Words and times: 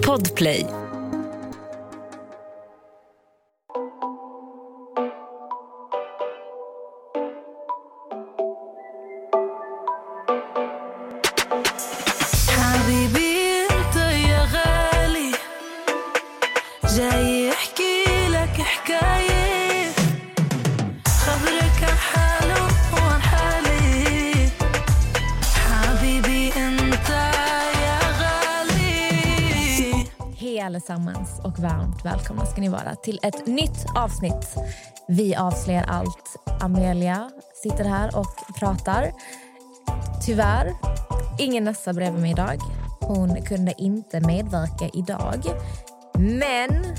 Podplay. 0.00 0.79
Ska 32.60 32.64
ni 32.64 32.68
vara 32.68 32.94
till 32.94 33.20
ett 33.22 33.46
nytt 33.46 33.86
avsnitt. 33.96 34.56
Vi 35.08 35.34
avslöjar 35.36 35.84
allt. 35.88 36.36
Amelia 36.60 37.30
sitter 37.62 37.84
här 37.84 38.18
och 38.18 38.58
pratar. 38.58 39.12
Tyvärr, 40.26 40.72
ingen 41.38 41.64
Nessa 41.64 41.92
bredvid 41.92 42.20
mig 42.20 42.30
idag. 42.30 42.58
Hon 43.00 43.42
kunde 43.42 43.74
inte 43.78 44.20
medverka 44.20 44.90
idag. 44.94 45.44
Men 46.18 46.96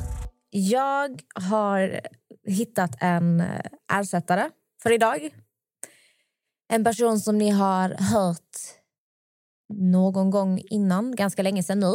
jag 0.50 1.22
har 1.36 2.02
hittat 2.48 2.96
en 3.00 3.42
eh, 3.42 4.00
ersättare 4.00 4.50
för 4.84 4.92
idag. 4.92 5.30
En 6.70 6.84
person 6.84 7.20
som 7.20 7.38
ni 7.38 7.50
har 7.50 7.90
hört 7.90 8.58
någon 9.74 10.30
gång 10.30 10.62
innan, 10.70 11.16
ganska 11.16 11.44
länge 11.44 11.64
sedan 11.64 11.80
nu. 11.80 11.94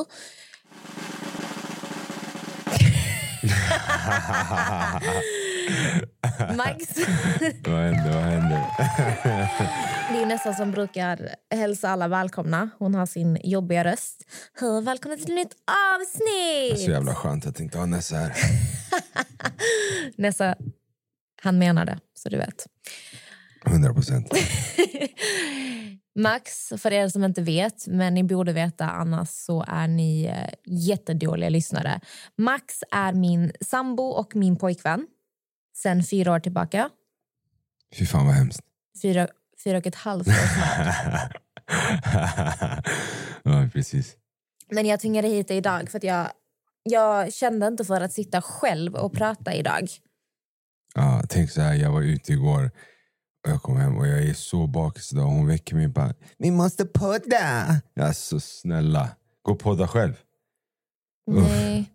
Max. 6.56 6.86
Vad 7.66 7.80
händer? 7.80 8.12
Vad 8.12 8.22
händer? 8.22 8.62
Det 10.12 10.22
är 10.22 10.26
nästan 10.26 10.54
som 10.54 10.70
brukar 10.70 11.28
hälsa 11.50 11.88
alla 11.88 12.08
välkomna. 12.08 12.70
Hon 12.78 12.94
har 12.94 13.06
sin 13.06 13.38
jobbiga 13.44 13.84
röst. 13.84 14.22
Hej, 14.60 14.82
välkomna 14.82 15.16
till 15.16 15.24
ett 15.24 15.34
nytt 15.34 15.56
avsnitt! 15.94 16.84
Så 16.84 16.90
jävla 16.90 17.14
skönt 17.14 17.46
att 17.46 17.60
inte 17.60 17.78
ha 17.78 17.86
Nessa 17.86 18.16
här. 18.16 18.32
Nessa, 20.16 20.54
han 21.42 21.58
menar 21.58 21.84
det, 21.84 21.98
så 22.14 22.28
du 22.28 22.36
vet. 22.36 22.66
100 23.66 23.94
procent. 23.94 24.32
Max, 26.18 26.72
för 26.78 26.92
er 26.92 27.08
som 27.08 27.24
inte 27.24 27.42
vet, 27.42 27.86
men 27.86 28.14
ni 28.14 28.24
borde 28.24 28.52
veta 28.52 28.90
annars 28.90 29.28
så 29.28 29.64
är 29.68 29.88
ni 29.88 30.24
eh, 30.24 30.54
jättedåliga 30.64 31.48
lyssnare. 31.48 32.00
Max 32.38 32.82
är 32.90 33.12
min 33.12 33.52
sambo 33.60 34.02
och 34.02 34.36
min 34.36 34.56
pojkvän 34.56 35.06
sen 35.76 36.02
fyra 36.02 36.32
år 36.32 36.40
tillbaka. 36.40 36.90
Fy 37.94 38.06
fan 38.06 38.26
vad 38.26 38.34
hemskt. 38.34 38.60
Fyra, 39.02 39.28
fyra 39.64 39.78
och 39.78 39.86
ett 39.86 39.94
halvt 39.94 40.28
år 40.28 40.32
snart. 40.32 41.36
ja, 43.42 43.68
precis. 43.72 44.16
Men 44.70 44.86
jag 44.86 45.00
tvingade 45.00 45.28
hit 45.28 45.48
dig 45.48 45.56
idag 45.56 45.90
för 45.90 45.98
att 45.98 46.04
jag, 46.04 46.30
jag 46.82 47.32
kände 47.32 47.66
inte 47.66 47.84
för 47.84 48.00
att 48.00 48.12
sitta 48.12 48.42
själv 48.42 48.94
och 48.94 49.12
prata 49.12 49.54
idag. 49.54 49.88
Ja, 50.94 51.22
tänk 51.28 51.50
så 51.50 51.60
här, 51.60 51.74
jag 51.74 51.92
var 51.92 52.02
ute 52.02 52.32
igår 52.32 52.70
jag 53.48 53.62
kom 53.62 53.76
hem 53.76 53.96
och 53.96 54.06
jag 54.06 54.22
är 54.22 54.34
så 54.34 54.66
bakis 54.66 55.12
idag. 55.12 55.24
Hon 55.24 55.46
väcker 55.46 55.74
mig 55.76 55.86
och 55.86 55.92
bara 55.92 56.14
Vi 56.38 56.50
måste 56.50 56.84
podda! 56.84 57.80
Jag 57.94 58.08
är 58.08 58.12
så 58.12 58.40
snälla, 58.40 59.08
gå 59.42 59.52
och 59.52 59.58
podda 59.58 59.88
själv. 59.88 60.12
Uff. 61.30 61.48
Nej. 61.48 61.90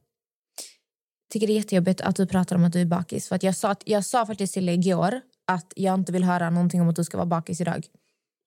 tycker 1.31 1.47
det 1.47 1.53
är 1.53 1.55
jättejobbigt 1.55 2.01
att 2.01 2.15
du 2.15 2.27
pratar 2.27 2.55
om 2.55 2.63
att 2.63 2.73
du 2.73 2.81
är 2.81 2.85
bakis. 2.85 3.27
För 3.27 3.35
att 3.35 3.43
jag, 3.43 3.55
sa, 3.55 3.75
jag 3.85 4.05
sa 4.05 4.25
faktiskt 4.25 4.53
till 4.53 4.65
dig 4.65 4.75
igår 4.75 5.21
att 5.47 5.73
jag 5.75 5.99
inte 5.99 6.11
vill 6.11 6.23
höra 6.23 6.49
någonting 6.49 6.81
om 6.81 6.89
att 6.89 6.95
du 6.95 7.03
ska 7.03 7.17
vara 7.17 7.25
bakis 7.25 7.61
idag. 7.61 7.85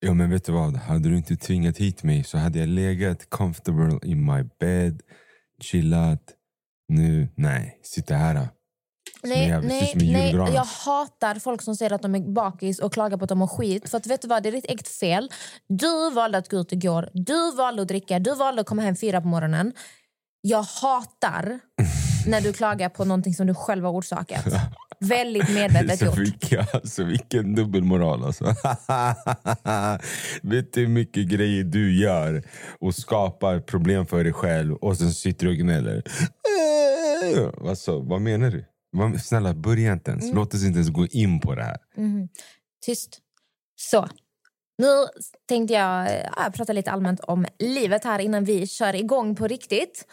Ja 0.01 0.15
men 0.15 0.31
vet 0.31 0.45
du 0.45 0.53
vad, 0.53 0.77
hade 0.77 1.09
du 1.09 1.17
inte 1.17 1.37
tvingat 1.37 1.79
hit 1.79 2.03
mig 2.03 2.25
så 2.25 2.39
hade 2.39 2.59
jag 2.59 2.69
legat 2.69 3.31
comfortable 3.31 3.99
in 4.03 4.25
my 4.25 4.43
bed, 4.61 5.03
chillat. 5.63 6.23
Nu, 6.89 7.29
nej, 7.35 7.81
sitta 7.83 8.15
här. 8.15 8.49
Nej, 9.25 9.61
nej, 9.63 9.93
nej, 9.95 10.31
jag 10.55 10.65
hatar 10.65 11.35
folk 11.35 11.63
som 11.63 11.77
säger 11.77 11.93
att 11.93 12.03
de 12.03 12.15
är 12.15 12.21
bakis 12.21 12.79
och 12.79 12.93
klagar 12.93 13.17
på 13.17 13.25
att 13.25 13.29
de 13.29 13.41
har 13.41 13.49
skit. 13.49 13.91
För 13.91 13.99
att 13.99 14.07
vet 14.07 14.23
du 14.23 14.29
vad, 14.29 14.43
det 14.43 14.49
är 14.49 14.53
ditt 14.53 14.65
eget 14.65 14.89
fel. 14.89 15.31
Du 15.69 16.11
valde 16.11 16.39
att 16.39 16.49
gå 16.49 16.57
ut 16.57 16.73
igår, 16.73 17.09
du 17.13 17.57
valde 17.57 17.83
att 17.83 17.89
dricka, 17.89 18.19
du 18.19 18.35
valde 18.35 18.61
att 18.61 18.67
komma 18.67 18.83
hem 18.83 18.97
fyra 18.97 19.21
på 19.21 19.29
morgonen. 19.29 19.73
Jag 20.41 20.63
hatar 20.63 21.61
när 22.27 22.41
du 22.41 22.53
klagar 22.53 22.89
på 22.89 23.05
någonting 23.05 23.35
som 23.35 23.47
du 23.47 23.55
själv 23.55 23.85
har 23.85 23.93
orsakat. 23.93 24.45
Väldigt 25.01 25.55
medvetet 25.55 25.99
Så 25.99 26.05
gjort. 26.05 26.19
vilka, 26.19 26.67
alltså, 26.73 27.05
vilken 27.05 27.55
dubbelmoral 27.55 28.25
alltså. 28.25 28.45
Vet 30.43 30.73
du 30.73 30.81
hur 30.81 30.89
mycket 30.89 31.29
grejer 31.29 31.65
du 31.65 32.01
gör 32.01 32.43
och 32.81 32.95
skapar 32.95 33.61
problem 33.61 34.07
för 34.07 34.25
dig 34.25 34.33
själv 34.33 34.75
och 34.75 34.97
sen 34.97 35.13
sitter 35.13 35.47
du 35.47 35.53
och 35.53 35.59
gnäller. 35.59 36.03
Alltså, 37.69 38.01
vad 38.01 38.21
menar 38.21 38.51
du? 38.51 38.65
Snälla, 39.23 39.55
börja 39.55 39.93
inte 39.93 40.11
ens. 40.11 40.25
Mm. 40.25 40.37
Låt 40.37 40.55
oss 40.55 40.65
inte 40.65 40.79
ens 40.79 40.91
gå 40.91 41.07
in 41.07 41.41
på 41.41 41.55
det 41.55 41.63
här. 41.63 41.77
Mhm. 41.97 42.29
Tyst. 42.87 43.21
Så. 43.77 44.09
Nu 44.79 44.87
tänkte 45.49 45.75
jag 45.75 46.11
äh, 46.13 46.53
prata 46.55 46.73
lite 46.73 46.91
allmänt 46.91 47.21
om 47.21 47.47
livet 47.59 48.05
här 48.05 48.19
innan 48.19 48.45
vi 48.45 48.67
kör 48.67 48.95
igång 48.95 49.37
på 49.37 49.47
riktigt. 49.47 50.07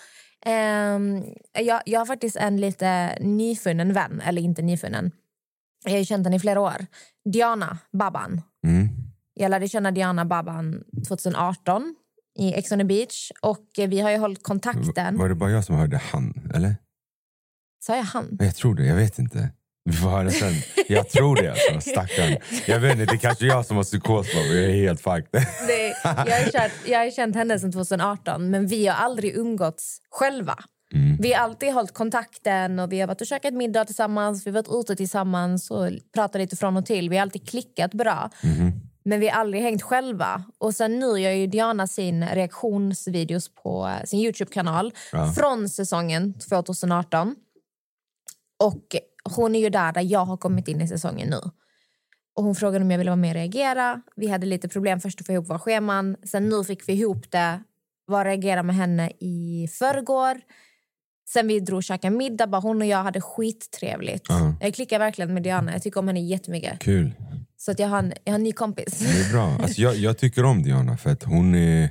Ehm, 0.45 1.23
jag, 1.53 1.81
jag 1.85 1.99
har 1.99 2.05
faktiskt 2.05 2.35
en 2.35 2.57
lite 2.57 3.17
nyfunnen 3.19 3.93
vän, 3.93 4.21
eller 4.25 4.41
inte 4.41 4.61
nyfunnen. 4.61 5.11
Jag 5.85 5.91
har 5.91 6.03
känt 6.03 6.25
henne 6.25 6.35
i 6.35 6.39
flera 6.39 6.61
år. 6.61 6.85
Diana 7.33 7.77
Babban. 7.91 8.41
Mm. 8.67 8.89
Jag 9.33 9.49
lärde 9.49 9.67
känna 9.67 9.91
Diana 9.91 10.25
Babban 10.25 10.83
2018 11.07 11.95
i 12.39 12.53
Ex 12.53 12.71
on 12.71 12.77
the 12.77 12.83
beach. 12.85 13.31
Och 13.41 13.65
vi 13.77 13.99
har 13.99 14.11
ju 14.11 14.17
hållit 14.17 14.43
kontakten. 14.43 15.17
Var 15.17 15.29
det 15.29 15.35
bara 15.35 15.51
jag 15.51 15.65
som 15.65 15.75
hörde 15.75 15.97
han? 15.97 16.51
Eller? 16.55 16.75
Sa 17.83 17.95
jag 17.95 18.03
han? 18.03 18.37
Jag 18.39 18.55
tror 18.55 18.75
det, 18.75 18.85
jag 18.85 18.95
vet 18.95 19.19
inte. 19.19 19.49
Vi 19.85 19.93
får 19.93 20.09
höra 20.09 20.29
sen. 20.29 20.53
Jag 20.87 21.09
tror 21.09 21.35
det 21.35 21.49
alltså, 21.51 21.89
stackarn. 21.91 22.37
Jag 22.67 22.79
vet 22.79 22.91
inte, 22.91 23.05
det 23.05 23.15
är 23.15 23.17
kanske 23.17 23.45
jag 23.45 23.65
som 23.65 23.77
har 23.77 23.83
psykos 23.83 24.27
jag 24.33 24.45
är 24.45 24.69
helt 24.73 25.01
fucked. 25.01 25.27
Det, 25.67 25.87
jag, 26.03 26.13
har 26.13 26.51
känt, 26.51 26.73
jag 26.85 26.99
har 26.99 27.11
känt 27.11 27.35
henne 27.35 27.59
sedan 27.59 27.71
2018, 27.71 28.49
men 28.49 28.67
vi 28.67 28.87
har 28.87 28.95
aldrig 28.95 29.35
umgåtts 29.35 29.97
själva. 30.11 30.55
Mm. 30.93 31.17
Vi 31.19 31.33
har 31.33 31.43
alltid 31.43 31.73
hållit 31.73 31.93
kontakten 31.93 32.79
och 32.79 32.91
vi 32.91 32.99
har 32.99 33.07
varit 33.07 33.21
och 33.21 33.27
käkat 33.27 33.53
middag 33.53 33.85
tillsammans, 33.85 34.45
vi 34.47 34.51
har 34.51 34.63
varit 34.63 34.83
ute 34.83 34.95
tillsammans 34.95 35.71
och 35.71 35.89
pratat 36.13 36.41
lite 36.41 36.55
från 36.55 36.77
och 36.77 36.85
till. 36.85 37.09
Vi 37.09 37.15
har 37.17 37.21
alltid 37.21 37.49
klickat 37.49 37.91
bra. 37.93 38.29
Mhm. 38.43 38.71
Men 39.05 39.19
vi 39.19 39.29
har 39.29 39.39
aldrig 39.39 39.63
hängt 39.63 39.81
själva. 39.81 40.43
Och 40.57 40.75
sen 40.75 40.99
nu 40.99 41.05
gör 41.19 41.31
ju 41.31 41.47
Diana 41.47 41.87
sin 41.87 42.25
reaktionsvideos 42.25 43.55
på 43.55 43.91
sin 44.05 44.19
Youtube-kanal 44.19 44.93
Ja. 45.11 45.33
från 45.37 45.69
säsongen 45.69 46.33
2018. 46.49 47.35
Och 48.61 48.95
hon 49.35 49.55
är 49.55 49.59
ju 49.59 49.69
där 49.69 49.93
där 49.93 50.01
jag 50.01 50.25
har 50.25 50.37
kommit 50.37 50.67
in 50.67 50.81
i 50.81 50.87
säsongen 50.87 51.29
nu. 51.29 51.41
Och 52.35 52.43
hon 52.43 52.55
frågade 52.55 52.85
om 52.85 52.91
jag 52.91 52.97
ville 52.97 53.11
vara 53.11 53.15
med 53.15 53.29
och 53.29 53.35
reagera. 53.35 54.01
Vi 54.15 54.27
hade 54.27 54.45
lite 54.47 54.67
problem 54.67 54.99
först 54.99 55.21
att 55.21 55.27
få 55.27 55.33
ihop 55.33 55.49
våra 55.49 55.59
scheman. 55.59 56.15
Sen 56.23 56.49
nu 56.49 56.63
fick 56.63 56.89
vi 56.89 56.93
ihop 56.93 57.31
det. 57.31 57.63
Var 58.05 58.19
och 58.19 58.25
reagera 58.25 58.63
med 58.63 58.75
henne 58.75 59.11
i 59.19 59.67
förrgår. 59.71 60.41
Sen 61.29 61.47
vi 61.47 61.59
drog 61.59 61.77
och 61.77 61.83
käkade 61.83 62.15
middag. 62.15 62.47
Bara 62.47 62.61
hon 62.61 62.81
och 62.81 62.87
jag 62.87 63.03
hade 63.03 63.21
skittrevligt. 63.21 64.25
Ja. 64.29 64.55
Jag 64.61 64.73
klickar 64.73 64.99
verkligen 64.99 65.33
med 65.33 65.43
Diana. 65.43 65.71
Jag 65.71 65.83
tycker 65.83 65.99
om 65.99 66.07
henne 66.07 66.21
jättemycket. 66.21 66.79
Kul. 66.79 67.13
Så 67.57 67.71
att 67.71 67.79
jag, 67.79 67.87
har 67.87 67.99
en, 67.99 68.13
jag 68.23 68.33
har 68.33 68.39
en 68.39 68.43
ny 68.43 68.51
kompis. 68.51 68.99
Det 68.99 69.27
är 69.27 69.31
bra. 69.33 69.63
Alltså 69.63 69.81
jag, 69.81 69.95
jag 69.95 70.17
tycker 70.17 70.45
om 70.45 70.63
Diana 70.63 70.97
för 70.97 71.09
att 71.09 71.23
hon 71.23 71.55
är, 71.55 71.89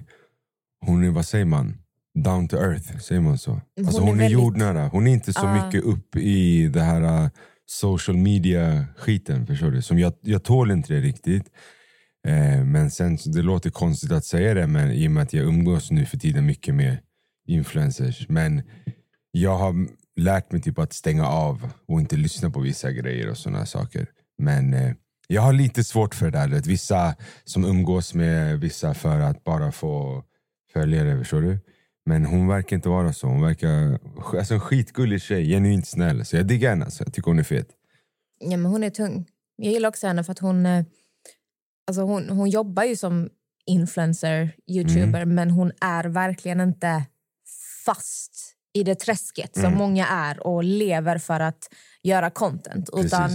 hon 0.87 1.05
är, 1.05 1.11
vad 1.11 1.27
säger 1.27 1.45
man? 1.45 1.79
Down 2.19 2.49
to 2.49 2.57
earth, 2.57 2.99
säger 2.99 3.21
man 3.21 3.39
så? 3.39 3.61
Alltså 3.87 4.01
Hon 4.01 4.09
är 4.09 4.13
hon 4.13 4.15
är, 4.21 4.23
väldigt- 4.23 4.33
jordnära. 4.33 4.89
Hon 4.89 5.07
är 5.07 5.13
inte 5.13 5.33
så 5.33 5.47
Ah. 5.47 5.67
mycket 5.67 5.83
upp 5.85 6.17
i 6.17 6.67
det 6.69 6.83
här 6.83 7.23
uh, 7.25 7.29
social 7.67 8.17
media 8.17 8.87
skiten, 8.97 9.47
förstår 9.47 9.71
du? 9.71 9.83
Som 9.83 9.99
jag, 9.99 10.13
jag 10.21 10.45
tål 10.45 10.71
inte 10.71 10.93
det 10.95 11.01
riktigt. 11.01 11.45
Eh, 12.29 12.65
men 12.65 12.91
sen, 12.91 13.19
det 13.25 13.43
låter 13.43 13.71
konstigt 13.71 14.13
att 14.13 14.25
säga 14.25 14.55
det 14.55 14.67
men 14.67 14.91
i 14.93 15.07
och 15.09 15.11
med 15.11 15.23
att 15.23 15.33
jag 15.33 15.45
umgås 15.47 15.91
nu 15.91 16.07
för 16.07 16.17
tiden 16.19 16.47
mycket 16.47 16.75
med 16.75 16.99
influencers. 17.49 18.29
Men 18.29 18.63
jag 19.31 19.59
har 19.59 19.87
lärt 20.21 20.53
mig 20.53 20.61
typ 20.63 20.79
att 20.79 20.93
stänga 20.93 21.27
av 21.27 21.71
och 21.89 22.01
inte 22.01 22.17
lyssna 22.17 22.51
på 22.51 22.61
vissa 22.61 22.93
grejer 22.93 23.31
och 23.31 23.39
såna 23.39 23.67
saker. 23.67 24.07
Men 24.39 24.75
eh, 24.75 24.93
jag 25.29 25.43
har 25.43 25.53
lite 25.53 25.85
svårt 25.85 26.15
för 26.15 26.31
det 26.31 26.39
där. 26.39 26.49
vet, 26.49 26.67
Vissa 26.67 27.15
som 27.45 27.65
umgås 27.65 28.15
med 28.15 28.61
vissa 28.61 28.95
för 28.95 29.21
att 29.21 29.45
bara 29.45 29.73
få 29.73 30.25
följare, 30.73 31.19
förstår 31.19 31.41
du? 31.43 31.59
Men 32.07 32.25
hon 32.25 32.49
verkar 32.49 32.77
inte 32.77 32.89
vara 32.89 33.13
så. 33.13 33.27
Hon 33.27 33.43
verkar 33.43 33.99
alltså 34.39 34.55
en 34.55 34.61
skitgullig 34.61 35.23
tjej, 35.23 35.49
genuint 35.49 35.87
snäll. 35.89 36.25
Så 36.25 36.37
jag 36.37 36.47
diggar 36.47 36.71
henne. 36.71 36.85
Alltså. 36.85 37.05
Jag 37.05 37.13
tycker 37.15 37.31
hon 37.31 37.39
är 37.39 37.43
fet. 37.43 37.69
Ja, 38.41 38.57
men 38.57 38.65
hon 38.73 38.85
är 38.85 38.91
tung. 38.91 39.27
Jag 39.57 39.73
gillar 39.73 39.89
också 39.89 40.07
henne 40.07 40.25
för 40.25 40.33
att 40.33 40.39
hon, 40.39 40.67
eh, 40.67 40.85
alltså 41.87 42.03
hon, 42.03 42.29
hon 42.31 42.51
jobbar 42.51 42.85
ju 42.85 42.97
som 42.97 43.29
influencer, 43.67 44.53
youtuber 44.67 45.23
Mm. 45.23 45.35
men 45.35 45.51
hon 45.51 45.73
är 45.81 46.05
verkligen 46.05 46.61
inte 46.61 47.05
fast 47.87 48.33
i 48.73 48.83
det 48.83 48.95
träsket 48.95 49.55
som 49.55 49.65
Mm. 49.65 49.79
många 49.79 50.07
är 50.07 50.47
och 50.47 50.65
lever 50.65 51.19
för 51.19 51.41
att 51.41 51.69
göra 52.03 52.31
content. 52.31 52.91
Utan 52.97 53.31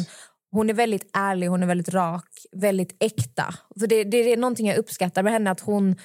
hon 0.52 0.70
är 0.70 0.74
väldigt 0.74 1.10
ärlig, 1.14 1.48
hon 1.48 1.64
är 1.64 1.68
väldigt 1.68 1.90
rak, 1.94 2.30
väldigt 2.52 2.96
äkta. 3.00 3.56
För 3.80 3.88
det, 3.88 4.04
det 4.04 4.18
är 4.34 4.38
någonting 4.38 4.68
jag 4.68 4.78
uppskattar 4.78 5.24
med 5.24 5.34
henne, 5.34 5.52
att 5.52 5.60
hon 5.60 5.96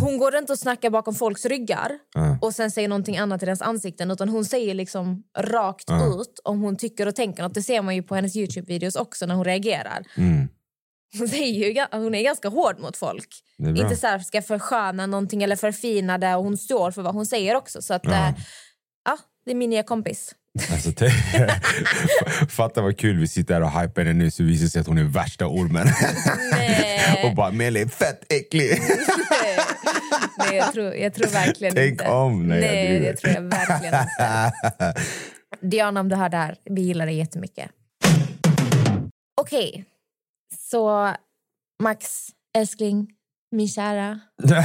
hon 0.00 0.18
går 0.18 0.36
inte 0.36 0.52
och 0.52 0.58
snackar 0.58 0.90
bakom 0.90 1.14
folks 1.14 1.44
ryggar 1.44 1.90
Ja. 2.14 2.38
och 2.40 2.54
sen 2.54 2.70
säger 2.70 2.88
någonting 2.88 3.16
annat 3.18 3.42
i 3.42 3.46
deras 3.46 3.62
ansikten 3.62 4.10
utan 4.10 4.28
hon 4.28 4.44
säger 4.44 4.74
liksom 4.74 5.22
rakt 5.38 5.84
Ja. 5.88 6.06
ut 6.20 6.40
om 6.44 6.60
hon 6.60 6.76
tycker 6.76 7.06
och 7.08 7.14
tänker 7.16 7.42
något. 7.42 7.54
Det 7.54 7.62
ser 7.62 7.82
man 7.82 7.94
ju 7.94 8.02
på 8.02 8.14
hennes 8.14 8.36
Youtube-videos 8.36 8.96
också 8.96 9.26
när 9.26 9.34
hon 9.34 9.44
reagerar. 9.44 10.04
Mm. 10.16 10.48
Hon, 11.18 11.28
säger 11.28 11.74
ju, 11.74 11.86
hon 11.92 12.14
är 12.14 12.22
ganska 12.22 12.48
hård 12.48 12.80
mot 12.80 12.96
folk. 12.96 13.28
Inte 13.58 13.96
så 13.96 14.06
här, 14.06 14.18
ska 14.18 14.42
försköna 14.42 15.06
någonting 15.06 15.42
eller 15.42 15.56
förfina 15.56 16.18
det 16.18 16.34
och 16.34 16.44
hon 16.44 16.56
står 16.58 16.90
för 16.90 17.02
vad 17.02 17.14
hon 17.14 17.26
säger 17.26 17.54
också. 17.54 17.82
Så 17.82 17.94
att, 17.94 18.02
Ja. 18.04 18.34
ja. 19.04 19.18
det 19.44 19.50
är 19.50 19.54
min 19.54 19.70
nya 19.70 19.82
kompis. 19.82 20.34
Alltså, 20.72 20.90
Fatta 22.48 22.82
vad 22.82 22.98
kul 22.98 23.18
vi 23.18 23.28
sitter 23.28 23.54
här 23.54 23.62
och 23.62 23.80
hypar 23.80 24.04
henne 24.04 24.24
nu 24.24 24.30
så 24.30 24.42
visar 24.42 24.64
det 24.64 24.70
sig 24.70 24.80
att 24.80 24.86
hon 24.86 24.98
är 24.98 25.04
värsta 25.04 25.46
ormen. 25.46 25.88
Och 27.24 27.34
bara 27.34 27.50
Meli 27.50 27.80
är 27.80 27.86
fett 27.88 28.32
äcklig. 28.32 28.70
Nej, 30.38 30.56
jag 30.56 30.72
tror, 30.72 30.94
jag 30.94 31.14
tror 31.14 31.26
verkligen 31.26 31.74
Tänk 31.74 31.92
inte. 31.92 32.10
om. 32.10 32.46
Nej, 32.46 32.64
jag 32.64 32.86
driver. 32.86 33.06
det 33.06 33.16
tror 33.16 33.34
jag 33.34 33.42
verkligen 33.42 33.94
inte. 33.94 34.94
Diana, 35.66 36.00
om 36.00 36.08
du 36.08 36.16
hör 36.16 36.28
det 36.28 36.36
här, 36.36 36.56
vi 36.64 36.82
gillar 36.82 37.06
dig 37.06 37.16
jättemycket. 37.16 37.70
Okej, 39.40 39.84
så 40.58 41.14
Max, 41.82 42.28
älskling, 42.58 43.10
min 43.50 43.68
kära. 43.68 44.20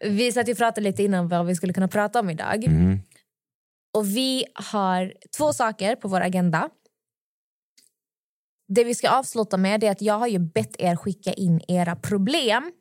Vi 0.00 0.32
satt 0.32 0.48
och 0.48 0.56
pratade 0.56 0.80
lite 0.80 1.02
innan 1.02 1.28
vad 1.28 1.46
vi 1.46 1.54
skulle 1.54 1.72
kunna 1.72 1.88
prata 1.88 2.20
om 2.20 2.30
idag. 2.30 2.64
Mm. 2.64 3.00
Och 3.98 4.06
vi 4.06 4.44
har 4.54 5.12
två 5.36 5.52
saker 5.52 5.96
på 5.96 6.08
vår 6.08 6.20
agenda. 6.20 6.70
Det 8.68 8.84
vi 8.84 8.94
ska 8.94 9.10
avsluta 9.10 9.56
med 9.56 9.84
är 9.84 9.90
att 9.90 10.02
jag 10.02 10.18
har 10.18 10.26
ju 10.26 10.38
bett 10.38 10.76
er 10.78 10.96
skicka 10.96 11.32
in 11.32 11.60
era 11.68 11.96
problem 11.96 12.72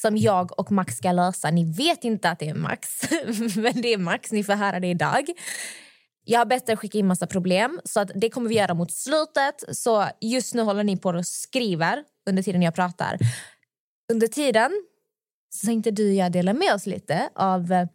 som 0.00 0.16
jag 0.16 0.58
och 0.60 0.72
Max 0.72 0.96
ska 0.96 1.12
lösa. 1.12 1.50
Ni 1.50 1.64
vet 1.64 2.04
inte 2.04 2.30
att 2.30 2.38
det 2.38 2.48
är 2.48 2.54
Max, 2.54 3.02
men 3.56 3.82
det 3.82 3.92
är 3.92 3.98
Max. 3.98 4.32
Ni 4.32 4.44
får 4.44 4.52
höra 4.52 4.80
det 4.80 4.86
idag. 4.86 5.24
Jag 6.24 6.40
har 6.40 6.46
bett 6.46 6.68
er 6.68 6.76
skicka 6.76 6.98
in 6.98 7.06
massa 7.06 7.26
problem, 7.26 7.80
så 7.84 8.00
att 8.00 8.10
det 8.14 8.30
kommer 8.30 8.48
vi 8.48 8.54
göra 8.54 8.74
mot 8.74 8.92
slutet. 8.92 9.76
Så 9.76 10.08
just 10.20 10.54
nu 10.54 10.62
håller 10.62 10.84
ni 10.84 10.96
på 10.96 11.08
och 11.08 11.26
skriver 11.26 12.04
under 12.28 12.42
tiden 12.42 12.62
jag 12.62 12.74
pratar. 12.74 13.18
Under 14.12 14.26
tiden 14.26 14.70
så 15.50 15.66
tänkte 15.66 15.90
du 15.90 16.08
och 16.08 16.14
jag 16.14 16.32
dela 16.32 16.52
med 16.52 16.74
oss 16.74 16.86
lite 16.86 17.30
av 17.34 17.72
eh, 17.72 17.88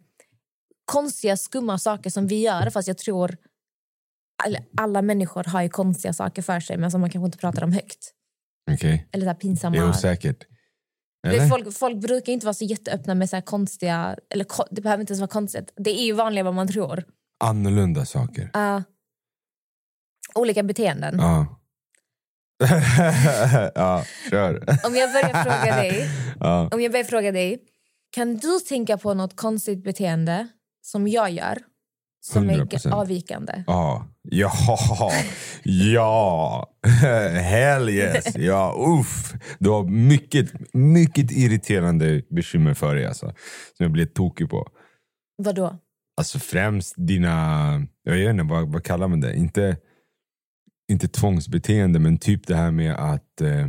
konstiga, 0.84 1.36
skumma 1.36 1.78
saker 1.78 2.10
som 2.10 2.26
vi 2.26 2.40
gör. 2.40 2.70
Fast 2.70 2.88
jag 2.88 2.98
tror 2.98 3.36
alla, 4.76 5.02
människor 5.02 5.44
har 5.44 5.62
ju 5.62 5.68
konstiga 5.68 6.12
saker 6.12 6.42
för 6.42 6.60
sig 6.60 6.76
men 6.76 6.90
som 6.90 7.00
man 7.00 7.10
kanske 7.10 7.26
inte 7.26 7.38
pratar 7.38 7.64
om 7.64 7.72
högt. 7.72 8.12
Okej, 8.70 9.08
Eller 9.12 9.32
så 9.32 9.38
pinsamma. 9.40 9.88
osäkert. 9.90 10.38
Det 10.48 10.51
Eller? 11.26 11.48
folk, 11.48 11.74
folk 11.74 11.96
brukar 11.96 12.32
inte 12.32 12.46
vara 12.46 12.54
så 12.54 12.64
jätteöppna 12.64 13.14
med 13.14 13.30
så 13.30 13.36
här 13.36 13.40
konstiga... 13.40 14.16
Eller 14.30 14.46
det 14.70 14.80
behöver 14.80 15.00
inte 15.00 15.12
ens 15.12 15.20
vara 15.20 15.28
konstigt. 15.30 15.72
Det 15.76 15.90
är 15.90 16.04
ju 16.04 16.12
vanligare 16.12 16.44
vad 16.44 16.54
man 16.54 16.68
tror. 16.68 17.04
Annorlunda 17.44 18.04
saker. 18.04 18.50
Uh, 18.56 18.80
olika 20.34 20.62
beteenden. 20.62 21.18
Ja. 21.18 21.58
ja, 23.74 24.04
kör. 24.30 24.54
Om 24.86 24.94
jag 24.94 25.12
börjar 25.12 25.42
fråga 25.44 25.76
dig, 25.76 26.10
Ja. 26.40 26.68
om 26.72 26.80
jag 26.80 26.92
börjar 26.92 27.04
fråga 27.04 27.32
dig, 27.32 27.62
kan 28.10 28.36
du 28.36 28.60
tänka 28.60 28.98
på 28.98 29.14
något 29.14 29.36
konstigt 29.36 29.84
beteende 29.84 30.48
som 30.82 31.08
jag 31.08 31.30
gör 31.30 31.58
som 32.24 32.50
är 32.50 32.64
100%. 32.64 32.92
avvikande? 32.92 33.64
Ja, 33.66 34.06
ja, 34.22 34.78
ja, 35.62 36.68
hell 37.42 37.88
yes, 37.88 38.36
ja, 38.36 38.74
uff. 39.00 39.34
Du 39.58 39.70
har 39.70 39.84
mycket, 39.84 40.74
mycket 40.74 41.32
irriterande 41.32 42.22
bekymmer 42.30 42.74
för 42.74 42.94
dig 42.94 43.06
alltså, 43.06 43.26
som 43.76 43.84
jag 43.84 43.92
blir 43.92 44.06
tokig 44.06 44.50
på. 44.50 44.68
Vadå? 45.36 45.78
Alltså 46.16 46.38
främst 46.38 46.94
dina, 46.96 47.86
jag 48.02 48.14
vet 48.14 48.30
inte, 48.30 48.44
vad, 48.44 48.72
vad 48.72 48.84
kallar 48.84 49.08
man 49.08 49.20
det? 49.20 49.36
Inte, 49.36 49.76
inte 50.92 51.08
tvångsbeteende, 51.08 51.98
men 51.98 52.18
typ 52.18 52.46
det 52.46 52.56
här 52.56 52.70
med 52.70 52.94
att 52.94 53.40
eh, 53.40 53.66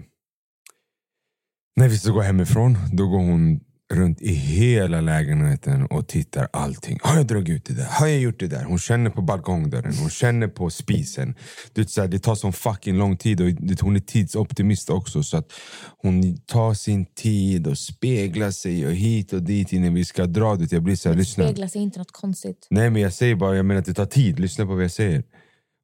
när 1.75 1.89
vi 1.89 1.97
ska 1.97 2.11
gå 2.11 2.21
hemifrån, 2.21 2.77
då 2.91 3.07
går 3.07 3.17
hon 3.19 3.59
runt 3.93 4.21
i 4.21 4.33
hela 4.33 5.01
lägenheten 5.01 5.85
och 5.85 6.07
tittar 6.07 6.47
allting. 6.53 6.99
Har 7.01 7.15
jag 7.17 7.27
dragit 7.27 7.49
ut 7.55 7.65
det 7.65 7.73
där? 7.73 7.85
Har 7.89 8.07
jag 8.07 8.19
gjort 8.19 8.39
det 8.39 8.47
där? 8.47 8.63
Hon 8.63 8.79
känner 8.79 9.09
på 9.09 9.21
balkongdörren, 9.21 9.93
hon 9.97 10.09
känner 10.09 10.47
på 10.47 10.69
spisen. 10.69 11.35
Du 11.73 11.85
så 11.85 12.01
här, 12.01 12.07
det 12.07 12.19
tar 12.19 12.35
sån 12.35 12.53
fucking 12.53 12.97
lång 12.97 13.17
tid 13.17 13.41
och 13.41 13.47
det- 13.53 13.81
hon 13.81 13.95
är 13.95 13.99
tidsoptimist 13.99 14.89
också. 14.89 15.23
Så 15.23 15.37
att 15.37 15.51
hon 15.97 16.37
tar 16.37 16.73
sin 16.73 17.05
tid 17.05 17.67
och 17.67 17.77
speglar 17.77 18.51
sig 18.51 18.85
och 18.87 18.93
hit 18.93 19.33
och 19.33 19.43
dit 19.43 19.73
innan 19.73 19.93
vi 19.93 20.05
ska 20.05 20.25
dra. 20.25 20.55
dit. 20.55 20.71
Jag 20.71 20.83
blir 20.83 20.95
så 20.95 21.09
här, 21.09 21.15
lyssna. 21.15 21.43
Speglar 21.43 21.67
sig 21.67 21.81
inte 21.81 21.99
något 21.99 22.11
konstigt? 22.11 22.67
Nej 22.69 22.89
men 22.89 23.01
jag 23.01 23.13
säger 23.13 23.35
bara, 23.35 23.55
jag 23.55 23.65
menar 23.65 23.79
att 23.79 23.85
det 23.85 23.93
tar 23.93 24.05
tid. 24.05 24.39
Lyssna 24.39 24.65
på 24.65 24.73
vad 24.75 24.83
jag 24.83 24.91
säger. 24.91 25.23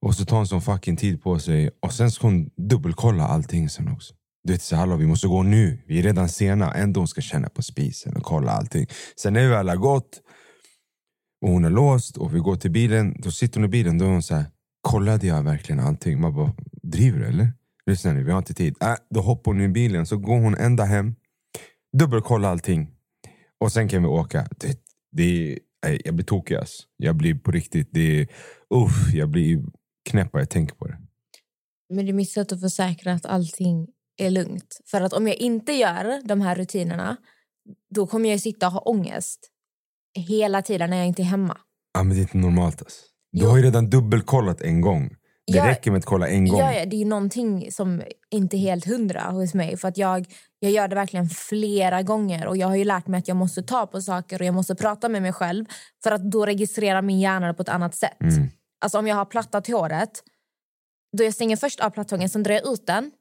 Och 0.01 0.15
så 0.15 0.25
tar 0.25 0.37
hon 0.37 0.47
sån 0.47 0.61
fucking 0.61 0.97
tid 0.97 1.21
på 1.23 1.39
sig. 1.39 1.69
Och 1.81 1.93
sen 1.93 2.11
ska 2.11 2.27
hon 2.27 2.49
dubbelkolla 2.69 3.23
allting 3.27 3.69
sen 3.69 3.87
också. 3.87 4.13
Du 4.43 4.53
vet 4.53 4.61
så 4.61 4.75
hallå 4.75 4.95
vi 4.95 5.05
måste 5.05 5.27
gå 5.27 5.43
nu. 5.43 5.79
Vi 5.87 5.99
är 5.99 6.03
redan 6.03 6.29
sena. 6.29 6.73
Ändå 6.73 6.99
hon 6.99 7.07
ska 7.07 7.21
känna 7.21 7.49
på 7.49 7.61
spisen 7.61 8.15
och 8.15 8.23
kolla 8.23 8.51
allting. 8.51 8.87
Sen 9.15 9.33
när 9.33 9.41
vi 9.41 9.47
väl 9.47 9.69
har 9.69 9.75
gått 9.75 10.21
och 11.41 11.49
hon 11.49 11.65
är 11.65 11.69
låst 11.69 12.17
och 12.17 12.35
vi 12.35 12.39
går 12.39 12.55
till 12.55 12.71
bilen. 12.71 13.15
Då 13.19 13.31
sitter 13.31 13.59
hon 13.59 13.65
i 13.65 13.71
bilen. 13.71 13.97
Då 13.97 14.05
är 14.05 14.09
hon 14.09 14.23
så 14.23 14.35
här. 14.35 14.45
Kollade 14.81 15.27
jag 15.27 15.43
verkligen 15.43 15.79
allting? 15.79 16.21
Man 16.21 16.35
bara, 16.35 16.53
driver 16.83 17.19
du 17.19 17.25
eller? 17.25 17.53
Lyssna 17.85 18.13
nu, 18.13 18.23
vi 18.23 18.31
har 18.31 18.37
inte 18.37 18.53
tid. 18.53 18.75
Äh, 18.81 18.95
då 19.09 19.21
hoppar 19.21 19.51
hon 19.51 19.61
i 19.61 19.69
bilen. 19.69 20.05
Så 20.05 20.17
går 20.17 20.39
hon 20.39 20.55
ända 20.55 20.83
hem. 20.83 21.15
Dubbelkolla 21.97 22.49
allting. 22.49 22.91
Och 23.59 23.71
sen 23.71 23.87
kan 23.87 24.01
vi 24.01 24.07
åka. 24.07 24.47
Det, 24.57 24.79
det 25.11 25.59
är, 25.85 26.01
jag 26.05 26.15
blir 26.15 26.25
tokig 26.25 26.55
alltså. 26.55 26.83
Jag 26.97 27.15
blir 27.15 27.35
på 27.35 27.51
riktigt, 27.51 27.89
det 27.91 28.21
är, 28.21 28.27
uff, 28.75 29.13
jag 29.13 29.29
blir 29.29 29.63
knäpp 30.09 30.29
jag 30.33 30.49
tänker 30.49 30.75
på 30.75 30.87
det. 30.87 30.97
Men 31.89 32.05
det 32.05 32.11
är 32.11 32.13
mitt 32.13 32.31
sätt 32.31 32.51
att 32.51 32.61
försäkra 32.61 33.13
att 33.13 33.25
allting 33.25 33.87
är 34.19 34.29
lugnt. 34.29 34.81
För 34.85 35.01
att 35.01 35.13
om 35.13 35.27
jag 35.27 35.35
inte 35.35 35.73
gör 35.73 36.21
de 36.27 36.41
här 36.41 36.55
rutinerna 36.55 37.17
då 37.89 38.07
kommer 38.07 38.29
jag 38.29 38.39
sitta 38.39 38.67
och 38.67 38.73
ha 38.73 38.79
ångest 38.79 39.39
hela 40.27 40.61
tiden 40.61 40.89
när 40.89 40.97
jag 40.97 41.07
inte 41.07 41.21
är 41.21 41.23
hemma. 41.23 41.57
Ja, 41.93 42.03
men 42.03 42.09
det 42.15 42.19
är 42.19 42.21
inte 42.21 42.37
normalt 42.37 42.81
ass. 42.81 43.03
Du 43.31 43.41
Jo. 43.43 43.49
har 43.49 43.57
ju 43.57 43.63
redan 43.63 43.89
dubbelkollat 43.89 44.61
en 44.61 44.81
gång. 44.81 45.09
Det 45.47 45.57
Ja, 45.57 45.67
räcker 45.67 45.91
med 45.91 45.97
att 45.99 46.05
kolla 46.05 46.27
en 46.27 46.47
gång. 46.49 46.59
Ja, 46.59 46.73
ja, 46.73 46.85
det 46.85 46.95
är 46.95 46.99
ju 46.99 47.05
någonting 47.05 47.71
som 47.71 48.01
inte 48.29 48.57
är 48.57 48.59
helt 48.59 48.85
hundra 48.85 49.21
hos 49.21 49.53
mig. 49.53 49.77
För 49.77 49.87
att 49.87 49.97
jag, 49.97 50.25
jag 50.59 50.71
gör 50.71 50.87
det 50.87 50.95
verkligen 50.95 51.29
flera 51.29 52.01
gånger. 52.03 52.47
Och 52.47 52.57
Jag 52.57 52.67
har 52.67 52.75
ju 52.75 52.83
lärt 52.83 53.07
mig 53.07 53.17
att 53.17 53.27
jag 53.27 53.37
måste 53.37 53.63
ta 53.63 53.87
på 53.87 54.01
saker 54.01 54.39
och 54.41 54.45
jag 54.45 54.53
måste 54.55 54.75
prata 54.75 55.09
med 55.09 55.21
mig 55.21 55.33
själv. 55.33 55.65
För 56.03 56.11
att 56.11 56.31
då 56.31 56.45
registrerar 56.45 57.01
min 57.01 57.19
hjärna 57.19 57.47
det 57.47 57.53
på 57.53 57.61
ett 57.61 57.69
annat 57.69 57.95
sätt. 57.95 58.21
Mm. 58.21 58.47
Alltså 58.81 58.99
om 58.99 59.07
jag 59.07 59.15
har 59.15 59.25
plattat 59.25 59.67
håret, 59.67 60.23
då 61.17 61.23
jag 61.23 61.33
stänger 61.33 61.55
först 61.55 61.79
av 61.79 61.89
plattången, 61.89 62.29
sen 62.29 62.43
drar 62.43 62.53
jag 62.53 62.73
ut 62.73 62.87
den. 62.87 63.11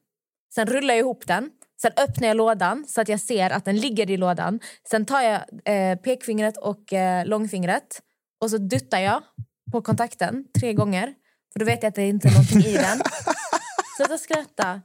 Sen 0.55 0.67
rullar 0.67 0.93
jag 0.93 0.99
ihop 0.99 1.27
den. 1.27 1.51
Sen 1.81 1.91
öppnar 1.97 2.27
jag 2.27 2.37
lådan 2.37 2.85
så 2.87 3.01
att 3.01 3.09
jag 3.09 3.19
ser 3.19 3.49
att 3.49 3.65
den 3.65 3.77
ligger 3.77 4.09
i 4.09 4.17
lådan. 4.17 4.59
Sen 4.89 5.05
tar 5.05 5.21
jag 5.21 5.41
eh, 5.65 5.95
pekfingret 5.95 6.57
och 6.57 6.93
eh, 6.93 7.25
långfingret 7.25 8.01
och 8.41 8.49
så 8.49 8.57
duttar 8.57 8.99
jag 8.99 9.23
på 9.71 9.81
kontakten 9.81 10.45
tre 10.59 10.73
gånger. 10.73 11.13
För 11.53 11.59
då 11.59 11.65
vet 11.65 11.83
jag 11.83 11.89
att 11.89 11.95
det 11.95 12.07
inte 12.07 12.27
är 12.27 12.31
någonting 12.31 12.61
i 12.61 12.73
den. 12.73 13.01
Sluta 13.97 14.17
skratta. 14.17 14.81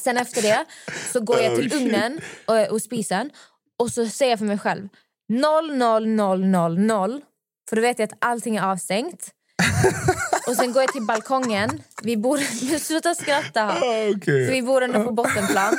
Sen 0.00 0.16
efter 0.16 0.42
det 0.42 0.64
så 1.12 1.20
går 1.20 1.40
jag 1.40 1.56
till 1.56 1.72
Oh, 1.72 1.82
ugnen 1.82 2.20
och, 2.46 2.70
och 2.70 2.82
spisen 2.82 3.30
och 3.78 3.90
så 3.90 4.06
säger 4.06 4.32
jag 4.32 4.38
för 4.38 4.46
mig 4.46 4.58
själv 4.58 4.88
00000 5.28 7.22
för 7.68 7.76
då 7.76 7.82
vet 7.82 7.98
jag 7.98 8.06
att 8.06 8.18
allting 8.18 8.56
är 8.56 8.62
avstängt. 8.62 9.30
Och 10.48 10.56
sen 10.56 10.72
går 10.72 10.82
jag 10.82 10.92
till 10.92 11.06
balkongen. 11.06 11.82
Vi 12.02 12.16
bor... 12.16 12.38
Men 12.70 12.80
Sluta 12.80 13.14
skratta. 13.14 13.64
Ah, 13.68 13.74
För 13.74 14.16
okej. 14.16 14.50
vi 14.50 14.62
bor 14.62 14.82
ändå 14.82 15.04
på 15.04 15.12
bottenplan. 15.12 15.74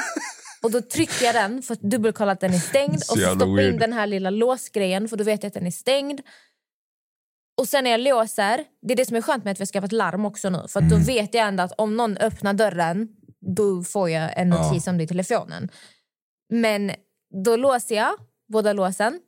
Och 0.63 0.71
då 0.71 0.81
trycker 0.81 1.25
jag 1.25 1.35
den 1.35 1.61
för 1.61 1.73
att 1.73 1.81
dubbelkolla 1.81 2.31
att 2.31 2.39
den 2.39 2.53
är 2.53 2.59
stängd. 2.59 3.03
Så 3.03 3.13
Och 3.13 3.19
så 3.19 3.25
stoppar 3.35 3.61
jag 3.61 3.69
in 3.73 3.79
den 3.79 3.93
här 3.93 4.07
lilla 4.07 4.29
låsgrejen 4.29 5.07
för 5.09 5.17
då 5.17 5.23
vet 5.23 5.43
jag 5.43 5.47
att 5.47 5.53
den 5.53 5.67
är 5.67 5.71
stängd. 5.71 6.21
Och 7.57 7.67
sen 7.67 7.83
när 7.83 7.91
jag 7.91 7.99
låser, 8.01 8.63
det 8.81 8.93
är 8.93 8.95
det 8.97 9.05
som 9.05 9.17
är 9.17 9.21
skönt 9.21 9.43
med 9.43 9.51
att 9.51 9.59
vi 9.59 9.61
har 9.61 9.67
skaffat 9.67 9.91
larm 9.91 10.25
också 10.25 10.49
nu. 10.49 10.65
För 10.69 10.79
att 10.79 10.89
då 10.89 10.95
Mm. 10.95 11.05
vet 11.07 11.33
jag 11.33 11.47
ändå 11.47 11.63
att 11.63 11.71
om 11.77 11.97
någon 11.97 12.17
öppnar 12.17 12.53
dörren, 12.53 13.07
då 13.55 13.83
får 13.83 14.09
jag 14.09 14.37
en 14.39 14.49
Ja. 14.51 14.67
notis 14.69 14.87
om 14.87 14.97
det 14.97 15.03
i 15.03 15.07
telefonen. 15.07 15.69
Men 16.49 16.91
då 17.43 17.55
låser 17.55 17.95
jag 17.95 18.13
båda 18.53 18.73
låsen. 18.73 19.19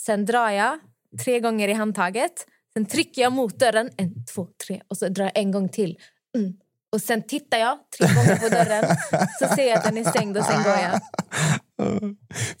Sen 0.00 0.24
drar 0.26 0.50
jag 0.50 0.78
tre 1.24 1.40
gånger 1.40 1.68
i 1.68 1.72
handtaget. 1.72 2.46
Sen 2.76 2.86
trycker 2.86 3.22
jag 3.22 3.32
mot 3.32 3.58
dörren, 3.58 3.90
en, 3.96 4.24
två, 4.34 4.46
tre. 4.66 4.80
Och 4.88 4.96
så 4.96 5.08
drar 5.08 5.24
jag 5.24 5.38
en 5.38 5.50
gång 5.50 5.68
till. 5.68 5.96
Mm. 6.36 6.52
Och 6.92 7.00
sen 7.00 7.22
tittar 7.22 7.58
jag 7.58 7.78
tre 7.98 8.14
gånger 8.14 8.36
på 8.36 8.48
dörren. 8.48 8.96
Så 9.40 9.54
ser 9.54 9.68
jag 9.68 9.78
att 9.78 9.84
den 9.84 9.98
är 9.98 10.10
stängd 10.10 10.36
och 10.36 10.44
sen 10.44 10.62
går 10.62 10.72
jag. 10.72 11.00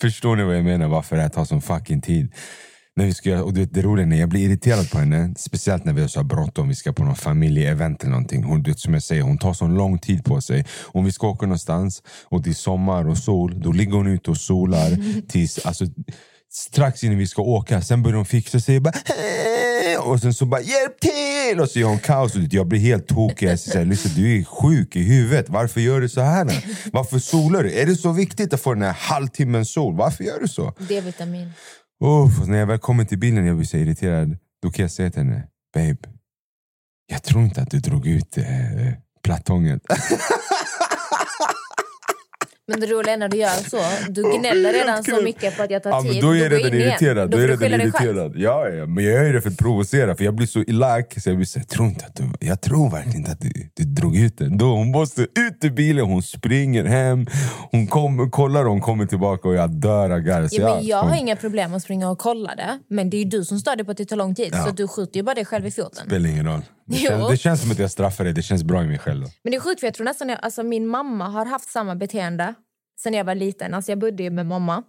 Förstår 0.00 0.36
ni 0.36 0.42
vad 0.42 0.56
jag 0.56 0.64
menar? 0.64 0.88
Varför 0.88 1.16
det 1.16 1.22
här 1.22 1.28
tar 1.28 1.44
sån 1.44 1.62
fucking 1.62 2.00
tid? 2.00 2.32
När 2.96 3.06
vi 3.06 3.14
ska, 3.14 3.42
och 3.42 3.52
du 3.54 3.60
vet, 3.60 3.74
det 3.74 3.82
roliga 3.82 4.06
är 4.06 4.20
jag 4.20 4.28
blir 4.28 4.48
irriterad 4.48 4.90
på 4.90 4.98
henne, 4.98 5.34
speciellt 5.38 5.84
när 5.84 5.92
vi 5.92 6.00
har 6.00 6.08
så 6.08 6.22
bråttom, 6.22 6.68
vi 6.68 6.74
ska 6.74 6.92
på 6.92 7.04
någon 7.04 7.16
familjeevent 7.16 8.02
eller 8.02 8.10
någonting. 8.10 8.44
Hon, 8.44 8.62
vet, 8.62 8.78
som 8.78 8.94
jag 8.94 9.02
säger, 9.02 9.22
hon 9.22 9.38
tar 9.38 9.52
så 9.52 9.66
lång 9.66 9.98
tid 9.98 10.24
på 10.24 10.40
sig. 10.40 10.66
Om 10.82 11.04
vi 11.04 11.12
ska 11.12 11.28
åka 11.28 11.46
någonstans 11.46 12.02
och 12.24 12.42
det 12.42 12.50
är 12.50 12.54
sommar 12.54 13.08
och 13.08 13.18
sol, 13.18 13.60
då 13.60 13.72
ligger 13.72 13.92
hon 13.92 14.06
ute 14.06 14.30
och 14.30 14.36
solar 14.36 15.20
tills, 15.28 15.66
alltså, 15.66 15.84
strax 16.56 17.04
innan 17.04 17.18
vi 17.18 17.26
ska 17.26 17.42
åka. 17.42 17.82
Sen 17.82 18.02
börjar 18.02 18.16
hon 18.16 18.26
fixa 18.26 18.60
sig 18.60 18.80
bara, 18.80 18.94
"Hej!" 19.04 19.98
och 19.98 20.20
sen 20.20 20.34
så 20.34 20.46
bara 20.46 20.60
hjälp 20.60 21.00
till! 21.00 21.60
Och 21.60 21.70
så 21.70 21.78
gör 21.78 21.88
hon 21.88 21.98
kaos. 21.98 22.34
Och 22.34 22.40
jag 22.50 22.66
blir 22.66 22.80
helt 22.80 23.08
tokig. 23.08 23.48
Jag 23.48 23.58
säger, 23.58 23.86
Lyssna, 23.86 24.10
du 24.16 24.38
är 24.40 24.44
sjuk 24.44 24.96
i 24.96 25.02
huvudet. 25.02 25.48
Varför 25.48 25.80
gör 25.80 26.00
du 26.00 26.08
så 26.08 26.20
här? 26.20 26.64
Varför 26.92 27.18
solar 27.18 27.62
du? 27.62 27.72
Är 27.72 27.86
det 27.86 27.96
så 27.96 28.12
viktigt 28.12 28.52
att 28.52 28.60
få 28.60 28.74
den 28.74 28.82
här 28.82 28.92
halvtimmen 28.98 29.64
sol? 29.64 29.96
Varför 29.96 30.24
gör 30.24 30.40
du 30.40 30.48
så? 30.48 30.74
D-vitamin. 30.88 31.52
Och 32.00 32.48
när 32.48 32.58
jag 32.58 32.66
väl 32.66 32.78
kommer 32.78 33.04
till 33.04 33.18
bilen 33.18 33.42
och 33.42 33.48
jag 33.48 33.56
blir 33.56 33.66
så 33.66 33.76
irriterad, 33.76 34.36
då 34.62 34.70
kan 34.70 34.82
jag 34.82 34.90
säga 34.90 35.10
till 35.10 35.22
henne, 35.22 35.42
babe, 35.74 35.96
jag 37.06 37.22
tror 37.22 37.44
inte 37.44 37.62
att 37.62 37.70
du 37.70 37.80
drog 37.80 38.06
ut 38.06 38.38
eh, 38.38 38.44
plattången. 39.24 39.80
Men 42.68 42.80
det 42.80 42.86
roliga 42.86 43.12
är 43.14 43.18
när 43.18 43.28
du 43.28 43.36
gör 43.36 43.48
så, 43.70 43.78
du 44.08 44.22
gnäller 44.38 44.72
redan 44.72 45.04
så 45.04 45.22
mycket 45.22 45.56
på 45.56 45.62
att 45.62 45.70
jag 45.70 45.82
tar 45.82 45.90
Ja, 45.90 46.02
tid. 46.02 46.22
då 46.22 46.30
är 46.30 46.42
jag 46.42 46.52
redan 46.52 46.74
irriterad. 46.74 47.30
Då 47.30 47.36
Då 47.36 47.42
är 47.42 47.48
jag 47.48 47.62
redan 47.62 47.80
irriterad. 47.80 48.32
Ja, 48.36 48.68
ja, 48.68 48.86
men 48.86 49.04
jag 49.04 49.24
gör 49.24 49.32
det 49.32 49.40
för 49.40 49.50
att 49.50 49.56
provocera, 49.58 50.14
för 50.14 50.24
jag 50.24 50.34
blir 50.34 50.46
så 50.46 50.62
elak. 50.66 51.14
Så 51.20 51.28
jag 51.30 51.36
blir 51.36 51.46
så 51.46 51.58
här, 51.58 51.66
tror 51.66 51.88
inte 51.88 52.04
att 52.06 52.14
du, 52.16 52.24
jag 52.46 52.60
tror 52.60 52.90
verkligen 52.90 53.16
inte 53.18 53.30
att 53.32 53.40
du, 53.40 53.50
du 53.74 53.84
drog 53.84 54.16
ut 54.16 54.38
den. 54.38 54.58
Då 54.58 54.64
hon 54.76 54.90
måste 54.90 55.22
ut 55.22 55.64
ur 55.64 55.70
bilen, 55.70 56.04
hon 56.06 56.22
springer 56.22 56.84
hem, 56.84 57.26
hon 57.70 57.86
kommer, 57.86 58.30
kollar 58.30 58.64
och 58.64 58.70
hon 58.70 58.80
kommer 58.80 59.06
tillbaka 59.06 59.48
och 59.48 59.54
jag 59.54 59.70
dör 59.70 60.10
av 60.10 60.20
garv. 60.20 60.48
Ja, 60.52 60.74
men 60.76 60.86
jag 60.86 60.96
har 60.96 61.08
hon- 61.08 61.18
inga 61.18 61.36
problem 61.36 61.74
att 61.74 61.82
springa 61.82 62.10
och 62.10 62.18
kolla 62.18 62.54
det. 62.54 62.78
Men 62.88 63.10
det 63.10 63.16
är 63.16 63.18
ju 63.18 63.24
du 63.30 63.44
som 63.44 63.58
stör 63.58 63.76
dig 63.76 63.84
på 63.84 63.90
att 63.90 63.96
det 63.96 64.04
tar 64.04 64.16
lång 64.16 64.34
tid. 64.34 64.48
Ja. 64.52 64.64
Så 64.66 64.70
du 64.72 64.88
skjuter 64.88 65.16
ju 65.16 65.22
bara 65.22 65.34
dig 65.34 65.44
själv 65.44 65.66
i 65.66 65.70
foten. 65.70 66.06
spelar 66.06 66.28
ingen 66.30 66.46
roll. 66.46 66.60
Det 66.86 66.96
känns, 66.96 67.30
det 67.30 67.36
känns 67.36 67.62
som 67.62 67.70
att 67.70 67.78
jag 67.78 67.90
straffar 67.90 68.24
dig, 68.24 68.32
det 68.32 68.42
känns 68.42 68.64
bra 68.64 68.84
i 68.84 68.86
mig 68.86 68.98
själv. 68.98 69.24
Då. 69.24 69.30
Men 69.42 69.50
det 69.50 69.56
är 69.56 69.60
sjukt 69.60 69.80
för 69.80 69.86
jag 69.86 69.94
tror 69.94 70.04
nästan 70.04 70.28
jag, 70.28 70.38
alltså 70.42 70.62
min 70.62 70.86
mamma 70.86 71.28
har 71.28 71.46
haft 71.46 71.70
samma 71.70 71.94
beteende 71.94 72.54
sen 73.00 73.14
jag 73.14 73.24
var 73.24 73.34
liten. 73.34 73.74
Alltså 73.74 73.90
jag 73.90 73.98
bodde 73.98 74.22
ju 74.22 74.30
med 74.30 74.46
mamma. 74.46 74.82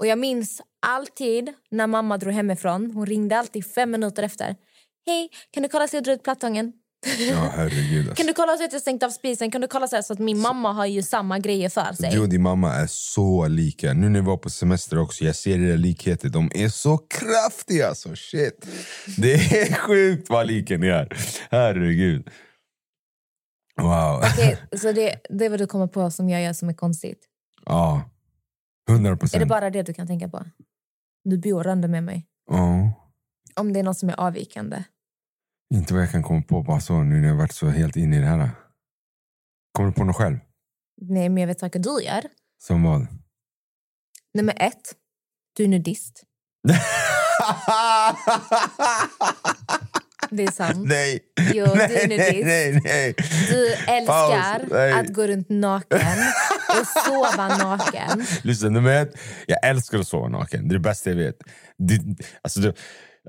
Och 0.00 0.06
jag 0.06 0.18
minns 0.18 0.62
alltid 0.86 1.52
när 1.70 1.86
mamma 1.86 2.18
drog 2.18 2.34
hemifrån. 2.34 2.90
Hon 2.90 3.06
ringde 3.06 3.38
alltid 3.38 3.66
fem 3.66 3.90
minuter 3.90 4.22
efter. 4.22 4.56
Hej, 5.06 5.30
kan 5.50 5.62
du 5.62 5.68
kolla 5.68 5.88
så 5.88 5.96
jag 5.96 6.04
drar 6.04 6.12
ut 6.12 6.22
plattången? 6.22 6.72
Ja, 7.06 7.50
herregud. 7.56 7.98
Alltså. 8.08 8.14
Kan 8.14 8.26
du 8.26 8.34
kolla 8.34 8.56
så 8.56 8.64
att 8.64 8.72
jag 8.72 8.80
stängt 8.82 9.02
av 9.02 9.10
spisen? 9.10 9.50
Kan 9.50 9.60
du 9.60 9.66
kolla 9.68 9.88
så, 9.88 10.02
så 10.02 10.12
att 10.12 10.18
min 10.18 10.38
mamma 10.38 10.72
har 10.72 10.86
ju 10.86 11.02
samma 11.02 11.38
grejer 11.38 11.68
för 11.68 11.92
sig. 11.92 12.10
Du 12.10 12.20
och 12.20 12.28
din 12.28 12.42
mamma 12.42 12.74
är 12.74 12.86
så 12.86 13.48
lika. 13.48 13.92
Nu 13.92 14.08
när 14.08 14.20
vi 14.20 14.26
var 14.26 14.36
på 14.36 14.50
semester 14.50 14.98
också, 14.98 15.24
jag 15.24 15.36
ser 15.36 15.58
era 15.58 15.76
likheter. 15.76 16.28
De 16.28 16.50
är 16.54 16.68
så 16.68 16.98
kraftiga, 16.98 17.94
så 17.94 18.16
shit. 18.16 18.66
Det 19.18 19.32
är 19.34 19.74
sjukt 19.86 20.30
vad 20.30 20.46
lika 20.46 20.76
ni 20.76 20.86
är. 20.86 21.16
Herregud. 21.50 22.28
Wow. 23.80 24.22
Okej, 24.32 24.58
så 24.80 24.92
det, 24.92 25.20
det 25.30 25.44
är 25.44 25.50
vad 25.50 25.58
du 25.58 25.66
kommer 25.66 25.86
på 25.86 26.10
som 26.10 26.28
jag 26.28 26.42
gör 26.42 26.52
som 26.52 26.68
är 26.68 26.74
konstigt. 26.74 27.20
Ja. 27.66 28.02
Hundra 28.88 29.08
Är 29.10 29.14
det 29.14 29.18
procent. 29.20 29.48
bara 29.48 29.70
det 29.70 29.82
du 29.82 29.94
kan 29.94 30.06
tänka 30.06 30.28
på? 30.28 30.44
Du 31.24 31.38
bor 31.38 31.66
ändå 31.66 31.88
med 31.88 32.04
mig. 32.04 32.26
Ja. 32.50 32.92
Om 33.56 33.72
det 33.72 33.78
är 33.80 33.84
något 33.84 33.98
som 33.98 34.08
är 34.08 34.20
avvikande. 34.20 34.82
Inte 35.74 35.94
vad 35.94 36.02
jag 36.02 36.10
kan 36.10 36.22
komma 36.22 36.42
på 36.42 36.62
bara 36.62 36.80
så 36.80 37.02
nu 37.02 37.20
när 37.20 37.28
jag 37.28 37.36
varit 37.36 37.52
så 37.52 37.68
helt 37.68 37.96
inne 37.96 38.16
i 38.16 38.20
det 38.20 38.26
här. 38.26 38.50
Kommer 39.72 39.88
du 39.88 39.94
på 39.94 40.04
något 40.04 40.16
själv? 40.16 40.38
Nej, 41.00 41.28
men 41.28 41.40
jag 41.40 41.48
vet 41.48 41.60
saker 41.60 41.78
du 41.78 42.02
gör. 42.04 42.24
Som 42.62 42.82
vad? 42.82 43.06
Nummer 44.34 44.54
ett, 44.62 44.94
du 45.56 45.64
är 45.64 45.68
nudist. 45.68 46.22
Det 50.30 50.42
är 50.42 50.50
sant. 50.50 50.88
nej. 50.88 51.20
Jo, 51.54 51.66
du 51.66 51.70
är 51.72 51.76
nej, 51.76 52.06
nej, 52.08 52.18
nudist. 52.18 52.46
nej, 52.46 52.80
nej. 52.84 53.14
Du 53.50 53.72
älskar 53.72 54.58
Paus, 54.58 54.70
nej. 54.70 54.92
att 54.92 55.08
gå 55.08 55.26
runt 55.26 55.48
naken 55.48 56.18
och 56.68 56.86
sova 57.06 57.48
naken. 57.56 58.26
Lyssna, 58.42 58.68
nummer 58.68 59.02
ett. 59.02 59.18
Jag 59.46 59.66
älskar 59.66 59.98
att 59.98 60.08
sova 60.08 60.28
naken. 60.28 60.68
Det 60.68 60.72
är 60.72 60.78
det 60.78 60.82
bästa 60.82 61.10
jag 61.10 61.16
vet. 61.16 61.36
Det, 61.78 62.00
alltså, 62.42 62.60
det, 62.60 62.74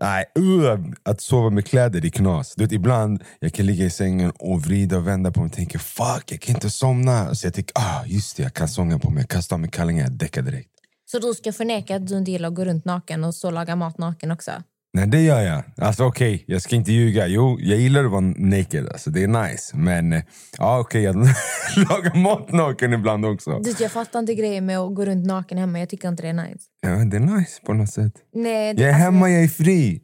nej, 0.01 0.25
uh, 0.39 0.79
att 1.03 1.21
sova 1.21 1.49
med 1.49 1.65
kläder 1.65 2.01
det 2.01 2.07
är 2.07 2.09
knas. 2.09 2.53
Du 2.55 2.63
vet, 2.63 2.71
ibland 2.71 3.23
jag 3.39 3.53
kan 3.53 3.65
ligga 3.65 3.85
i 3.85 3.89
sängen 3.89 4.31
och 4.39 4.61
vrida 4.61 4.97
och 4.97 5.07
vända 5.07 5.31
på 5.31 5.39
mig 5.39 5.47
och 5.47 5.55
tänka 5.55 5.79
fuck, 5.79 6.23
jag 6.31 6.41
kan 6.41 6.55
inte 6.55 6.69
somna. 6.69 7.35
Så 7.35 7.47
jag 7.47 7.53
tänker, 7.53 7.73
ah, 7.75 8.05
just 8.05 8.37
det, 8.37 8.43
jag 8.43 8.53
kan 8.53 8.67
sånga 8.67 8.99
på 8.99 9.09
mig. 9.09 9.21
Jag 9.21 9.29
kastar 9.29 9.55
av 9.55 9.59
mig 9.59 9.69
kallingen, 9.69 10.03
jag 10.03 10.11
däckar 10.11 10.41
direkt. 10.41 10.69
Så 11.11 11.19
du 11.19 11.33
ska 11.33 11.53
förneka 11.53 11.95
att 11.95 12.07
du 12.07 12.17
inte 12.17 12.31
gillar 12.31 12.49
att 12.49 12.55
gå 12.55 12.65
runt 12.65 12.85
naken 12.85 13.23
och 13.23 13.35
så 13.35 13.51
laga 13.51 13.75
mat 13.75 13.97
naken 13.97 14.31
också? 14.31 14.51
Nej, 14.93 15.07
det 15.07 15.21
gör 15.21 15.41
jag. 15.41 15.63
Alltså 15.77 16.03
okej, 16.03 16.43
jag 16.47 16.61
ska 16.61 16.75
inte 16.75 16.91
ljuga. 16.91 17.27
Jo, 17.27 17.57
jag 17.59 17.79
gillar 17.79 18.05
att 18.05 18.11
vara 18.11 18.21
naked. 18.37 18.87
Alltså, 18.89 19.09
det 19.09 19.23
är 19.23 19.27
nice. 19.27 19.77
Men 19.77 20.13
eh, 20.13 20.23
ja, 20.57 20.79
okej, 20.79 21.01
jag 21.03 21.15
lagar 21.75 22.15
mat 22.23 22.51
naken 22.51 22.93
ibland 22.93 23.25
också. 23.25 23.59
Du, 23.59 23.75
jag 23.79 23.91
fattar 23.91 24.19
inte 24.19 24.35
grejen 24.35 24.65
med 24.65 24.77
att 24.79 24.95
gå 24.95 25.05
runt 25.05 25.25
naken 25.25 25.57
hemma. 25.57 25.79
Jag 25.79 25.89
tycker 25.89 26.07
inte 26.07 26.23
det 26.23 26.29
är 26.29 26.33
nice. 26.33 26.65
Ja, 26.81 26.89
det 26.89 27.17
är 27.17 27.19
nice 27.19 27.61
på 27.65 27.73
något 27.73 27.89
sätt. 27.89 28.13
Nej, 28.33 28.73
det, 28.73 28.81
Jag 28.81 28.89
är 28.89 28.93
alltså, 28.93 29.03
hemma, 29.05 29.29
jag 29.29 29.43
är 29.43 29.47
fri. 29.47 30.01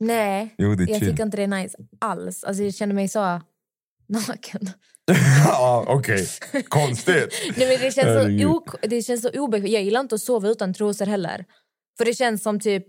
Nej, 0.00 0.54
Jo, 0.58 0.74
det 0.74 0.82
är 0.84 0.88
jag 0.88 0.98
chill. 0.98 1.10
tycker 1.10 1.22
inte 1.24 1.36
det 1.36 1.42
är 1.42 1.46
nice 1.62 1.76
alls. 2.00 2.44
Alltså, 2.44 2.62
jag 2.62 2.74
känner 2.74 2.94
mig 2.94 3.08
så 3.08 3.20
naken. 4.08 4.70
ja, 5.44 5.84
okej. 5.88 6.26
Konstigt. 6.68 7.28
Nej, 7.56 7.68
men 7.68 7.80
det, 7.86 7.94
känns 7.94 8.42
så 8.42 8.86
det 8.86 9.02
känns 9.02 9.22
så 9.22 9.30
obekvämt. 9.30 9.72
Jag 9.72 9.82
gillar 9.82 10.00
inte 10.00 10.14
att 10.14 10.20
sova 10.20 10.48
utan 10.48 10.74
trosor 10.74 11.06
heller. 11.06 11.44
För 11.98 12.04
det 12.04 12.14
känns 12.14 12.42
som 12.42 12.60
typ... 12.60 12.84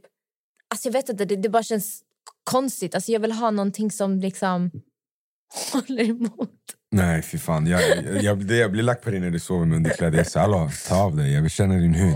Alltså 0.69 0.88
jag 0.88 0.93
vet 0.93 1.09
inte, 1.09 1.25
det, 1.25 1.36
det 1.36 1.50
bara 1.50 1.63
känns 1.63 2.01
konstigt. 2.43 2.95
Alltså 2.95 3.12
jag 3.12 3.19
vill 3.19 3.31
ha 3.31 3.51
någonting 3.51 3.91
som 3.91 4.19
liksom 4.19 4.71
håller 5.74 6.09
emot. 6.09 6.50
Nej, 6.91 7.21
fy 7.21 7.38
fan. 7.38 7.67
Jag, 7.67 7.81
jag, 7.81 8.24
jag, 8.24 8.45
det, 8.45 8.57
jag 8.57 8.71
blir 8.71 8.83
lack 8.83 9.01
på 9.01 9.09
dig 9.09 9.19
när 9.19 9.31
du 9.31 9.39
sover 9.39 9.65
med 9.65 9.75
underkläder. 9.75 10.17
Jag 10.17 10.27
säger 10.27 10.45
hallå, 10.47 10.69
ta 10.88 10.95
av 11.03 11.15
dig. 11.15 11.33
Jag 11.33 11.41
vill 11.41 11.51
känna 11.51 11.75
din 11.75 11.93
hud. 11.93 12.15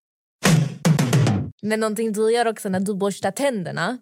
Men 1.61 1.79
någonting 1.79 2.13
du 2.13 2.31
gör 2.31 2.47
också 2.47 2.69
när 2.69 2.79
du 2.79 2.95
borstar 2.95 3.31
tänderna. 3.31 3.97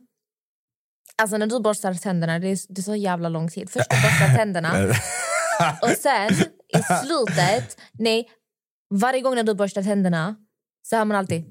Alltså 1.21 1.37
när 1.37 1.47
du 1.47 1.59
borstar 1.59 1.93
tänderna, 1.93 2.39
det 2.39 2.47
är, 2.47 2.59
det 2.69 2.81
är 2.81 2.83
så 2.83 2.95
jävla 2.95 3.29
lång 3.29 3.49
tid. 3.49 3.69
Först 3.69 3.89
du 3.89 3.95
borstar 3.95 4.35
tänderna 4.37 4.93
och 5.81 5.89
sen 5.89 6.33
i 6.67 6.81
slutet, 7.05 7.77
nej, 7.93 8.29
varje 8.89 9.21
gång 9.21 9.35
när 9.35 9.43
du 9.43 9.53
borstar 9.53 9.83
tänderna 9.83 10.35
så 10.81 10.95
hör 10.95 11.05
man 11.05 11.17
alltid... 11.17 11.45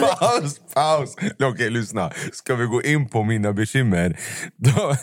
paus, 0.00 0.60
paus. 0.74 1.16
Okej, 1.42 1.70
lyssna. 1.70 2.12
Ska 2.32 2.54
vi 2.54 2.66
gå 2.66 2.82
in 2.82 3.08
på 3.08 3.24
mina 3.24 3.52
bekymmer? 3.52 4.18
Då, 4.56 4.94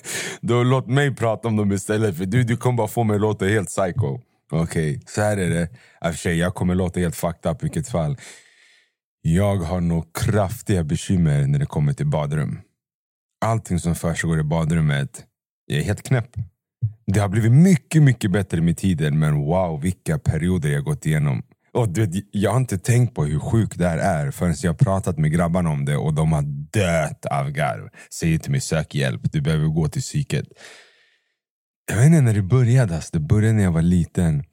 då 0.41 0.63
låt 0.63 0.87
mig 0.87 1.15
prata 1.15 1.47
om 1.47 1.55
dem 1.55 1.71
istället. 1.71 2.17
För 2.17 2.25
du, 2.25 2.43
du 2.43 2.57
kommer 2.57 2.77
bara 2.77 2.87
få 2.87 3.03
mig 3.03 3.15
att 3.15 3.21
låta 3.21 3.45
helt 3.45 3.67
psycho. 3.69 4.19
Okej, 4.51 5.01
så 5.05 5.21
här 5.21 5.37
är 5.37 5.49
det. 5.49 5.63
I 5.63 5.67
och 6.01 6.13
för 6.13 6.13
sig, 6.13 6.37
jag 6.37 6.55
kommer 6.55 6.75
låta 6.75 6.99
helt 6.99 7.15
fucked 7.15 7.51
up 7.51 7.63
i 7.63 7.65
vilket 7.65 7.89
fall. 7.89 8.17
Jag 9.21 9.55
har 9.55 9.81
nog 9.81 10.15
kraftiga 10.15 10.83
bekymmer 10.83 11.47
när 11.47 11.59
det 11.59 11.65
kommer 11.65 11.93
till 11.93 12.07
badrum. 12.07 12.59
Allting 13.45 13.79
som 13.79 13.95
försiggår 13.95 14.39
i 14.39 14.43
badrummet, 14.43 15.23
jag 15.65 15.79
är 15.79 15.83
helt 15.83 16.03
knäpp. 16.03 16.29
Det 17.07 17.19
har 17.19 17.29
blivit 17.29 17.51
mycket, 17.51 18.01
mycket 18.01 18.31
bättre 18.31 18.61
med 18.61 18.77
tiden, 18.77 19.19
men 19.19 19.35
wow, 19.35 19.81
vilka 19.81 20.19
perioder 20.19 20.69
jag 20.69 20.83
gått 20.83 21.05
igenom. 21.05 21.43
Och 21.73 21.89
du 21.89 22.05
vet, 22.05 22.25
jag 22.31 22.51
har 22.51 22.57
inte 22.57 22.77
tänkt 22.77 23.15
på 23.15 23.25
hur 23.25 23.39
sjukt 23.39 23.77
det 23.77 23.87
här 23.87 23.97
är 23.97 24.31
förrän 24.31 24.55
jag 24.61 24.71
har 24.71 24.77
pratat 24.77 25.17
med 25.17 25.31
grabbarna 25.31 25.69
om 25.69 25.85
det 25.85 25.97
och 25.97 26.13
de 26.13 26.31
har 26.31 26.41
dött 26.71 27.25
av 27.25 27.51
garv. 27.51 27.89
Säger 28.13 28.37
till 28.37 28.51
mig, 28.51 28.61
sök 28.61 28.95
hjälp, 28.95 29.21
du 29.23 29.41
behöver 29.41 29.67
gå 29.67 29.87
till 29.87 30.01
psyket. 30.01 30.47
Jag 31.87 31.95
vet 31.95 32.05
inte 32.05 32.21
när 32.21 32.33
det 32.33 32.41
började, 32.41 32.95
alltså. 32.95 33.09
det 33.13 33.19
började 33.19 33.53
när 33.53 33.63
jag 33.63 33.71
var 33.71 33.81
liten. 33.81 34.43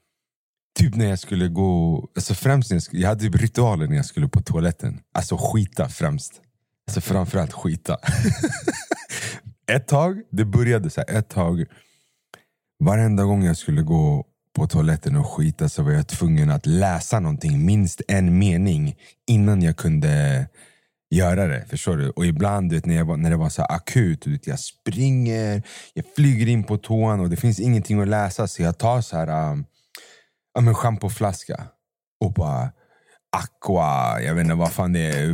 Typ 0.78 0.94
när 0.94 1.08
jag 1.08 1.18
skulle 1.18 1.48
gå, 1.48 2.08
alltså 2.16 2.34
främst 2.34 2.70
när 2.70 2.76
jag, 2.76 2.82
skulle, 2.82 3.02
jag 3.02 3.08
hade 3.08 3.20
typ 3.20 3.42
ritualer 3.42 3.86
när 3.86 3.96
jag 3.96 4.06
skulle 4.06 4.28
på 4.28 4.42
toaletten. 4.42 5.00
Alltså 5.14 5.36
skita 5.40 5.88
främst. 5.88 6.40
Alltså 6.86 7.00
framförallt 7.00 7.52
skita. 7.52 7.96
ett 9.70 9.88
tag, 9.88 10.22
det 10.30 10.44
började 10.44 10.90
så 10.90 11.00
här, 11.00 11.18
ett 11.18 11.28
tag. 11.28 11.64
Varenda 12.78 13.24
gång 13.24 13.44
jag 13.44 13.56
skulle 13.56 13.82
gå 13.82 14.26
på 14.54 14.66
toaletten 14.66 15.16
och 15.16 15.26
skita 15.26 15.68
så 15.68 15.82
var 15.82 15.92
jag 15.92 16.08
tvungen 16.08 16.50
att 16.50 16.66
läsa 16.66 17.20
någonting, 17.20 17.66
minst 17.66 18.02
en 18.08 18.38
mening, 18.38 18.96
innan 19.26 19.62
jag 19.62 19.76
kunde 19.76 20.46
göra 21.12 21.46
det. 21.46 21.64
Förstår 21.68 21.96
du? 21.96 22.10
Och 22.10 22.26
ibland 22.26 22.70
du 22.70 22.76
vet, 22.76 22.86
när, 22.86 22.96
jag 22.96 23.04
var, 23.04 23.16
när 23.16 23.30
det 23.30 23.36
var 23.36 23.48
så 23.48 23.62
akut, 23.62 24.22
du 24.22 24.32
vet, 24.32 24.46
jag 24.46 24.58
springer, 24.58 25.62
jag 25.94 26.04
flyger 26.16 26.46
in 26.46 26.64
på 26.64 26.78
toan 26.78 27.20
och 27.20 27.30
det 27.30 27.36
finns 27.36 27.60
ingenting 27.60 28.00
att 28.00 28.08
läsa 28.08 28.48
så 28.48 28.62
jag 28.62 28.78
tar 28.78 29.00
så 29.00 29.16
här, 29.16 29.50
um, 29.52 29.64
ja, 30.54 30.60
men 30.60 30.74
schampoflaska 30.74 31.64
och 32.20 32.32
bara 32.32 32.70
Aqua, 33.36 34.20
jag 34.20 34.34
vet 34.34 34.42
inte 34.42 34.54
vad 34.54 34.72
fan 34.72 34.92
det 34.92 35.00
är, 35.00 35.30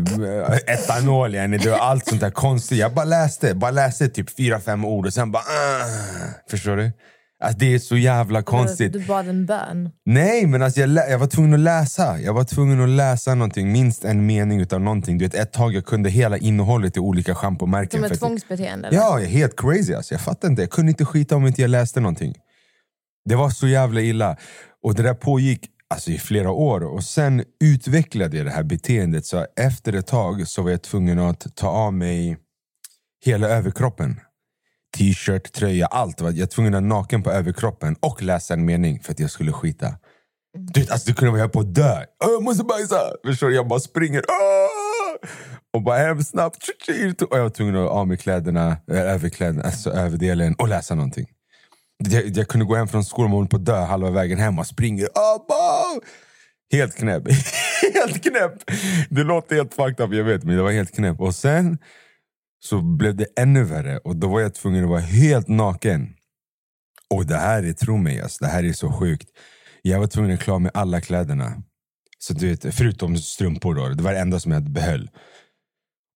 eh, 0.52 0.74
etanol, 0.74 1.34
yani, 1.34 1.58
det 1.58 1.70
var 1.70 1.78
allt 1.78 2.06
sånt 2.06 2.20
där 2.20 2.30
konstigt. 2.30 2.78
Jag 2.78 2.94
bara 2.94 3.04
läste, 3.04 3.54
bara 3.54 3.70
läste 3.70 4.08
typ 4.08 4.36
fyra, 4.36 4.60
fem 4.60 4.84
ord 4.84 5.06
och 5.06 5.14
sen 5.14 5.32
bara... 5.32 5.42
Uh, 5.42 6.30
förstår 6.50 6.76
du? 6.76 6.92
Alltså, 7.40 7.58
det 7.58 7.74
är 7.74 7.78
så 7.78 7.96
jävla 7.96 8.42
konstigt. 8.42 8.92
Du 8.92 9.06
bad 9.06 9.28
en 9.28 9.46
bön. 9.46 9.90
Nej, 10.04 10.46
men 10.46 10.62
alltså 10.62 10.80
jag, 10.80 11.10
jag 11.10 11.18
var 11.18 11.26
tvungen 11.26 11.54
att 11.54 11.60
läsa. 11.60 12.20
Jag 12.20 12.34
var 12.34 12.44
tvungen 12.44 12.80
att 12.80 12.88
läsa 12.88 13.34
någonting, 13.34 13.72
minst 13.72 14.04
en 14.04 14.26
mening 14.26 14.60
utav 14.60 14.80
någonting. 14.80 15.18
Du 15.18 15.24
vet, 15.24 15.34
ett 15.34 15.52
tag 15.52 15.74
jag 15.74 15.84
kunde 15.84 16.10
hela 16.10 16.38
innehållet 16.38 16.96
i 16.96 17.00
olika 17.00 17.34
schampomärken. 17.34 18.02
Som 18.02 18.12
ett 18.12 18.18
tvångsbeteende. 18.18 18.88
eller? 18.88 18.98
Ja, 18.98 19.18
helt 19.18 19.60
crazy. 19.60 19.94
Alltså. 19.94 20.14
Jag 20.14 20.20
fattar 20.20 20.48
inte. 20.48 20.62
Jag 20.62 20.70
kunde 20.70 20.90
inte 20.90 21.04
skita 21.04 21.36
om 21.36 21.46
inte 21.46 21.62
jag 21.62 21.70
läste 21.70 22.00
någonting. 22.00 22.34
Det 23.24 23.34
var 23.34 23.50
så 23.50 23.68
jävla 23.68 24.00
illa. 24.00 24.36
Och 24.82 24.94
det 24.94 25.02
där 25.02 25.14
pågick 25.14 25.66
alltså, 25.94 26.10
i 26.10 26.18
flera 26.18 26.50
år. 26.50 26.84
Och 26.84 27.04
sen 27.04 27.44
utvecklade 27.64 28.36
jag 28.36 28.46
det 28.46 28.52
här 28.52 28.62
beteendet. 28.62 29.26
Så 29.26 29.46
efter 29.60 29.92
ett 29.92 30.06
tag 30.06 30.48
så 30.48 30.62
var 30.62 30.70
jag 30.70 30.82
tvungen 30.82 31.18
att 31.18 31.56
ta 31.56 31.68
av 31.68 31.92
mig 31.94 32.36
hela 33.24 33.48
överkroppen. 33.48 34.20
T-shirt, 34.98 35.52
tröja, 35.52 35.86
allt. 35.86 36.20
Jag 36.20 36.26
var 36.26 36.46
tvungen 36.46 36.74
att 36.74 36.82
vara 36.82 36.88
naken 36.88 37.22
på 37.22 37.30
överkroppen 37.30 37.96
och 38.00 38.22
läsa 38.22 38.54
en 38.54 38.64
mening 38.64 39.00
för 39.00 39.12
att 39.12 39.20
jag 39.20 39.30
skulle 39.30 39.52
skita. 39.52 39.94
Du 40.58 40.80
vet, 40.80 40.90
alltså, 40.90 41.10
det 41.10 41.16
kunde 41.16 41.38
vara 41.38 41.48
på 41.48 41.60
att 41.60 41.74
dö. 41.74 42.04
Jag 42.18 42.42
måste 42.42 42.64
bajsa! 42.64 43.00
Förstår 43.26 43.48
du? 43.48 43.54
Jag 43.54 43.68
bara 43.68 43.80
springer. 43.80 44.22
Och 45.74 45.82
bara 45.82 45.98
hem 45.98 46.22
snabbt. 46.22 46.68
Och 47.30 47.36
jag 47.36 47.42
var 47.42 47.50
tvungen 47.50 47.76
att 47.76 47.82
ha 47.82 47.90
av 47.90 48.08
mig 48.08 48.16
kläderna, 48.16 48.76
äh, 48.90 49.00
överkläderna, 49.00 49.62
alltså 49.62 49.90
överdelen 49.90 50.54
och 50.54 50.68
läsa 50.68 50.94
någonting. 50.94 51.26
Jag, 51.98 52.36
jag 52.36 52.48
kunde 52.48 52.66
gå 52.66 52.74
hem 52.74 52.88
från 52.88 53.04
skolan 53.04 53.30
och 53.30 53.36
hålla 53.36 53.48
på 53.48 53.56
att 53.56 53.64
dö 53.64 53.80
halva 53.80 54.10
vägen 54.10 54.38
hem 54.38 54.58
och 54.58 54.66
springer. 54.66 55.08
Helt 56.72 56.96
knäpp. 56.96 57.22
helt 57.94 58.22
knäpp! 58.22 58.52
Det 59.10 59.22
låter 59.22 59.56
helt 59.56 59.74
fucked 59.74 60.00
up, 60.00 60.14
jag 60.14 60.24
vet, 60.24 60.44
men 60.44 60.56
det 60.56 60.62
var 60.62 60.70
helt 60.70 60.94
knäpp. 60.94 61.20
Och 61.20 61.34
sen 61.34 61.78
så 62.60 62.80
blev 62.80 63.16
det 63.16 63.26
ännu 63.36 63.64
värre 63.64 63.98
och 63.98 64.16
då 64.16 64.28
var 64.28 64.40
jag 64.40 64.54
tvungen 64.54 64.84
att 64.84 64.90
vara 64.90 65.00
helt 65.00 65.48
naken. 65.48 66.14
Och 67.14 67.26
det 67.26 67.36
här 67.36 67.62
är, 67.62 67.72
tro 67.72 67.96
mig, 67.96 68.20
alltså, 68.20 68.44
det 68.44 68.50
här 68.50 68.64
är 68.64 68.72
så 68.72 68.92
sjukt. 68.92 69.28
Jag 69.82 70.00
var 70.00 70.06
tvungen 70.06 70.34
att 70.34 70.40
klara 70.40 70.58
med 70.58 70.70
alla 70.74 71.00
kläderna. 71.00 71.62
Så 72.18 72.32
du 72.34 72.48
vet, 72.48 72.74
förutom 72.74 73.16
strumpor 73.16 73.74
då, 73.74 73.88
det 73.88 74.02
var 74.02 74.12
det 74.12 74.18
enda 74.18 74.40
som 74.40 74.52
jag 74.52 74.62
behöll. 74.70 75.10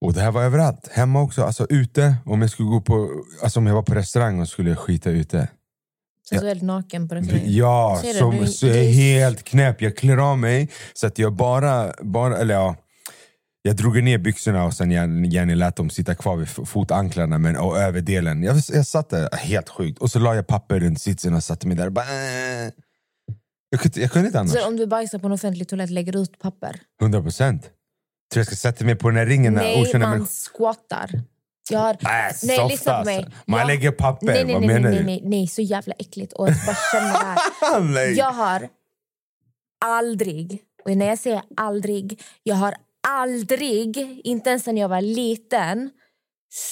Och 0.04 0.12
det 0.12 0.20
här 0.20 0.30
var 0.30 0.42
överallt, 0.42 0.88
hemma 0.92 1.22
också, 1.22 1.42
alltså 1.44 1.66
ute. 1.70 2.16
Om 2.24 2.40
jag 2.42 2.50
skulle 2.50 2.68
gå 2.68 2.80
på, 2.80 3.24
alltså 3.42 3.60
om 3.60 3.66
jag 3.66 3.74
var 3.74 3.82
på 3.82 3.94
restaurang 3.94 4.40
och 4.40 4.48
skulle 4.48 4.76
skita 4.76 5.10
ute. 5.10 5.48
Så 6.28 6.34
du 6.34 6.40
är 6.40 6.48
helt 6.48 6.62
naken 6.62 7.08
på 7.08 7.14
restaurangen. 7.14 7.52
Ja, 7.54 8.02
som, 8.18 8.36
Du- 8.38 8.46
så 8.46 8.66
jag 8.66 8.76
är 8.76 8.90
helt 8.92 9.42
knäpp. 9.42 9.82
Jag 9.82 9.96
klär 9.96 10.16
av 10.16 10.38
mig 10.38 10.68
så 10.94 11.06
att 11.06 11.18
jag 11.18 11.32
bara, 11.32 11.92
bara 12.02 12.36
eller 12.38 12.54
ja, 12.54 12.76
jag 13.62 13.76
drog 13.76 14.02
ner 14.02 14.18
byxorna 14.18 14.64
och 14.64 14.74
sen 14.74 14.90
gärna 14.90 15.54
lät 15.54 15.76
dem 15.76 15.90
sitta 15.90 16.14
kvar 16.14 16.36
vid 16.36 16.48
fotanklarna 16.48 17.38
men, 17.38 17.56
och 17.56 17.78
överdelen. 17.78 18.42
Jag, 18.42 18.56
jag 18.72 18.86
satt 18.86 19.10
där, 19.10 19.36
helt 19.36 19.68
sjukt. 19.68 19.98
Och 19.98 20.10
så 20.10 20.18
la 20.18 20.34
jag 20.34 20.46
papper 20.46 20.80
runt 20.80 21.00
sitsen 21.00 21.34
och 21.34 21.44
satte 21.44 21.66
mig 21.66 21.76
där 21.76 21.86
och 21.86 21.92
bara... 21.92 22.04
Äh. 22.04 22.70
Jag, 23.70 23.80
kunde, 23.80 24.00
jag 24.00 24.10
kunde 24.12 24.26
inte 24.26 24.40
annars. 24.40 24.52
Så 24.52 24.66
om 24.68 24.76
du 24.76 24.86
bajsar 24.86 25.18
på 25.18 25.26
en 25.26 25.32
offentlig 25.32 25.68
toalett, 25.68 25.90
lägger 25.90 26.12
du 26.12 26.18
ut 26.18 26.38
papper? 26.38 26.80
100 27.00 27.22
procent. 27.22 27.62
Tror 27.62 28.40
jag 28.40 28.46
ska 28.46 28.56
sätta 28.56 28.84
mig 28.84 28.94
på 28.94 29.08
den 29.10 29.18
här 29.18 29.26
ringen? 29.26 29.52
när 29.54 29.62
Nej, 29.62 29.92
man 29.92 30.00
människor- 30.10 30.26
squattar. 30.56 31.10
Jag 31.70 31.78
har... 31.78 31.90
Äh, 31.94 31.98
Nej, 32.02 32.32
softa, 32.34 32.66
lyssna 32.68 32.98
på 32.98 33.04
mig. 33.04 33.16
alltså. 33.16 33.32
Man 33.46 33.60
Jag- 33.60 33.66
lägger 33.66 33.90
papper, 33.90 34.26
nej, 34.26 34.44
nej, 34.44 34.52
vad 34.54 34.62
nej, 34.62 34.74
menar 34.74 34.90
nej, 34.90 34.98
du? 34.98 35.04
nej, 35.04 35.20
nej, 35.24 35.46
så 35.48 35.62
jävla 35.62 35.94
äckligt. 35.98 36.32
Och 36.32 36.48
jag 36.48 36.56
bara 36.66 36.76
känner 36.92 37.12
det 37.12 37.18
här. 37.18 37.80
Nej. 37.94 38.12
Jag 38.18 38.32
har 38.32 38.68
aldrig, 39.84 40.58
och 40.84 40.96
när 40.96 41.06
jag 41.06 41.18
säger 41.18 41.42
aldrig, 41.56 42.20
jag 42.42 42.56
har 42.56 42.74
aldrig, 43.08 44.20
inte 44.24 44.50
ens 44.50 44.66
när 44.66 44.80
jag 44.80 44.88
var 44.88 45.00
liten, 45.00 45.90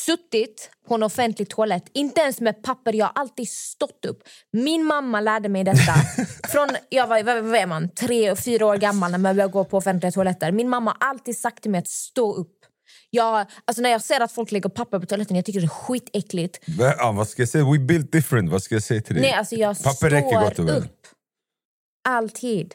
suttit 0.07 0.71
på 0.89 0.95
en 0.95 1.03
offentlig 1.03 1.49
toalett. 1.49 1.85
Inte 1.93 2.21
ens 2.21 2.41
med 2.41 2.63
papper, 2.63 2.93
jag 2.93 3.07
har 3.07 3.13
alltid 3.15 3.49
stått 3.49 4.05
upp. 4.05 4.23
Min 4.53 4.85
mamma 4.85 5.21
lärde 5.21 5.49
mig 5.49 5.65
detta. 5.65 5.95
Från 6.49 6.69
jag 6.89 7.07
var, 7.07 7.23
vad 7.23 7.45
vad 7.45 7.55
är 7.55 7.67
man, 7.67 7.89
tre, 7.95 8.37
fyra 8.37 8.67
år 8.67 8.77
gammal 8.77 9.11
när 9.11 9.19
man 9.19 9.37
började 9.37 9.53
gå 9.53 9.65
på 9.65 9.77
offentliga 9.77 10.13
toaletter. 10.13 10.53
Min 10.53 10.69
mamma 10.69 10.91
har 11.01 11.09
alltid 11.11 11.39
sagt 11.39 11.63
till 11.63 11.71
mig 11.71 11.79
att 11.79 11.89
stå 11.89 12.35
upp. 12.35 12.57
Jag, 13.11 13.47
alltså 13.65 13.83
när 13.83 13.91
jag 13.91 14.03
ser 14.03 14.21
att 14.21 14.33
folk 14.33 14.53
lägger 14.53 14.69
papper 14.69 14.99
på 14.99 15.07
toaletten, 15.07 15.37
jag 15.37 15.45
tycker 15.45 15.61
det 15.61 15.67
är 15.67 15.69
skitäckligt. 15.69 16.61
Va- 16.79 16.95
Ja, 16.99 17.13
vad 17.13 17.29
ska 17.29 17.43
jag 17.43 17.49
säga? 17.49 17.65
We 17.73 17.79
built 17.79 18.13
different. 18.13 18.51
Vad 18.51 18.63
ska 18.63 18.75
jag 18.75 18.83
säga 18.83 19.01
till 19.03 19.15
dig? 19.15 19.23
Nej, 19.23 19.33
alltså 19.33 19.55
jag 19.55 19.83
Papper 19.83 20.11
räcker 20.11 20.41
gott 20.41 20.59
och 20.59 20.69
väl. 20.69 20.77
upp. 20.83 21.07
Alltid. 22.09 22.75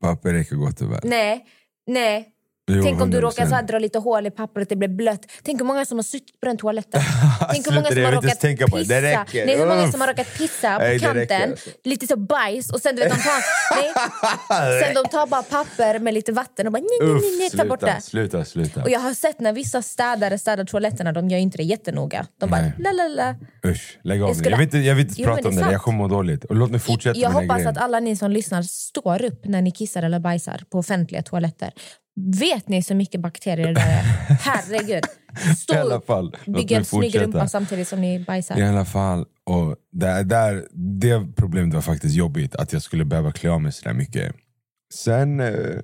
Papper 0.00 0.32
räcker 0.32 0.56
gott 0.56 0.80
och 0.80 0.92
väl. 0.92 1.00
Nej, 1.04 1.46
nej. 1.86 2.28
Jo, 2.68 2.82
Tänk 2.82 3.00
om 3.02 3.10
du 3.10 3.16
100%. 3.18 3.20
råkar 3.20 3.46
så 3.46 3.54
här 3.54 3.62
dra 3.62 3.78
lite 3.78 3.98
hål 3.98 4.26
i 4.26 4.30
pappret, 4.30 4.68
det 4.68 4.76
blir 4.76 4.88
blött. 4.88 5.20
Tänk 5.42 5.60
hur 5.60 5.66
många 5.66 5.84
som 5.84 5.98
har 5.98 6.02
suttit 6.02 6.40
på 6.40 6.46
den 6.46 6.56
toaletten. 6.56 7.00
Tänk 7.52 7.66
hur 7.66 7.72
många 7.72 7.86
Sluta, 7.86 7.94
som 7.94 8.02
jag 8.02 8.08
har 8.12 8.22
råkat 8.22 8.40
tänka 8.40 8.66
på 8.68 8.76
pissa. 8.76 8.94
Det 8.94 9.02
räcker. 9.02 9.46
Nej, 9.46 9.58
hur 9.58 9.66
många 9.66 9.84
Uff. 9.84 9.90
som 9.90 10.00
har 10.00 10.08
råkat 10.08 10.38
pissa 10.38 10.74
på 10.76 10.82
Nej, 10.82 10.98
kanten. 11.00 11.50
alltså. 11.50 11.70
Lite 11.84 12.06
så 12.06 12.16
bajs 12.16 12.70
och 12.72 12.80
sen 12.80 12.96
du 12.96 13.02
vet, 13.02 13.12
de 13.12 13.18
tar, 13.18 13.42
nej. 14.50 14.82
Sen 14.84 14.94
de 14.94 15.08
tar 15.08 15.26
bara 15.26 15.42
papper 15.42 15.98
med 15.98 16.14
lite 16.14 16.32
vatten 16.32 16.66
och 16.66 16.72
bara 16.72 16.78
nej, 16.78 16.98
nej, 17.08 17.20
nej, 17.22 17.38
nej, 17.38 17.50
tar 17.50 17.64
bort 17.64 17.80
det. 17.80 18.00
sluta, 18.02 18.44
sluta. 18.44 18.82
Och 18.82 18.90
jag 18.90 19.00
har 19.00 19.14
sett 19.14 19.40
när 19.40 19.52
vissa 19.52 19.82
städare 19.82 20.38
städar 20.38 20.64
toaletterna, 20.64 21.12
de 21.12 21.28
gör 21.28 21.38
inte 21.38 21.56
det 21.58 21.64
jättenoga. 21.64 22.26
De 22.40 22.50
bara 22.50 22.72
la 22.78 22.92
la 22.92 23.08
la. 23.08 23.34
Usch, 23.70 23.98
lägg 24.02 24.22
av 24.22 24.28
Jag 24.28 24.36
skulle- 24.36 24.50
Jag 24.50 24.58
vill 24.58 24.64
inte, 24.66 24.78
jag 24.78 24.94
vill 24.94 25.06
inte 25.08 25.22
Jo, 25.22 25.26
prata 25.28 25.48
om 25.48 25.56
det, 25.56 25.72
jag 25.72 25.82
kommer 25.82 25.98
må 25.98 26.08
dåligt. 26.08 26.44
Och 26.44 26.54
låt 26.56 26.70
mig 26.70 26.80
fortsätta 26.80 27.18
Jag 27.20 27.30
här 27.30 27.40
hoppas 27.42 27.56
grejen. 27.56 27.68
att 27.70 27.78
alla 27.78 28.00
ni 28.00 28.16
som 28.16 28.30
lyssnar 28.30 28.62
står 28.62 29.24
upp 29.24 29.44
när 29.44 29.62
ni 29.62 29.70
kissar 29.70 30.02
eller 30.02 30.18
bajsar 30.20 30.62
på 30.70 30.78
offentliga 30.78 31.22
toaletter. 31.22 31.72
Vet 32.26 32.68
ni 32.68 32.82
så 32.82 32.94
mycket 32.94 33.20
bakterier 33.20 33.74
det 33.74 33.80
är? 33.80 34.02
Herregud. 34.40 35.04
Stå 35.58 35.74
I 35.74 35.78
alla 35.78 35.94
upp, 35.94 36.06
fall, 36.06 36.36
låt 36.44 36.56
bygga 36.56 36.76
en 36.76 36.84
snygg 36.84 37.20
rumpa 37.20 37.48
samtidigt 37.48 37.88
som 37.88 38.00
ni 38.00 38.18
bajsar. 38.18 38.58
I 38.58 38.62
alla 38.62 38.84
fall. 38.84 39.26
Och 39.44 39.76
där, 39.92 40.24
där, 40.24 40.66
det 40.72 41.26
problemet 41.36 41.74
var 41.74 41.82
faktiskt 41.82 42.14
jobbigt, 42.14 42.54
att 42.54 42.72
jag 42.72 42.82
skulle 42.82 43.04
behöva 43.04 43.32
klä 43.32 43.50
av 43.50 43.62
mig 43.62 43.72
så 43.72 43.84
där 43.84 43.94
mycket. 43.94 44.34
Sen, 44.94 45.40
eh, 45.40 45.80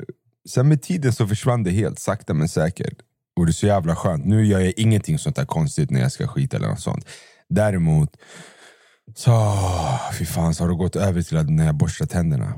sen 0.49 0.69
med 0.69 0.83
tiden 0.83 1.13
så 1.13 1.27
försvann 1.27 1.63
det 1.63 1.71
helt, 1.71 1.99
sakta 1.99 2.35
men 2.35 2.49
säkert. 2.49 2.99
Och 3.37 3.47
det 3.47 3.51
är 3.51 3.53
så 3.53 3.67
jävla 3.67 3.97
skönt. 3.97 4.25
Nu 4.25 4.47
gör 4.47 4.61
jag 4.61 4.73
ingenting 4.77 5.19
sånt 5.19 5.37
där 5.37 5.45
konstigt 5.45 5.91
när 5.91 6.01
jag 6.01 6.13
ska 6.13 6.27
skita 6.27 6.57
eller 6.57 6.69
något 6.69 6.81
sånt. 6.81 7.09
Däremot, 7.49 8.17
så, 9.15 9.53
fy 10.19 10.25
fan, 10.25 10.55
så 10.55 10.65
har 10.65 10.69
det 10.69 10.77
gått 10.77 10.97
över 10.97 11.23
till 11.23 11.37
att 11.37 11.51
när 11.51 11.67
jag 11.67 11.75
borstar 11.75 12.07
tänderna. 12.07 12.55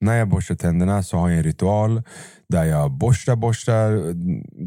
När 0.00 0.18
jag 0.18 0.28
borstar 0.28 0.54
tänderna 0.54 1.02
så 1.02 1.16
har 1.16 1.28
jag 1.28 1.38
en 1.38 1.44
ritual 1.44 2.02
där 2.48 2.64
jag 2.64 2.90
borstar, 2.90 3.36
borstar 3.36 4.14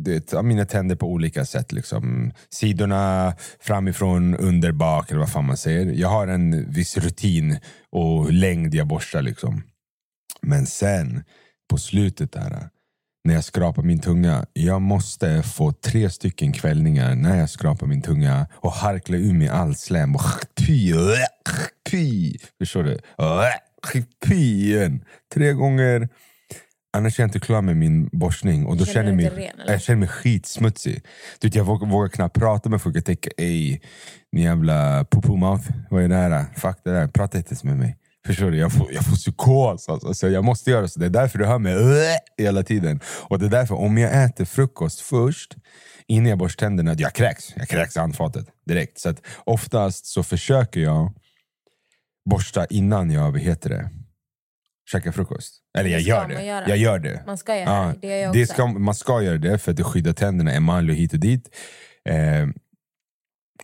det, 0.04 0.44
mina 0.44 0.66
tänder 0.66 0.96
på 0.96 1.08
olika 1.08 1.46
sätt. 1.46 1.72
Liksom. 1.72 2.32
Sidorna, 2.50 3.34
framifrån, 3.60 4.36
under, 4.36 4.72
bak 4.72 5.10
eller 5.10 5.20
vad 5.20 5.32
fan 5.32 5.46
man 5.46 5.58
säger. 5.58 5.86
Jag 5.86 6.10
har 6.10 6.28
en 6.28 6.72
viss 6.72 6.98
rutin 6.98 7.60
och 7.92 8.34
längd 8.34 8.76
jag 8.76 8.88
borstar. 8.88 9.22
Liksom. 9.22 9.64
Men 10.42 10.66
sen, 10.66 11.24
på 11.70 11.78
slutet 11.78 12.32
där, 12.32 12.70
när 13.24 13.34
jag 13.34 13.44
skrapar 13.44 13.84
min 13.84 14.00
tunga. 14.00 14.46
Jag 14.54 14.82
måste 14.82 15.44
få 15.44 15.72
tre 15.72 16.10
stycken 16.10 16.54
kvällningar 16.54 17.16
när 17.16 17.40
jag 17.40 17.50
skrapar 17.50 17.88
min 17.88 18.02
tunga 18.02 18.48
och 18.54 18.72
harkla 18.72 19.18
ur 19.18 19.34
mig 19.34 19.50
all 19.50 19.76
slem. 19.76 20.14
Förstår 22.60 22.84
du? 22.84 23.00
Igen. 24.32 25.04
Tre 25.34 25.54
gånger. 25.54 26.10
Annars 26.94 27.20
är 27.20 27.24
jag 27.24 27.28
inte 27.28 27.40
klar 27.40 27.62
med 27.62 27.78
min 27.78 28.10
borstning. 28.12 28.66
Och 28.66 28.78
då 28.78 28.86
Känner 28.86 28.94
känner 28.94 29.16
mig, 29.16 29.30
ren, 29.30 29.68
jag 29.68 29.82
känner 29.82 30.00
mig 30.00 30.08
skitsmutsig. 30.08 31.04
Du 31.40 31.48
vet, 31.48 31.56
jag 31.56 31.64
vågar, 31.64 31.88
vågar 31.88 32.10
knappt 32.10 32.36
prata 32.40 32.70
med 32.70 32.82
folk. 32.82 32.96
Jag 32.96 33.06
tänker, 33.06 33.32
ey, 33.38 33.80
ni 34.32 34.44
jävla 34.44 35.06
poo 35.06 35.36
mouth. 35.36 35.64
Vad 35.90 36.04
är 36.04 36.10
det 36.10 36.16
här? 36.16 36.46
Fuck 36.56 36.78
det 36.84 36.92
där. 36.92 37.08
Prata 37.08 37.38
inte 37.38 37.50
ens 37.50 37.64
med 37.64 37.78
mig. 37.78 37.98
Förstår 38.26 38.52
du? 38.52 38.58
Jag 38.58 38.72
får, 38.74 38.94
jag 38.94 39.06
får 39.06 39.16
psykos. 39.16 39.90
Alltså. 39.90 40.14
Så 40.14 40.28
jag 40.28 40.44
måste 40.44 40.72
göra 40.72 40.88
så. 40.88 41.00
Det 41.00 41.06
är 41.06 41.10
därför 41.10 41.40
du 41.40 41.46
hör 41.46 41.60
mig 41.60 41.76
hela 42.38 42.64
tiden. 42.64 43.00
Och 43.06 43.40
det 43.40 43.46
är 43.46 43.50
därför, 43.50 43.76
om 43.76 43.98
jag 43.98 44.24
äter 44.24 44.46
frukost 44.46 45.00
först, 45.02 45.56
innan 46.08 46.30
jag 46.30 46.38
borstar 46.38 46.66
tänderna, 46.66 46.96
jag 46.98 47.14
kräks. 47.14 47.54
Jag 47.56 47.68
kräks 47.68 47.96
i 47.96 48.00
handfatet 48.00 48.46
direkt. 48.66 49.00
Så 49.00 49.10
att 49.10 49.22
oftast 49.44 50.06
så 50.06 50.24
försöker 50.24 50.80
jag 50.80 51.14
borsta 52.30 52.66
innan 52.66 53.12
jag, 53.12 53.32
vad 53.32 53.42
heter 53.42 53.70
det, 53.70 53.90
käkar 54.92 55.12
frukost. 55.12 55.62
Eller 55.78 55.90
jag 55.90 56.00
Det 56.00 56.04
gör 56.04 56.28
det. 56.28 56.44
göra. 56.44 56.68
Jag 56.70 56.78
gör 56.78 57.00
det. 57.00 57.24
Man 57.26 57.38
ska 57.38 57.56
göra 57.56 57.70
Ja, 57.70 57.94
det. 58.02 58.08
Gör 58.08 58.16
jag 58.18 58.34
det 58.34 58.48
ska, 58.48 58.66
man 58.68 58.96
ska 58.96 59.22
göra 59.22 59.38
det 59.38 59.58
för 59.58 59.72
att 59.72 59.78
det 59.78 59.84
skyddar 59.84 60.14
tänderna, 60.14 60.52
emalj 60.54 60.90
och 60.92 60.96
hit 60.98 61.14
och 61.14 61.20
dit. 61.20 61.56
Eh, 62.10 62.16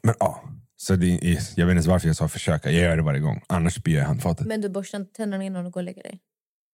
Men 0.03 0.15
ja, 0.19 0.43
så 0.75 0.95
det 0.95 1.07
jag 1.07 1.21
vet 1.21 1.57
inte 1.57 1.61
ens 1.71 1.85
varför 1.87 2.07
jag 2.07 2.15
sa 2.15 2.27
försöka. 2.27 2.71
Jag 2.71 2.81
gör 2.83 2.97
det 2.97 3.03
varje 3.03 3.19
gång. 3.19 3.41
Annars 3.47 3.75
spyr 3.75 3.93
jag 3.95 4.01
i 4.03 4.05
handfatet. 4.05 4.47
Men 4.47 4.61
du 4.61 4.69
borstar 4.69 4.99
inte 4.99 5.13
tänderna 5.13 5.43
innan 5.43 5.63
du 5.65 5.69
går 5.71 5.79
och 5.81 5.85
lägger 5.85 6.03
dig? 6.03 6.19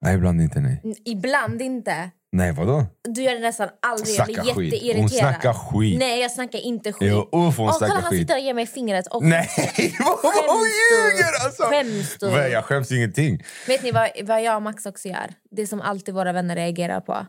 Nej, 0.01 0.15
ibland 0.15 0.41
inte 0.41 0.59
nej. 0.61 0.81
Ibland 1.05 1.61
inte. 1.61 2.11
Nej, 2.33 2.51
vadå? 2.51 2.85
Du 3.09 3.23
gör 3.23 3.33
det 3.33 3.39
nästan 3.39 3.69
aldrig. 3.81 4.15
Jag 4.15 4.25
Snacka 4.25 4.41
blir 4.41 4.53
skit. 4.53 4.73
jätteirriterad. 4.73 4.99
Hon 5.01 5.09
snackar 5.09 5.53
skit. 5.53 5.99
Nej, 5.99 6.21
jag 6.21 6.31
snackar 6.31 6.59
inte 6.59 6.93
skit. 6.93 7.09
Jo, 7.11 7.19
uff, 7.47 7.57
hon 7.57 7.67
Åh, 7.69 7.77
snackar 7.77 7.87
kolla, 7.93 8.01
han 8.01 8.09
skit. 8.11 8.19
sitter 8.19 8.33
och 8.35 8.39
ger 8.41 8.53
mig 8.53 8.65
fingret. 8.67 9.07
Och 9.07 9.23
Nej, 9.23 9.49
vad 9.99 10.33
hon 10.33 10.67
ljuger 10.67 11.45
alltså! 11.45 11.63
Skäms 11.63 12.17
du? 12.19 12.29
Nej, 12.31 12.51
Jag 12.51 12.65
skäms 12.65 12.91
ingenting. 12.91 13.43
Vet 13.67 13.83
ni 13.83 13.91
vad, 13.91 14.09
vad 14.23 14.43
jag 14.43 14.55
och 14.55 14.61
Max 14.61 14.85
också 14.85 15.07
gör? 15.07 15.33
Det 15.51 15.67
som 15.67 15.81
alltid 15.81 16.13
våra 16.13 16.31
vänner 16.33 16.55
reagerar 16.55 17.01
på. 17.01 17.25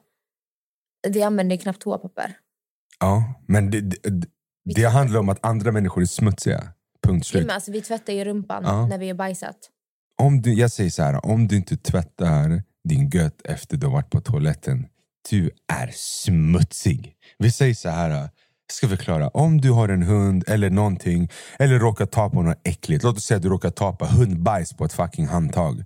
Vi 1.09 1.23
använder 1.23 1.57
knappt 1.57 1.81
toapapper. 1.81 2.35
Ja, 3.01 3.25
men 3.49 3.71
det, 3.71 3.81
det, 3.81 4.27
det 4.75 4.85
handlar 4.85 5.21
om 5.21 5.29
att 5.29 5.45
andra 5.47 5.73
människor 5.73 6.03
är 6.03 6.07
smutsiga. 6.07 6.63
Punkt 7.07 7.27
slut. 7.27 7.47
men 7.47 7.55
alltså, 7.55 7.73
vi 7.73 7.81
tvättar 7.83 8.13
ju 8.13 8.25
rumpan 8.25 8.63
Ja. 8.67 8.87
när 8.87 8.99
vi 8.99 9.09
har 9.09 9.15
bajsat. 9.15 9.57
Om 10.23 10.43
du, 10.43 10.55
jag 10.55 10.71
säger 10.71 10.91
så 10.91 11.03
här, 11.03 11.27
om 11.27 11.49
du 11.49 11.57
inte 11.57 11.77
tvättar 11.77 12.63
din 12.89 13.11
gött 13.11 13.43
efter 13.45 13.77
du 13.77 13.87
har 13.87 13.93
varit 13.93 14.11
på 14.11 14.21
toaletten, 14.21 14.87
du 15.31 15.51
är 15.73 15.91
smutsig. 15.95 17.13
Vi 17.39 17.51
säger 17.51 17.75
så 17.75 17.89
här, 17.89 18.11
jag 18.11 18.29
ska 18.73 18.89
förklara. 18.89 19.29
Om 19.29 19.61
du 19.61 19.71
har 19.71 19.89
en 19.89 20.03
hund 20.03 20.45
eller 20.47 20.71
någonting, 20.71 21.31
eller 21.59 21.79
råkar 21.79 22.07
ta 22.07 22.31
på 22.31 22.43
något 22.43 22.61
äckligt. 22.65 23.05
Låt 23.05 23.17
oss 23.17 23.25
säga 23.25 23.37
att 23.37 23.43
du 23.43 23.49
råkar 23.49 23.71
ta 23.71 23.93
på 23.93 24.07
hundbajs 24.07 24.73
på 24.73 24.85
ett 24.85 24.93
fucking 24.93 25.27
handtag. 25.27 25.85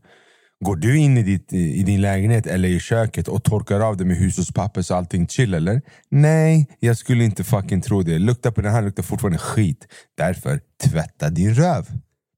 Går 0.64 0.76
du 0.76 0.98
in 0.98 1.18
i, 1.18 1.22
ditt, 1.22 1.52
i 1.52 1.82
din 1.82 2.00
lägenhet 2.00 2.46
eller 2.46 2.68
i 2.68 2.80
köket 2.80 3.28
och 3.28 3.44
torkar 3.44 3.80
av 3.80 3.96
det 3.96 4.04
med 4.04 4.16
hushållspapper 4.16 4.82
så 4.82 4.94
allting 4.94 5.28
chill 5.28 5.54
eller? 5.54 5.82
Nej, 6.10 6.66
jag 6.80 6.96
skulle 6.96 7.24
inte 7.24 7.44
fucking 7.44 7.80
tro 7.80 8.02
det. 8.02 8.18
Lukta 8.18 8.52
på 8.52 8.60
den 8.60 8.72
här 8.72 8.82
luktar 8.82 9.02
fortfarande 9.02 9.38
skit. 9.38 9.86
Därför, 10.16 10.60
tvätta 10.84 11.30
din 11.30 11.54
röv. 11.54 11.86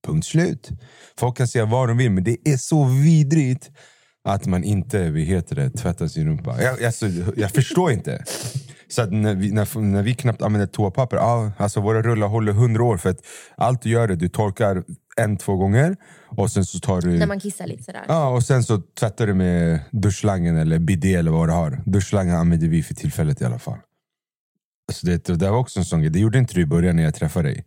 Punkt 0.07 0.27
slut. 0.27 0.71
Folk 1.19 1.37
kan 1.37 1.49
säga 1.49 1.65
vad 1.65 1.89
de 1.89 1.97
vill, 1.97 2.11
men 2.11 2.25
det 2.25 2.37
är 2.45 2.57
så 2.57 2.85
vidrigt 2.85 3.71
att 4.25 4.47
man 4.47 4.65
inte 4.65 5.11
vad 5.11 5.21
heter 5.21 5.57
det, 5.57 5.71
tvättar 5.71 6.07
sin 6.07 6.27
rumpa. 6.27 6.63
Jag, 6.63 6.85
alltså, 6.85 7.07
jag 7.37 7.51
förstår 7.51 7.93
inte. 7.93 8.25
Så 8.89 9.03
att 9.03 9.13
när, 9.13 9.35
vi, 9.35 9.53
när, 9.53 9.81
när 9.81 10.03
vi 10.03 10.15
knappt 10.15 10.43
använder 10.43 10.67
toapapper, 10.67 11.17
alltså 11.17 11.81
våra 11.81 12.03
rullar 12.03 12.27
håller 12.29 12.53
hundra 12.53 12.85
år. 12.85 12.97
För 12.97 13.11
att 13.11 13.21
allt 13.57 13.83
du 13.83 13.91
gör 13.91 14.09
är 14.09 14.17
du 14.17 14.29
torkar 14.29 14.85
en, 15.17 15.37
två 15.37 15.57
gånger 15.57 15.97
och 16.29 16.51
sen 16.51 16.65
så 16.65 16.79
tar 16.79 17.01
du... 17.01 17.19
När 17.19 17.27
man 17.27 17.41
kissar 17.41 17.67
lite 17.67 17.83
sådär. 17.83 18.05
Ja, 18.09 18.29
och 18.29 18.43
sen 18.43 18.65
så 18.65 18.79
tvättar 18.79 19.27
du 19.27 19.35
med 19.35 19.81
duschslangen 19.91 20.57
eller 20.57 20.79
bidé 20.79 21.15
eller 21.15 21.31
vad 21.31 21.49
du 21.49 21.53
har. 21.53 21.83
Duschslangen 21.87 22.37
använder 22.37 22.69
vi 22.69 22.83
för 22.83 22.95
tillfället 22.95 23.41
i 23.41 23.45
alla 23.45 23.59
fall. 23.59 23.79
Så 24.93 25.07
det, 25.07 25.25
det 25.25 25.51
var 25.51 25.59
också 25.59 25.79
en 25.79 25.85
sån 25.85 26.01
grej. 26.01 26.11
Det 26.11 26.19
gjorde 26.19 26.39
inte 26.39 26.55
du 26.55 26.61
i 26.61 26.67
början 26.67 26.97
när 26.97 27.03
jag 27.03 27.15
träffade 27.15 27.49
dig. 27.49 27.65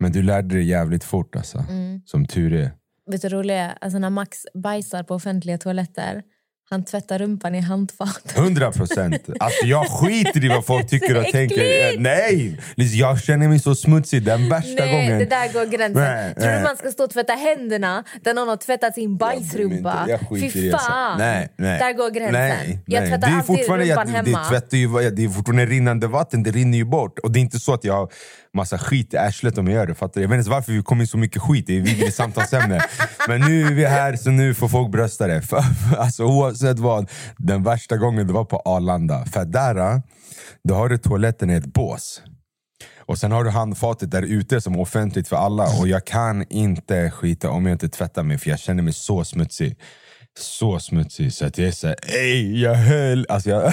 Men 0.00 0.12
du 0.12 0.22
lärde 0.22 0.54
dig 0.54 0.64
jävligt 0.64 1.04
fort 1.04 1.36
alltså. 1.36 1.64
Mm. 1.70 2.00
Som 2.04 2.26
tur 2.26 2.54
är. 2.54 2.72
Vet 3.10 3.22
du 3.22 3.28
roliga 3.28 3.56
är? 3.56 3.78
Alltså 3.80 3.98
när 3.98 4.10
Max 4.10 4.46
bajsar 4.54 5.02
på 5.02 5.14
offentliga 5.14 5.58
toaletter, 5.58 6.22
han 6.70 6.84
tvättar 6.84 7.18
rumpan 7.18 7.54
i 7.54 7.60
handfat. 7.60 8.32
100 8.36 8.72
procent. 8.72 9.28
Alltså 9.40 9.66
jag 9.66 9.86
skiter 9.86 10.44
i 10.44 10.48
vad 10.48 10.66
folk 10.66 10.86
tycker 10.90 11.16
och 11.16 11.24
tänker. 11.24 11.92
Eh, 11.94 12.00
Nej! 12.00 12.60
Jag 12.76 13.20
känner 13.22 13.48
mig 13.48 13.58
så 13.58 13.74
smutsig 13.74 14.22
den 14.22 14.48
värsta 14.48 14.84
Nej, 14.84 14.92
gången. 14.92 15.18
det 15.18 15.24
där 15.24 15.52
går 15.52 15.66
gränsen. 15.66 16.02
Nej, 16.02 16.34
Tror 16.34 16.52
du 16.52 16.60
man 16.62 16.76
ska 16.76 16.90
stå 16.90 17.04
och 17.04 17.10
tvätta 17.10 17.32
händerna 17.32 18.04
där 18.24 18.34
någon 18.34 18.48
har 18.48 18.56
tvättat 18.56 18.94
sin 18.94 19.10
Jag 19.10 19.18
bajsrumpa? 19.18 19.98
inte. 20.00 20.10
Jag 20.10 20.20
skiter 20.28 20.50
Fy 20.50 20.70
fan! 20.70 21.18
Nej, 21.18 21.48
nej. 21.56 21.78
Där 21.78 21.92
går 21.92 22.10
gränsen. 22.10 22.32
Nej, 22.32 22.78
jag 22.86 23.00
nej. 23.00 23.10
tvättar 23.10 23.26
det 23.28 23.32
är 23.32 23.36
alltid 23.36 23.56
fortfarande, 23.56 23.84
rumpan 23.84 24.08
jag, 24.08 24.14
hemma. 24.14 24.42
Det, 24.42 24.48
tvättar 24.48 24.76
ju, 24.76 25.10
det 25.10 25.24
är 25.24 25.28
fortfarande 25.28 25.66
rinnande 25.66 26.06
vatten, 26.06 26.42
det 26.42 26.50
rinner 26.50 26.78
ju 26.78 26.84
bort. 26.84 27.18
Och 27.18 27.32
det 27.32 27.38
är 27.38 27.40
inte 27.40 27.60
så 27.60 27.74
att 27.74 27.84
jag 27.84 27.94
har 27.94 28.08
massa 28.54 28.78
skit 28.78 29.14
i 29.14 29.16
arslet 29.16 29.58
om 29.58 29.66
jag 29.66 29.74
gör 29.74 29.86
det. 29.86 29.94
Fattar 29.94 30.14
du? 30.14 30.20
Jag 30.20 30.28
vet 30.28 30.38
inte 30.38 30.50
varför 30.50 30.72
vi 30.72 30.82
kommer 30.82 31.02
in 31.02 31.08
så 31.08 31.18
mycket 31.18 31.42
skit, 31.42 31.66
det 31.66 31.76
är 31.76 31.80
vidrigt 31.80 32.14
samtalsämne. 32.14 32.80
Men 33.28 33.40
nu 33.40 33.66
är 33.66 33.72
vi 33.72 33.84
här, 33.84 34.16
så 34.16 34.30
nu 34.30 34.54
får 34.54 34.68
folk 34.68 34.90
brösta 34.90 35.26
det. 35.26 35.42
För, 35.42 35.64
alltså, 35.98 36.24
oavsett 36.64 36.78
vad, 36.78 37.10
den 37.36 37.62
värsta 37.62 37.96
gången 37.96 38.26
det 38.26 38.32
var 38.32 38.44
på 38.44 38.62
Arlanda. 38.64 39.24
För 39.24 39.44
där, 39.44 39.76
eh, 39.76 39.98
då 40.64 40.74
har 40.74 40.88
du 40.88 40.98
toaletten 40.98 41.50
i 41.50 41.54
ett 41.54 41.66
bås. 41.66 42.22
Och 43.06 43.18
sen 43.18 43.32
har 43.32 43.44
du 43.44 43.50
handfatet 43.50 44.10
där 44.10 44.22
ute 44.22 44.60
som 44.60 44.74
är 44.74 44.80
offentligt 44.80 45.28
för 45.28 45.36
alla. 45.36 45.64
Och 45.80 45.88
jag 45.88 46.06
kan 46.06 46.44
inte 46.50 47.10
skita 47.10 47.50
om 47.50 47.66
jag 47.66 47.74
inte 47.74 47.88
tvättar 47.88 48.22
mig 48.22 48.38
för 48.38 48.50
jag 48.50 48.58
känner 48.58 48.82
mig 48.82 48.92
så 48.92 49.24
smutsig. 49.24 49.76
Så 50.38 50.78
smutsig 50.78 51.32
så 51.32 51.46
att 51.46 51.58
jag 51.58 51.68
är 51.68 51.72
såhär, 51.72 51.96
ey 52.08 52.62
jag 52.62 52.74
höll, 52.74 53.26
alltså 53.28 53.50
jag, 53.50 53.72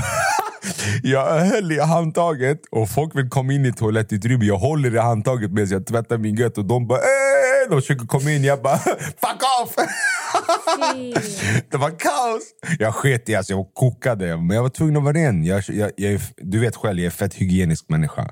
jag 1.04 1.40
höll 1.40 1.72
i 1.72 1.80
handtaget 1.80 2.62
och 2.72 2.90
folk 2.90 3.16
vill 3.16 3.30
komma 3.30 3.54
in 3.54 3.66
i 3.66 3.74
toalettutrymmet. 3.74 4.48
Jag 4.48 4.58
håller 4.58 4.96
i 4.96 5.00
handtaget 5.00 5.52
medan 5.52 5.70
jag 5.70 5.86
tvättar 5.86 6.18
min 6.18 6.36
gött 6.36 6.58
och 6.58 6.66
de 6.66 6.88
bara 6.88 7.00
ey! 7.00 7.70
De 7.70 7.82
försöker 7.82 8.06
komma 8.06 8.32
in, 8.32 8.44
jag 8.44 8.62
bara 8.62 8.78
fuck 9.22 9.42
off! 9.62 9.76
Det 11.70 11.78
var 11.78 11.90
kaos! 11.90 12.44
Jag 12.80 12.96
sket 12.96 13.30
i, 13.30 13.36
alltså 13.36 13.54
jag 13.54 13.74
kokade, 13.74 14.38
men 14.38 14.56
jag 14.56 14.62
var 14.64 14.70
tvungen 14.70 14.98
att 14.98 15.04
vara 15.04 15.14
ren. 15.14 15.44
Jag, 15.44 15.64
jag, 15.68 15.92
jag, 15.98 16.22
du 16.38 16.60
vet 16.60 16.76
själv, 16.76 17.00
jag 17.00 17.06
är 17.06 17.10
fett 17.10 17.34
hygienisk 17.34 17.90
människa. 17.90 18.32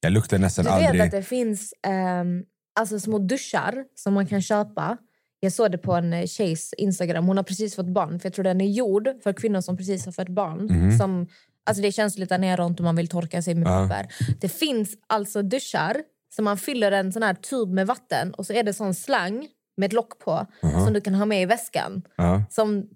Jag 0.00 0.12
luktar 0.12 0.38
nästan 0.38 0.64
Du 0.64 0.70
vet 0.70 0.88
aldrig... 0.88 1.00
att 1.00 1.10
det 1.10 1.22
finns 1.22 1.74
ehm, 1.86 2.42
alltså 2.80 3.00
små 3.00 3.18
duschar 3.18 3.84
som 3.94 4.14
man 4.14 4.26
kan 4.26 4.42
köpa. 4.42 4.96
Jag 5.40 5.52
såg 5.52 5.72
det 5.72 5.78
på 5.78 5.94
en 5.94 6.12
eh, 6.12 6.26
tjejs 6.26 6.74
Instagram. 6.78 7.26
Hon 7.26 7.36
har 7.36 7.44
precis 7.44 7.76
fått 7.76 7.86
barn. 7.94 8.20
För 8.20 8.26
Jag 8.26 8.34
tror 8.34 8.44
den 8.44 8.60
är 8.60 8.68
gjord 8.68 9.08
för 9.22 9.32
kvinnor 9.32 9.60
som 9.60 9.76
precis 9.76 10.04
har 10.04 10.12
fött 10.12 10.28
barn. 10.28 10.66
Mhm. 10.70 10.98
Som, 10.98 11.28
alltså 11.66 11.82
det 11.82 11.88
är 11.88 11.92
känsligt 11.92 12.28
där 12.28 12.38
nere 12.38 12.62
om 12.62 12.76
man 12.80 12.96
vill 12.96 13.08
torka 13.08 13.42
sig 13.42 13.54
med 13.54 13.66
papper. 13.66 14.06
Det 14.40 14.48
finns 14.48 14.94
alltså 15.06 15.42
duschar 15.42 15.96
som 16.36 16.44
man 16.44 16.56
fyller 16.56 16.92
en 16.92 17.12
sån 17.12 17.22
här 17.22 17.34
tub 17.34 17.72
med 17.72 17.86
vatten 17.86 18.34
och 18.34 18.46
så 18.46 18.52
är 18.52 18.62
det 18.62 18.72
sån 18.72 18.94
slang 18.94 19.48
med 19.80 19.86
ett 19.86 19.92
lock 19.92 20.18
på 20.18 20.46
som 20.60 20.92
du 20.92 21.00
kan 21.00 21.14
ha 21.14 21.24
med 21.24 21.42
i 21.42 21.46
väskan. 21.46 22.02
Ja, 22.16 22.44
Som 22.50 22.86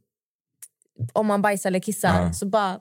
om 1.12 1.26
man 1.26 1.42
bajsar 1.42 1.70
eller 1.70 1.80
kissar 1.80 2.22
Ja. 2.22 2.32
så 2.32 2.46
bara... 2.46 2.80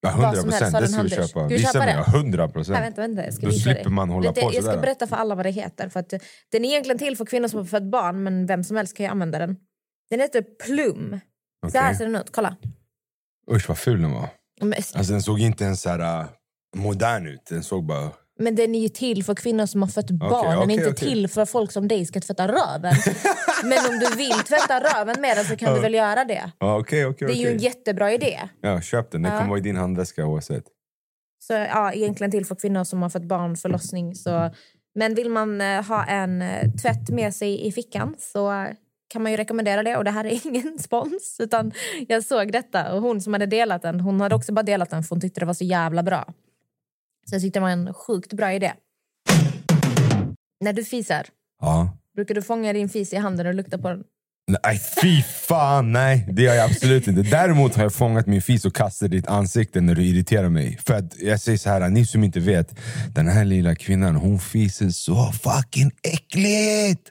ja, 0.00 0.14
Vad 0.16 0.24
100 0.24 0.40
som 0.40 0.50
helst 0.50 0.76
procent, 0.76 0.80
det 0.82 0.88
ska 0.88 1.02
vi 1.02 1.10
köpa. 1.10 1.26
Ska 1.28 1.42
vi 1.46 1.54
Visa 1.56 1.72
köpa 1.72 1.84
mig, 1.84 1.94
det? 1.94 2.16
100 2.18 2.44
Nej, 2.44 2.52
procent. 2.52 2.78
vänta, 2.78 3.00
vänta. 3.00 3.24
Jag 3.24 3.34
ska 3.34 3.46
Då 3.46 3.52
slipper 3.52 3.84
dig. 3.84 3.92
man 3.92 4.10
hålla 4.10 4.32
du, 4.32 4.40
på 4.40 4.50
Jag 4.54 4.64
ska 4.64 4.76
berätta 4.76 5.06
för 5.06 5.16
alla 5.16 5.34
vad 5.34 5.46
det 5.46 5.50
heter. 5.50 5.88
För 5.88 6.00
att, 6.00 6.08
den 6.52 6.64
är 6.64 6.68
egentligen 6.68 6.98
till 6.98 7.16
för 7.16 7.24
kvinnor 7.24 7.48
som 7.48 7.58
har 7.58 7.64
fött 7.66 7.90
barn, 7.90 8.22
men 8.22 8.46
vem 8.46 8.64
som 8.64 8.76
helst 8.76 8.96
kan 8.96 9.06
ju 9.06 9.10
använda 9.12 9.38
den. 9.38 9.56
Den 10.10 10.20
heter 10.20 10.42
Plum. 10.66 11.20
Så 11.72 11.78
här 11.78 11.94
ser 11.94 12.04
den 12.04 12.16
ut, 12.16 12.32
kolla. 12.32 12.56
Usch 13.52 13.68
vad 13.68 13.78
ful 13.78 14.02
den 14.02 14.12
var. 14.12 14.28
Men, 14.60 14.72
Alltså, 14.94 15.12
den 15.12 15.22
såg 15.22 15.40
inte 15.40 15.64
ens 15.64 15.82
så 15.82 15.88
här, 15.90 16.20
äh, 16.20 16.26
modern 16.76 17.26
ut. 17.26 17.46
Den 17.48 17.62
såg 17.62 17.86
bara... 17.86 18.10
men 18.38 18.54
den 18.54 18.74
är 18.74 18.80
ju 18.80 18.88
till 18.88 19.24
för 19.24 19.34
kvinnor 19.34 19.66
som 19.66 19.82
har 19.82 19.88
fött 19.88 20.10
barn. 20.10 20.60
den 20.60 20.70
är 20.70 20.74
inte 20.74 20.90
okej. 20.90 21.08
till 21.08 21.28
för 21.28 21.44
folk 21.44 21.72
som 21.72 21.88
dig 21.88 22.06
ska 22.06 22.20
tvätta 22.20 22.48
röven. 22.48 22.94
men 23.64 23.78
om 23.92 23.98
du 23.98 24.16
vill 24.16 24.32
tvätta 24.32 24.80
röven 24.80 25.20
med 25.20 25.36
den 25.36 25.44
så 25.44 25.56
kan 25.56 25.74
du 25.74 25.80
väl 25.80 25.94
göra 25.94 26.24
det. 26.24 26.50
Det 27.18 27.24
är 27.24 27.34
ju 27.34 27.48
en 27.48 27.58
jättebra 27.58 28.12
idé. 28.12 28.40
Ja, 28.60 28.80
köp 28.80 29.10
den. 29.10 29.22
Den 29.22 29.32
Ja. 29.32 29.38
kommer 29.38 29.48
vara 29.50 29.58
i 29.58 29.62
din 29.62 29.76
handväska 29.76 30.26
oavsett. 30.26 30.64
Så 31.38 31.52
ja, 31.52 31.92
egentligen 31.92 32.30
till 32.30 32.46
för 32.46 32.54
kvinnor 32.54 32.84
som 32.84 33.02
har 33.02 33.08
fått 33.08 33.24
barn, 33.24 33.56
förlossning. 33.56 34.14
Så. 34.14 34.50
Men 34.94 35.14
vill 35.14 35.30
man 35.30 35.60
eh, 35.60 35.84
ha 35.84 36.04
en 36.04 36.42
eh, 36.42 36.70
tvätt 36.82 37.10
med 37.10 37.34
sig 37.34 37.66
i 37.66 37.72
fickan 37.72 38.14
så 38.18 38.66
kan 39.08 39.22
man 39.22 39.32
ju 39.32 39.36
rekommendera 39.38 39.82
det. 39.82 39.96
Och 39.96 40.04
det 40.04 40.10
här 40.10 40.24
är 40.24 40.46
ingen 40.46 40.78
spons, 40.78 41.36
utan 41.38 41.72
jag 42.08 42.24
såg 42.24 42.52
detta. 42.52 42.94
Och 42.94 43.02
hon 43.02 43.20
som 43.20 43.32
hade 43.32 43.46
delat 43.46 43.82
den, 43.82 44.00
hon 44.00 44.20
hade 44.20 44.34
också 44.34 44.52
bara 44.52 44.62
delat 44.62 44.90
den 44.90 45.02
för 45.02 45.10
hon 45.10 45.20
tyckte 45.20 45.40
det 45.40 45.46
var 45.46 45.54
så 45.54 45.64
jävla 45.64 46.02
bra. 46.02 46.32
Så 47.28 47.34
jag 47.34 47.42
tyckte 47.42 47.58
det 47.58 47.62
var 47.62 47.70
en 47.70 47.94
sjukt 47.94 48.32
bra 48.32 48.52
idé. 48.52 48.72
När 50.64 50.72
du 50.72 50.84
fiser, 50.84 51.26
Ja. 51.60 51.96
brukar 52.16 52.34
du 52.34 52.42
fånga 52.42 52.72
din 52.72 52.88
fis 52.88 53.12
i 53.12 53.16
handen 53.16 53.46
och 53.46 53.54
lukta 53.54 53.78
på 53.78 53.88
den? 53.88 54.02
Nej, 54.64 54.80
fy 55.02 55.22
fan! 55.22 55.92
Nej, 55.92 56.28
det 56.32 56.42
gör 56.42 56.54
jag 56.54 56.70
absolut 56.70 57.06
inte. 57.08 57.22
Däremot 57.22 57.74
har 57.74 57.82
jag 57.82 57.92
fångat 57.94 58.26
min 58.26 58.42
fis 58.42 58.64
och 58.64 58.74
kastat 58.74 59.06
i 59.06 59.16
ditt 59.16 59.26
ansikte 59.26 59.80
när 59.80 59.94
du 59.94 60.02
irriterar 60.06 60.48
mig. 60.48 60.78
För 60.86 60.94
att 60.94 61.20
jag 61.20 61.40
säger 61.40 61.58
så 61.58 61.70
här, 61.70 61.88
ni 61.88 62.06
som 62.06 62.24
inte 62.24 62.40
vet. 62.40 62.74
Den 63.14 63.28
här 63.28 63.44
lilla 63.44 63.74
kvinnan, 63.74 64.16
hon 64.16 64.38
fiser 64.38 64.88
så 64.88 65.32
fucking 65.32 65.90
äckligt! 66.02 67.10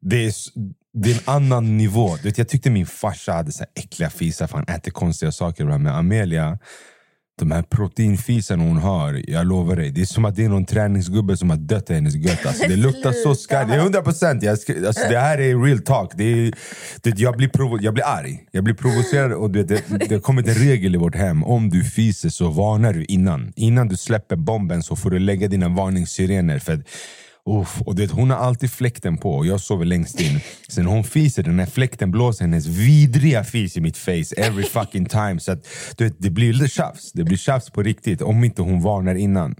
Det 0.00 0.16
är, 0.24 0.28
s- 0.28 0.46
det 0.92 1.10
är 1.10 1.14
en 1.14 1.20
annan 1.34 1.76
nivå. 1.76 2.16
Du 2.16 2.22
vet, 2.22 2.38
jag 2.38 2.48
tyckte 2.48 2.70
min 2.70 2.86
farsa 2.86 3.32
hade 3.32 3.52
så 3.52 3.58
här 3.58 3.68
äckliga 3.84 4.10
fisar 4.10 4.46
för 4.46 4.56
han 4.58 4.68
äter 4.76 4.90
konstiga 4.90 5.32
saker. 5.32 5.64
Men 5.64 5.86
Amelia, 5.86 6.58
de 7.38 7.50
här 7.50 7.62
proteinfisarna 7.62 8.64
hon 8.64 8.76
har, 8.76 9.22
jag 9.30 9.46
lovar 9.46 9.76
dig. 9.76 9.90
Det 9.90 10.00
är 10.00 10.04
som 10.04 10.24
att 10.24 10.36
det 10.36 10.44
är 10.44 10.48
någon 10.48 10.66
träningsgubbe 10.66 11.36
som 11.36 11.50
har 11.50 11.56
dött 11.56 11.90
i 11.90 11.94
hennes 11.94 12.14
gött. 12.14 12.46
Alltså, 12.46 12.68
det 12.68 12.76
luktar 12.76 13.12
så 13.12 13.34
skarpt. 13.34 13.70
Det 13.70 13.76
är 13.76 13.78
100 13.78 14.02
procent. 14.02 14.46
Alltså, 14.46 14.72
det 15.08 15.18
här 15.18 15.38
är 15.38 15.64
real 15.64 15.78
talk. 15.78 16.12
Det 16.14 16.24
är, 16.24 16.52
det, 17.02 17.18
jag, 17.18 17.36
blir 17.36 17.48
provo- 17.48 17.78
jag 17.82 17.94
blir 17.94 18.04
arg. 18.06 18.44
Jag 18.50 18.64
blir 18.64 18.74
provocerad. 18.74 19.32
Och 19.32 19.50
det, 19.50 19.62
det, 19.62 19.82
det 20.08 20.14
har 20.14 20.20
kommit 20.20 20.48
en 20.48 20.54
regel 20.54 20.94
i 20.94 20.98
vårt 20.98 21.16
hem. 21.16 21.44
Om 21.44 21.70
du 21.70 21.84
fiser 21.84 22.28
så 22.28 22.48
varnar 22.48 22.92
du 22.92 23.04
innan. 23.04 23.52
Innan 23.56 23.88
du 23.88 23.96
släpper 23.96 24.36
bomben 24.36 24.82
så 24.82 24.96
får 24.96 25.10
du 25.10 25.18
lägga 25.18 25.48
dina 25.48 25.68
varningssirener. 25.68 26.58
För 26.58 26.84
Uff, 27.48 27.82
och 27.82 27.94
du 27.94 28.02
vet, 28.02 28.10
hon 28.10 28.30
har 28.30 28.36
alltid 28.36 28.70
fläkten 28.70 29.18
på 29.18 29.30
och 29.32 29.46
jag 29.46 29.60
sover 29.60 29.84
längst 29.84 30.20
in. 30.20 30.40
Sen 30.68 30.86
hon 30.86 31.04
fiser, 31.04 31.42
den 31.42 31.58
här 31.58 31.66
fläkten 31.66 32.10
blåser 32.10 32.44
hennes 32.44 32.66
vidriga 32.66 33.44
fis 33.44 33.76
i 33.76 33.80
mitt 33.80 33.96
face 33.96 34.34
every 34.36 34.64
fucking 34.64 35.06
time. 35.06 35.40
Så 35.40 35.52
att, 35.52 35.66
du 35.96 36.04
vet, 36.04 36.14
det 36.18 36.30
blir 36.30 36.52
lite 36.52 36.68
tjafs. 36.68 37.12
Det 37.12 37.24
blir 37.24 37.36
tjafs 37.36 37.70
på 37.70 37.82
riktigt 37.82 38.22
om 38.22 38.44
inte 38.44 38.62
hon 38.62 38.82
varnar 38.82 39.14
innan. 39.14 39.54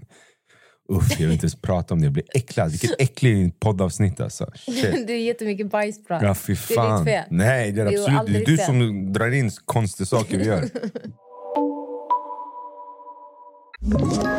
Uff, 0.93 1.11
jag 1.11 1.27
vill 1.27 1.31
inte 1.33 1.43
ens 1.45 1.61
prata 1.61 1.93
om 1.93 1.99
det. 1.99 2.05
Jag 2.05 2.13
blir 2.13 2.25
äcklad. 2.33 2.71
Vilket 2.71 3.01
äckligt 3.01 3.59
poddavsnitt 3.59 4.19
alltså. 4.19 4.51
Shit. 4.55 4.83
Det 5.07 5.13
är 5.13 5.25
jättemycket 5.25 5.71
bajsprat. 5.71 6.21
Ja, 6.21 6.35
fy 6.35 6.53
Det 6.53 6.73
är 6.73 6.75
fan. 6.75 7.05
ditt 7.05 7.13
fel. 7.13 7.23
Nej, 7.29 7.71
det 7.71 7.81
är 7.81 7.85
Det 7.85 7.93
är 7.95 8.17
absolut 8.19 8.45
det 8.45 8.51
är 8.53 8.57
du 8.57 8.57
som 8.57 9.13
drar 9.13 9.31
in 9.31 9.51
konstiga 9.65 10.05
saker 10.05 10.37
vi 10.37 10.45
gör. 10.45 10.69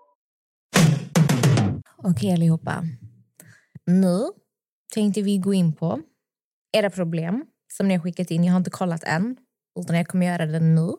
Okej 2.03 2.33
allihopa. 2.33 2.83
Nu 3.85 4.19
tänkte 4.93 5.21
vi 5.21 5.37
gå 5.37 5.53
in 5.53 5.75
på 5.75 6.01
era 6.77 6.89
problem 6.89 7.45
som 7.73 7.87
ni 7.87 7.95
har 7.95 8.03
skickat 8.03 8.31
in. 8.31 8.43
Jag 8.43 8.53
har 8.53 8.57
inte 8.57 8.69
kollat 8.69 9.03
än, 9.03 9.37
utan 9.79 9.97
jag 9.97 10.07
kommer 10.07 10.25
göra 10.25 10.45
det 10.45 10.59
nu. 10.59 10.91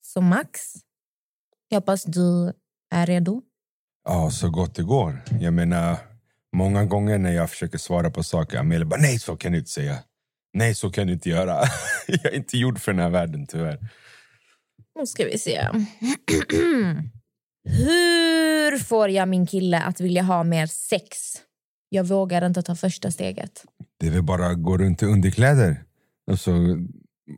Så 0.00 0.20
Max, 0.20 0.60
jag 1.68 1.80
hoppas 1.80 2.04
du 2.04 2.52
är 2.90 3.06
redo. 3.06 3.42
Ja, 4.04 4.30
så 4.30 4.50
gott 4.50 4.74
det 4.74 4.82
går. 4.82 5.24
Jag 5.40 5.54
menar, 5.54 5.96
många 6.56 6.84
gånger 6.84 7.18
när 7.18 7.32
jag 7.32 7.50
försöker 7.50 7.78
svara 7.78 8.10
på 8.10 8.22
saker, 8.22 8.58
Amelia 8.58 8.86
bara 8.86 9.00
nej, 9.00 9.18
så 9.18 9.36
kan 9.36 9.52
du 9.52 9.58
inte 9.58 9.70
säga. 9.70 9.98
Nej, 10.54 10.74
så 10.74 10.90
kan 10.90 11.06
du 11.06 11.12
inte 11.12 11.28
göra. 11.28 11.62
jag 12.06 12.24
är 12.24 12.36
inte 12.36 12.58
gjord 12.58 12.78
för 12.78 12.92
den 12.92 13.00
här 13.00 13.10
världen, 13.10 13.46
tyvärr. 13.46 13.78
Nu 14.98 15.06
ska 15.06 15.24
vi 15.24 15.38
se. 15.38 15.68
Hur 17.64 18.78
får 18.78 19.08
jag 19.10 19.28
min 19.28 19.46
kille 19.46 19.80
att 19.80 20.00
vilja 20.00 20.22
ha 20.22 20.44
mer 20.44 20.66
sex? 20.66 21.16
Jag 21.88 22.04
vågar 22.04 22.46
inte 22.46 22.62
ta 22.62 22.74
första 22.74 23.10
steget. 23.10 23.64
Det 24.00 24.06
är 24.06 24.10
väl 24.10 24.22
bara 24.22 24.46
att 24.46 24.62
gå 24.62 24.78
runt 24.78 25.02
i 25.02 25.06
underkläder. 25.06 25.82
Alltså, 26.30 26.52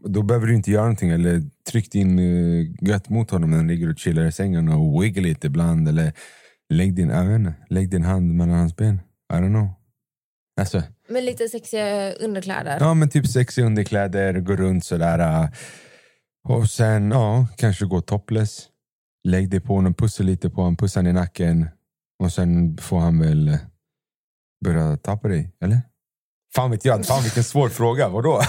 då 0.04 0.22
behöver 0.22 0.46
du 0.46 0.54
inte 0.54 0.70
göra 0.70 0.82
någonting. 0.82 1.10
Eller 1.10 1.42
tryck 1.70 1.92
din 1.92 2.18
uh, 2.18 2.66
gött 2.80 3.08
mot 3.08 3.30
honom 3.30 3.50
när 3.50 3.56
han 3.56 3.68
ligger 3.68 3.90
och 3.90 3.98
chillar 3.98 4.26
i 4.26 4.32
sängen 4.32 4.68
och 4.68 5.02
wiggle 5.02 5.22
lite 5.22 5.46
ibland. 5.46 5.88
Eller 5.88 6.12
lägg 6.68 6.94
din, 6.94 7.10
inte, 7.10 7.54
lägg 7.68 7.90
din 7.90 8.02
hand 8.04 8.34
mellan 8.34 8.58
hans 8.58 8.76
ben. 8.76 9.00
I 9.32 9.36
don't 9.36 9.48
know. 9.48 9.68
Alltså, 10.60 10.82
Med 11.08 11.24
lite 11.24 11.48
sexiga 11.48 12.12
underkläder. 12.12 12.76
ja, 12.80 12.94
men 12.94 13.08
typ 13.10 13.26
sexiga 13.26 13.66
underkläder, 13.66 14.40
gå 14.40 14.56
runt 14.56 14.84
sådär. 14.84 15.42
uh, 15.42 15.48
och 16.48 16.70
sen 16.70 17.10
ja, 17.10 17.46
kanske 17.56 17.84
gå 17.86 18.00
topless. 18.00 18.68
Lägg 19.24 19.50
dig 19.50 19.60
på 19.60 19.74
honom, 19.74 19.94
pussa 19.94 20.22
lite 20.22 20.50
på 20.50 20.60
honom, 20.60 20.76
pussa 20.76 20.98
han 21.00 21.06
i 21.06 21.12
nacken. 21.12 21.68
Och 22.18 22.32
sen 22.32 22.76
får 22.76 22.98
han 22.98 23.18
väl 23.18 23.48
eh, 23.48 23.58
börja 24.64 24.96
ta 24.96 25.16
på 25.16 25.28
dig, 25.28 25.52
eller? 25.60 25.80
Fan 26.54 26.70
vet 26.70 26.84
jag, 26.84 27.06
fan 27.06 27.22
vilken 27.22 27.44
svår 27.44 27.68
fråga. 27.68 28.08
Vadå? 28.08 28.40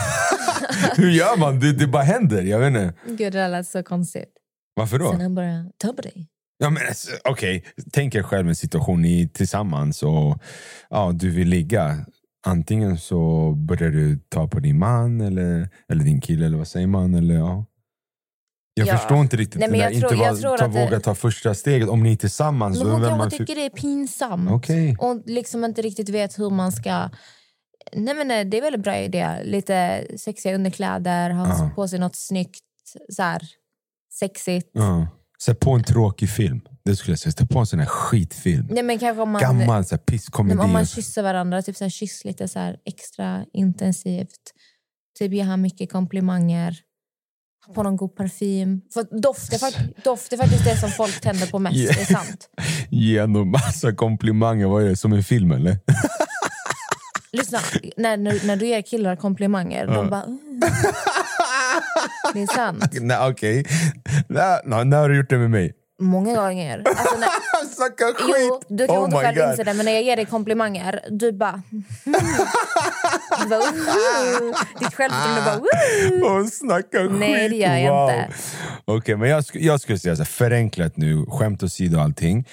Hur 0.98 1.10
gör 1.10 1.38
man? 1.38 1.60
Det, 1.60 1.74
det 1.74 1.88
bara 1.88 2.04
händer. 2.04 2.42
Jag 2.42 2.60
vet 2.60 2.68
inte. 2.68 2.94
Gud, 3.08 3.34
det 3.34 3.48
lät 3.48 3.68
så 3.68 3.84
konstigt. 3.84 4.30
Varför 4.74 5.00
då? 5.00 5.12
Sen 5.12 5.22
han 5.22 5.36
bara, 5.36 5.66
ta 5.78 5.94
på 5.94 6.02
dig. 6.02 6.28
Ja, 6.58 6.70
men 6.70 6.88
alltså, 6.88 7.12
Okej, 7.30 7.66
tänk 7.92 8.16
er 8.16 8.24
själv 8.24 8.50
en 8.50 8.56
situation 8.56 9.02
ni 9.02 9.22
är 9.22 9.28
tillsammans 9.28 10.04
och 10.04 10.40
ja, 10.90 11.12
du 11.14 11.30
vill 11.30 11.48
ligga. 11.48 12.06
Antingen 12.48 12.98
så 12.98 13.52
börjar 13.52 13.90
du 13.90 14.20
ta 14.30 14.48
på 14.48 14.60
din 14.60 14.80
man 14.80 15.22
eller, 15.22 15.70
eller 15.90 16.04
din 16.04 16.22
kille, 16.22 16.46
eller 16.46 16.58
vad 16.58 16.68
säger 16.68 16.88
man? 16.88 17.14
Eller, 17.14 17.36
ja. 17.36 17.66
Jag 18.78 18.88
Ja. 18.88 18.98
förstår 18.98 19.18
inte 19.18 19.38
riktigt 19.38 19.60
Nej, 19.60 19.68
det 19.68 19.72
men 19.72 19.80
där. 19.80 19.92
jag 19.92 20.00
tror- 20.02 20.14
inte 20.14 20.26
jag 20.26 20.40
tror 20.42 20.58
ta, 20.58 20.68
det- 20.68 20.86
våga 20.86 21.00
ta 21.00 21.16
första 21.16 21.54
steget 21.54 21.90
om 21.90 22.04
ni 22.04 22.12
är 22.12 22.16
tillsammans. 22.16 22.80
Men 22.80 22.92
hon 22.92 23.02
kanske 23.02 23.18
man 23.18 23.30
tycker 23.32 23.56
det 23.56 23.66
är 23.66 23.70
pinsamt. 23.70 24.52
Okej. 24.52 24.96
Och 25.00 25.22
liksom 25.26 25.66
inte 25.66 25.82
riktigt 25.82 26.10
vet 26.10 26.40
hur 26.40 26.50
man 26.50 26.72
ska... 26.72 27.10
Nej 27.94 28.16
men 28.16 28.28
nej, 28.28 28.46
det 28.46 28.58
är 28.58 28.62
väl 28.62 28.74
en 28.74 28.82
bra 28.82 28.98
idé. 28.98 29.28
Lite 29.44 30.06
sexiga 30.18 30.56
underkläder, 30.56 31.30
ha 31.30 31.48
Ja. 31.48 31.72
på 31.76 31.88
sig 31.88 32.00
något 32.00 32.16
snyggt, 32.16 32.60
så 33.10 33.24
här, 33.24 33.42
sexigt. 34.20 34.70
Ja. 34.74 35.08
Sätt 35.44 35.60
på 35.60 35.72
en 35.72 35.84
tråkig 35.84 36.30
film. 36.30 36.62
Det 36.86 36.96
skulle 36.96 37.12
jag 37.12 37.20
säga. 37.20 37.32
Sätt 37.32 37.50
på 37.50 37.60
en 37.60 37.66
sån 37.66 37.80
här 37.80 37.86
skitfilm. 37.88 38.68
Nej, 38.72 38.84
men 38.84 39.00
kanske 39.00 39.22
om 39.22 39.30
man, 39.32 39.42
Gammal 39.42 39.86
så 39.86 39.96
här, 39.96 40.04
pisskomedi. 40.04 40.60
om 40.60 40.72
man 40.74 40.86
kysser 40.86 41.24
varandra, 41.24 41.62
typ 41.62 41.76
så 41.78 41.84
här, 41.84 41.90
kyss 41.90 42.26
lite 42.26 42.48
så 42.48 42.60
här, 42.60 42.78
extra 42.86 43.46
intensivt. 43.54 44.52
Typ 45.20 45.34
ge 45.34 45.42
han 45.42 45.62
mycket 45.62 45.92
komplimanger. 45.92 46.80
På 47.74 47.84
någon 47.84 47.96
god 47.98 48.16
parfym. 48.16 48.82
För 48.94 49.22
doft, 49.22 49.54
är 49.54 49.58
fakt- 49.58 50.04
doft 50.04 50.34
är 50.34 50.38
faktiskt 50.38 50.66
det 50.66 50.78
som 50.78 50.92
folk 50.92 51.22
tänder 51.22 51.48
på 51.48 51.60
mest. 51.60 51.76
Yeah. 51.78 51.96
Det 51.96 52.02
är 52.02 52.06
sant. 52.06 52.50
Ge 52.90 53.22
honom 53.22 53.52
massa 53.52 53.92
komplimanger. 53.96 54.66
Vad 54.68 54.84
är 54.84 54.88
det? 54.90 54.96
Som 54.96 55.14
en 55.14 55.24
film 55.24 55.52
eller? 55.52 55.78
Lyssna, 57.32 57.60
när, 57.98 58.18
när, 58.18 58.48
när 58.48 58.56
du 58.56 58.68
ger 58.68 58.82
killar 58.82 59.16
komplimanger, 59.16 59.88
de 59.88 60.10
bara... 60.10 60.24
"Mm." 60.24 60.40
Det 62.34 62.42
är 62.42 62.48
sant. 62.56 62.84
Okej. 63.32 63.66
Nej, 64.30 64.62
nej, 64.66 64.86
när 64.86 64.98
har 64.98 65.10
du 65.10 65.18
gjort 65.18 65.30
det 65.30 65.38
med 65.38 65.50
mig? 65.52 65.74
Många 66.00 66.36
gånger. 66.36 66.84
Alltså 66.86 67.18
när, 67.18 67.30
Snacka 67.72 68.14
jo, 68.20 68.34
skit! 68.34 68.66
du 68.70 68.88
kan 68.88 68.98
Oh 68.98 69.06
inte 69.06 69.18
själv 69.18 69.38
God. 69.38 69.50
inse 69.50 69.64
det, 69.64 69.74
men 69.74 69.86
när 69.86 69.94
jag 69.94 70.04
ger 70.04 70.16
dig 70.16 70.26
komplimanger, 70.26 71.00
du 71.12 71.32
bara... 71.32 71.62
Du 73.44 73.50
bara 73.50 73.60
"Woho!" 73.60 74.54
Ditt 74.80 74.94
självförtroende 74.94 75.42
bara... 75.46 75.58
"Woho!" 75.58 76.40
Och 76.42 76.50
snacka 76.50 76.98
skit! 76.98 77.12
Nej, 77.20 77.50
det 77.50 77.56
gör 77.56 77.76
jag 77.76 77.94
wow. 77.94 78.10
inte. 78.10 78.34
Okej, 78.86 79.16
men 79.18 79.30
jag, 79.30 79.42
sk- 79.42 79.60
jag 79.60 79.82
skulle 79.82 80.00
säga 80.00 80.16
så 80.16 80.22
här, 80.22 80.26
förenklat 80.26 80.98
nu, 80.98 81.26
skämt 81.26 81.64
åsido 81.64 81.98
och 81.98 82.04
allting. 82.04 82.46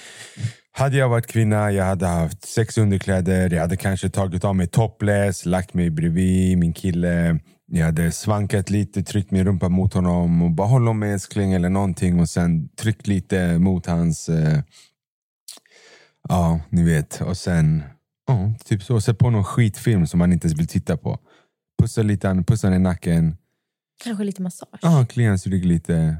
Hade 0.71 0.97
jag 0.97 1.09
varit 1.09 1.27
kvinna, 1.27 1.71
jag 1.71 1.85
hade 1.85 2.07
haft 2.07 2.45
sex 2.45 2.77
underkläder, 2.77 3.49
jag 3.49 3.61
hade 3.61 3.77
kanske 3.77 4.09
tagit 4.09 4.43
av 4.43 4.55
mig 4.55 4.67
topless, 4.67 5.45
lagt 5.45 5.73
mig 5.73 5.89
bredvid 5.89 6.57
min 6.57 6.73
kille. 6.73 7.39
Jag 7.71 7.85
hade 7.85 8.11
svankat 8.11 8.69
lite, 8.69 9.03
tryckt 9.03 9.31
min 9.31 9.45
rumpa 9.45 9.69
mot 9.69 9.93
honom 9.93 10.41
och 10.41 10.51
bara 10.51 10.67
håll 10.67 10.87
om 10.87 10.99
mig 10.99 11.13
älskling 11.13 11.53
eller 11.53 11.69
någonting 11.69 12.19
och 12.19 12.29
sen 12.29 12.69
tryckt 12.69 13.07
lite 13.07 13.59
mot 13.59 13.85
hans... 13.85 14.29
Eh, 14.29 14.59
ja, 16.29 16.59
ni 16.69 16.83
vet. 16.83 17.21
Och 17.21 17.37
sen, 17.37 17.83
ja, 18.27 18.53
typ 18.65 18.83
så. 18.83 19.01
Sätt 19.01 19.17
på 19.17 19.29
någon 19.29 19.43
skitfilm 19.43 20.07
som 20.07 20.19
man 20.19 20.33
inte 20.33 20.47
ens 20.47 20.59
vill 20.59 20.67
titta 20.67 20.97
på. 20.97 21.19
Pussa 21.81 22.03
lite, 22.03 22.43
pussa 22.47 22.75
i 22.75 22.79
nacken. 22.79 23.37
Kanske 24.03 24.23
lite 24.23 24.41
massage. 24.41 24.79
Ja, 24.81 25.05
klia 25.09 25.29
hans 25.29 25.47
rygg 25.47 25.65
lite. 25.65 26.15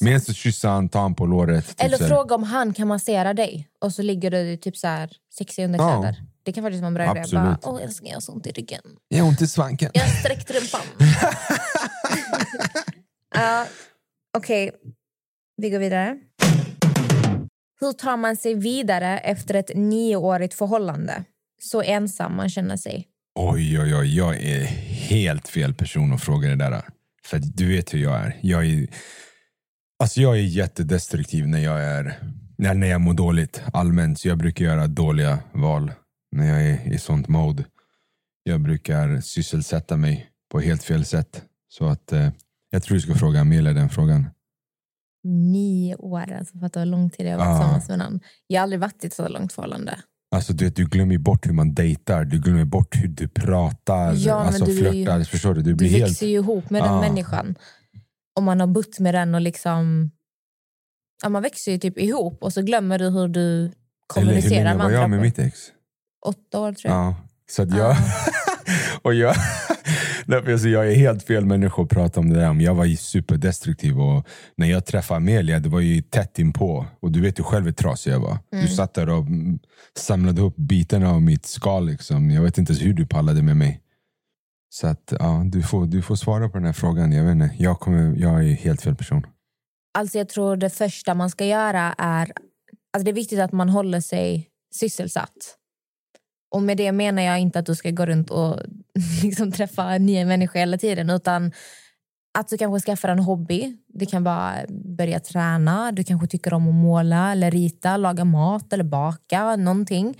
Medan 0.00 0.20
du 0.26 0.34
kyssar 0.34 0.70
han, 0.70 0.88
ta 0.88 1.00
han 1.00 1.14
på 1.14 1.26
låret. 1.26 1.66
typ 1.68 1.80
Eller 1.80 1.98
så 1.98 2.08
fråga 2.08 2.34
om 2.34 2.42
han 2.42 2.74
kan 2.74 2.88
massera 2.88 3.34
dig 3.34 3.68
och 3.80 3.92
så 3.92 4.02
ligger 4.02 4.30
du 4.30 4.56
typ 4.56 4.76
så 4.76 4.86
här 4.86 5.10
sexiga 5.38 5.64
underkläder. 5.66 6.16
Ja. 6.20 6.26
Det 6.42 6.52
kan 6.52 6.64
faktiskt 6.64 6.80
vara 6.80 6.88
en 6.88 6.94
bra 6.94 7.16
idé. 7.16 7.24
Bara, 7.32 7.58
Åh 7.62 7.82
älskling, 7.82 8.08
jag 8.08 8.16
har 8.16 8.20
så 8.20 8.32
ont 8.32 8.46
i 8.46 8.50
ryggen. 8.50 8.80
Jag 9.08 9.18
har 9.18 9.28
ont 9.28 9.40
i 9.40 9.46
svanken. 9.46 9.90
Jag 9.94 10.02
har 10.02 10.08
sträckt 10.08 10.50
rumpan. 10.50 10.80
Ja, 13.34 13.66
Okej, 14.38 14.70
vi 15.56 15.70
går 15.70 15.78
vidare. 15.78 16.18
Hur 17.80 17.92
tar 17.92 18.16
man 18.16 18.36
sig 18.36 18.54
vidare 18.54 19.18
efter 19.18 19.54
ett 19.54 19.70
nioårigt 19.74 20.54
förhållande? 20.54 21.24
Så 21.60 21.82
ensam 21.82 22.36
man 22.36 22.48
känner 22.48 22.76
sig. 22.76 23.06
Oj, 23.34 23.80
oj, 23.80 23.94
oj. 23.96 24.16
Jag 24.16 24.36
är 24.36 24.64
helt 25.08 25.48
fel 25.48 25.74
person 25.74 26.12
att 26.12 26.22
fråga 26.22 26.48
det 26.48 26.56
där. 26.56 26.82
För 27.24 27.38
du 27.38 27.68
vet 27.68 27.94
hur 27.94 27.98
jag 27.98 28.16
är. 28.16 28.38
Jag 28.40 28.66
är, 28.66 28.88
alltså 29.98 30.20
jag 30.20 30.36
är 30.38 30.42
jättedestruktiv 30.42 31.48
när 31.48 31.58
jag, 31.58 31.84
är, 31.84 32.18
när, 32.58 32.74
när 32.74 32.86
jag 32.86 33.00
mår 33.00 33.14
dåligt 33.14 33.62
allmänt. 33.72 34.18
Så 34.20 34.28
jag 34.28 34.38
brukar 34.38 34.64
göra 34.64 34.86
dåliga 34.86 35.38
val 35.52 35.92
när 36.32 36.48
jag 36.48 36.62
är 36.62 36.92
i 36.92 36.98
sånt 36.98 37.28
mode. 37.28 37.64
Jag 38.42 38.60
brukar 38.60 39.20
sysselsätta 39.20 39.96
mig 39.96 40.26
på 40.52 40.60
helt 40.60 40.82
fel 40.82 41.04
sätt. 41.04 41.42
Så 41.68 41.86
att 41.86 42.12
eh, 42.12 42.28
jag 42.70 42.82
tror 42.82 42.94
du 42.94 43.00
ska 43.00 43.14
fråga 43.14 43.40
Amelia 43.40 43.72
den 43.72 43.90
frågan. 43.90 44.26
Nio 45.24 45.94
år, 45.96 46.32
alltså 46.32 46.58
fattar 46.58 46.80
hur 46.80 46.86
lång 46.86 47.10
tid 47.10 47.26
jag 47.26 47.38
har 47.38 47.38
varit 47.38 47.48
Ja. 47.48 47.58
tillsammans 47.58 47.88
med 47.88 47.98
någon. 47.98 48.20
Jag 48.46 48.60
har 48.60 48.62
aldrig 48.62 48.80
varit 48.80 49.04
i 49.04 49.06
ett 49.06 49.14
så 49.14 49.28
långt 49.28 49.52
förhållande. 49.52 49.98
Alltså 50.34 50.52
du, 50.52 50.64
vet, 50.64 50.76
du 50.76 50.84
glömmer 50.86 51.18
bort 51.18 51.46
hur 51.46 51.52
man 51.52 51.74
dejtar, 51.74 52.24
du 52.24 52.38
glömmer 52.40 52.64
bort 52.64 52.96
hur 52.96 53.08
du 53.08 53.28
pratar, 53.28 54.12
Ja, 54.16 54.34
alltså 54.34 54.64
du 54.64 54.70
är 54.86 54.92
ju- 54.92 55.04
flörtar. 55.04 55.24
Förstår 55.24 55.54
du? 55.54 55.62
Du 55.62 55.70
Du 55.70 55.74
blir 55.74 55.88
växer 55.90 56.06
helt... 56.06 56.22
ju 56.22 56.26
ihop 56.28 56.70
med 56.70 56.82
den 56.82 56.92
Ja. 56.94 57.00
människan. 57.00 57.54
Om 58.38 58.44
man 58.44 58.60
har 58.60 58.66
bott 58.66 58.98
med 58.98 59.14
den 59.14 59.34
och 59.34 59.40
liksom... 59.40 60.10
Ja, 61.22 61.28
man 61.28 61.42
växer 61.42 61.72
ju 61.72 61.78
typ 61.78 61.98
ihop 61.98 62.42
och 62.42 62.52
så 62.52 62.62
glömmer 62.62 62.98
du 62.98 63.08
hur 63.08 63.28
du 63.28 63.40
Eller 63.40 63.62
hur 63.66 63.72
kommunicerar 64.06 64.50
länge 64.64 64.64
med 64.64 64.76
var 64.78 64.84
andra. 64.84 65.00
jag 65.00 65.10
med 65.10 65.20
mitt 65.20 65.38
ex? 65.38 65.58
Åtta 66.26 66.60
år 66.60 66.72
tror 66.72 66.94
jag. 66.94 67.00
Ja. 67.04 67.16
Så 67.50 67.62
jag... 67.62 67.96
och 69.02 69.14
jag 69.14 69.34
Jag, 70.30 70.60
säger, 70.60 70.74
jag 70.74 70.92
är 70.92 70.96
helt 70.96 71.22
fel 71.22 71.44
människa 71.44 71.82
att 71.82 71.88
prata 71.88 72.20
om 72.20 72.28
det 72.28 72.40
där. 72.40 72.60
Jag 72.60 72.74
var 72.74 72.84
ju 72.84 72.96
superdestruktiv 72.96 74.00
och 74.00 74.26
när 74.56 74.66
jag 74.66 74.86
träffade 74.86 75.16
Amelia, 75.16 75.58
det 75.58 75.68
var 75.68 75.80
ju 75.80 76.02
tätt 76.02 76.38
inpå. 76.38 76.86
Och 77.00 77.12
du 77.12 77.20
vet 77.20 77.38
ju 77.38 77.42
själv 77.42 77.64
hur 77.64 77.72
trasig 77.72 78.12
jag 78.12 78.20
var. 78.20 78.38
Du 78.50 78.68
satt 78.68 78.94
där 78.94 79.08
och 79.08 79.18
mm, 79.18 79.58
samlade 79.96 80.42
upp 80.42 80.56
bitarna 80.56 81.10
av 81.10 81.22
mitt 81.22 81.46
skal. 81.46 81.86
Liksom. 81.86 82.30
Jag 82.30 82.42
vet 82.42 82.58
inte 82.58 82.72
ens 82.72 82.84
hur 82.84 82.92
du 82.92 83.06
pallade 83.06 83.42
med 83.42 83.56
mig. 83.56 83.80
Så 84.70 84.86
att, 84.86 85.12
ja, 85.18 85.42
du, 85.46 85.62
får, 85.62 85.86
du 85.86 86.02
får 86.02 86.16
svara 86.16 86.48
på 86.48 86.58
den 86.58 86.66
här 86.66 86.72
frågan. 86.72 87.12
Jag, 87.12 87.24
vet 87.24 87.32
inte, 87.32 87.50
jag, 87.58 87.80
kommer, 87.80 88.16
jag 88.16 88.44
är 88.44 88.54
helt 88.54 88.82
fel 88.82 88.94
person. 88.96 89.26
Alltså 89.98 90.18
jag 90.18 90.28
tror 90.28 90.56
det 90.56 90.70
första 90.70 91.14
man 91.14 91.30
ska 91.30 91.44
göra 91.44 91.94
är... 91.98 92.32
Alltså 92.92 93.04
det 93.04 93.10
är 93.10 93.14
viktigt 93.14 93.40
att 93.40 93.52
man 93.52 93.68
håller 93.68 94.00
sig 94.00 94.48
sysselsatt. 94.74 95.57
Och 96.50 96.62
med 96.62 96.76
det 96.76 96.92
menar 96.92 97.22
jag 97.22 97.40
inte 97.40 97.58
att 97.58 97.66
du 97.66 97.74
ska 97.74 97.90
gå 97.90 98.06
runt 98.06 98.30
och 98.30 98.56
liksom 99.22 99.52
träffa 99.52 99.98
nya 99.98 100.26
människor 100.26 100.58
hela 100.58 100.78
tiden. 100.78 101.10
Utan 101.10 101.52
att 102.38 102.48
du 102.48 102.58
kanske 102.58 102.86
skaffar 102.86 103.08
en 103.08 103.18
hobby. 103.18 103.76
Det 103.88 104.06
kan 104.06 104.24
vara 104.24 104.54
börja 104.68 105.20
träna. 105.20 105.92
Du 105.92 106.04
kanske 106.04 106.26
tycker 106.26 106.54
om 106.54 106.68
att 106.68 106.74
måla 106.74 107.32
eller 107.32 107.50
rita, 107.50 107.96
laga 107.96 108.24
mat 108.24 108.72
eller 108.72 108.84
baka. 108.84 109.56
Någonting. 109.56 110.18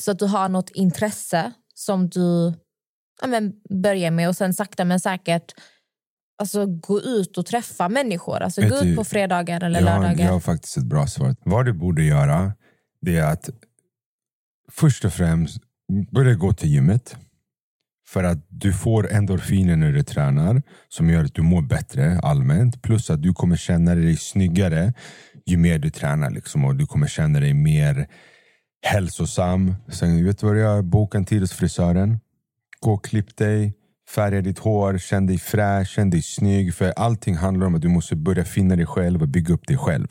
Så 0.00 0.10
att 0.10 0.18
du 0.18 0.26
har 0.26 0.48
något 0.48 0.70
intresse 0.70 1.52
som 1.74 2.08
du 2.08 2.52
ja, 3.20 3.26
men, 3.26 3.52
börjar 3.82 4.10
med. 4.10 4.28
Och 4.28 4.36
sen 4.36 4.54
sakta 4.54 4.84
men 4.84 5.00
säkert 5.00 5.54
alltså, 6.38 6.66
gå 6.66 7.00
ut 7.00 7.38
och 7.38 7.46
träffa 7.46 7.88
människor. 7.88 8.40
Alltså, 8.40 8.60
Vet 8.60 8.70
gå 8.70 8.80
du, 8.80 8.88
ut 8.88 8.96
på 8.96 9.04
fredagar 9.04 9.64
eller 9.64 9.80
Jag 9.80 9.84
lördagar. 9.84 10.24
jag 10.24 10.32
har 10.32 10.40
faktiskt 10.40 10.76
ett 10.76 10.84
bra 10.84 11.06
svar. 11.06 11.36
Vad 11.44 11.64
du 11.66 11.72
borde 11.72 12.02
göra, 12.02 12.52
det 13.00 13.16
är 13.16 13.32
att 13.32 13.50
först 14.76 15.04
och 15.04 15.12
främst 15.12 15.58
börja 16.12 16.34
gå 16.34 16.52
till 16.52 16.70
gymmet. 16.70 17.16
För 18.08 18.24
att 18.24 18.46
du 18.48 18.72
får 18.72 19.12
endorfiner 19.12 19.76
när 19.76 19.92
du 19.92 20.02
tränar 20.02 20.62
som 20.88 21.10
gör 21.10 21.24
att 21.24 21.34
du 21.34 21.42
mår 21.42 21.62
bättre 21.62 22.18
allmänt. 22.18 22.82
Plus 22.82 23.10
att 23.10 23.22
du 23.22 23.32
kommer 23.32 23.56
känna 23.56 23.94
dig 23.94 24.16
snyggare 24.16 24.92
ju 25.46 25.56
mer 25.56 25.78
du 25.78 25.90
tränar. 25.90 26.30
Liksom, 26.30 26.64
och 26.64 26.76
Du 26.76 26.86
kommer 26.86 27.06
känna 27.06 27.40
dig 27.40 27.54
mer 27.54 28.06
hälsosam. 28.82 29.74
Sen 29.88 30.24
vet 30.24 30.38
du 30.38 30.46
vad 30.46 30.56
du 30.56 30.60
gör? 30.60 30.82
Boka 30.82 31.18
en 31.18 31.24
tid 31.24 31.40
hos 31.40 31.52
frisören. 31.52 32.20
Gå 32.80 32.92
och 32.92 33.04
klipp 33.04 33.36
dig. 33.36 33.74
Färga 34.14 34.40
ditt 34.40 34.58
hår. 34.58 34.98
Känn 34.98 35.26
dig 35.26 35.38
fräsch. 35.38 35.88
Känn 35.88 36.10
dig 36.10 36.22
snygg. 36.22 36.74
För 36.74 36.92
allting 36.96 37.36
handlar 37.36 37.66
om 37.66 37.74
att 37.74 37.82
du 37.82 37.88
måste 37.88 38.16
börja 38.16 38.44
finna 38.44 38.76
dig 38.76 38.86
själv 38.86 39.22
och 39.22 39.28
bygga 39.28 39.54
upp 39.54 39.66
dig 39.66 39.76
själv. 39.76 40.08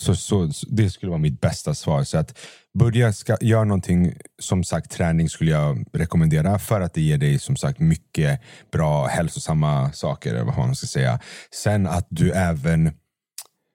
Så, 0.00 0.14
så, 0.14 0.50
Det 0.68 0.90
skulle 0.90 1.10
vara 1.10 1.20
mitt 1.20 1.40
bästa 1.40 1.74
svar. 1.74 2.04
Så 2.04 2.18
att 2.18 2.38
börja 2.78 3.12
ska, 3.12 3.36
göra 3.40 3.64
någonting, 3.64 4.14
som 4.38 4.64
sagt 4.64 4.90
träning 4.90 5.28
skulle 5.28 5.50
jag 5.50 5.84
rekommendera 5.92 6.58
för 6.58 6.80
att 6.80 6.94
det 6.94 7.00
ger 7.00 7.18
dig 7.18 7.38
som 7.38 7.56
sagt 7.56 7.78
mycket 7.78 8.40
bra 8.72 9.06
hälsosamma 9.06 9.92
saker. 9.92 10.42
Vad 10.44 10.58
man 10.58 10.74
ska 10.74 10.86
säga. 10.86 11.20
Sen 11.54 11.86
att 11.86 12.06
du 12.10 12.32
även, 12.32 12.92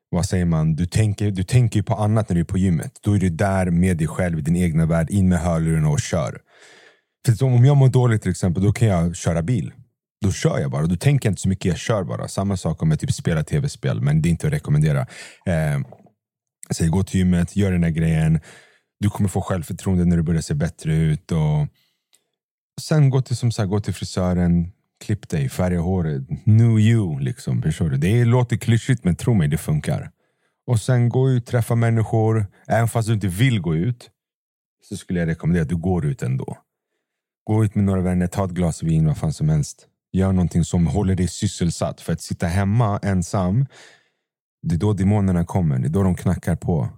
vad 0.10 0.26
säger 0.26 0.46
man, 0.46 0.76
du 0.76 0.86
tänker, 0.86 1.32
du 1.32 1.44
tänker 1.44 1.82
på 1.82 1.94
annat 1.96 2.30
när 2.30 2.36
du 2.36 2.42
är 2.42 2.46
på 2.46 2.58
gymmet. 2.58 2.92
Då 3.02 3.14
är 3.14 3.20
du 3.20 3.30
där 3.30 3.70
med 3.70 3.98
dig 3.98 4.08
själv 4.08 4.40
i 4.40 4.42
din 4.42 4.56
egna 4.56 4.86
värld, 4.86 5.10
in 5.10 5.30
med 5.30 5.40
hörlurarna 5.40 5.90
och 5.90 6.02
kör. 6.02 6.42
För 7.26 7.46
om 7.46 7.66
jag 7.66 7.78
mår 7.78 7.90
dåligt 7.90 8.22
till 8.22 8.32
exempel, 8.32 8.64
då 8.64 8.74
kan 8.74 8.88
jag 8.88 9.16
köra 9.16 9.42
bil. 9.42 9.72
Då 10.22 10.32
kör 10.32 10.60
jag 10.60 10.72
bara. 10.72 10.86
Då 10.86 10.96
tänker 10.96 11.28
jag 11.28 11.32
inte 11.32 11.42
så 11.42 11.50
mycket, 11.50 11.66
jag 11.66 11.78
kör 11.78 12.04
bara. 12.04 12.28
Samma 12.28 12.58
sak 12.58 12.82
om 12.82 12.92
jag 12.92 13.00
typ 13.00 13.14
spelar 13.14 13.44
tv-spel, 13.44 14.02
men 14.02 14.22
det 14.22 14.30
är 14.30 14.32
inte 14.32 14.48
att 14.48 14.54
rekommendera. 14.54 15.00
Eh, 15.46 15.80
Säg 16.72 16.88
gå 16.88 17.04
till 17.04 17.20
gymmet, 17.20 17.56
gör 17.56 17.72
den 17.72 17.82
där 17.82 17.90
grejen. 17.90 18.40
Du 19.00 19.10
kommer 19.10 19.30
få 19.30 19.42
självförtroende 19.42 20.06
när 20.06 20.18
du 20.18 20.24
börjar 20.24 20.42
se 20.42 20.54
bättre 20.54 20.96
ut. 20.96 21.32
Och 21.32 21.68
sen 22.82 23.10
gå 23.10 23.22
till, 23.22 23.38
som 23.38 23.52
sagt, 23.52 23.70
gå 23.70 23.80
till 23.80 23.94
frisören, 23.94 24.72
klipp 25.06 25.30
dig, 25.30 25.50
färga 25.50 25.80
håret. 25.80 26.24
New 26.46 26.80
you, 26.80 27.20
liksom. 27.20 27.62
Förstår 27.62 27.90
du? 27.90 27.98
Det 27.98 28.26
låter 28.26 28.58
klyschigt, 28.58 29.04
men 29.04 29.16
tro 29.16 29.34
mig, 29.34 29.48
det 29.48 29.58
funkar. 29.58 30.12
Och 30.68 30.80
sen 30.80 31.10
gå 31.10 31.30
ut, 31.32 31.46
träffa 31.46 31.76
människor. 31.76 32.46
Även 32.68 32.88
fast 32.88 33.08
du 33.08 33.14
inte 33.14 33.28
vill 33.28 33.62
gå 33.62 33.76
ut, 33.76 34.10
så 34.90 34.98
skulle 34.98 35.20
jag 35.20 35.28
rekommendera 35.28 35.64
att 35.64 35.70
du 35.70 35.78
går 35.78 36.06
ut 36.06 36.24
ändå. 36.24 36.58
Gå 37.44 37.66
ut 37.66 37.76
med 37.76 37.84
några 37.84 38.02
vänner, 38.02 38.28
ta 38.28 38.46
ett 38.46 38.52
glas 38.52 38.84
vin, 38.84 39.08
vad 39.08 39.18
fan 39.18 39.34
som 39.34 39.50
helst. 39.50 39.88
Gör 40.12 40.32
någonting 40.32 40.64
som 40.64 40.88
håller 40.88 41.16
dig 41.16 41.28
sysselsatt. 41.28 42.02
För 42.02 42.14
att 42.14 42.22
sitta 42.22 42.48
hemma 42.48 43.00
ensam, 43.04 43.66
det 44.64 44.76
är 44.76 44.80
då 44.80 44.94
demonerna 44.94 45.46
kommer. 45.46 45.80
Det 45.80 45.88
är 45.88 45.90
då 45.90 46.04
de 46.04 46.16
knackar 46.16 46.56
på. 46.56 46.90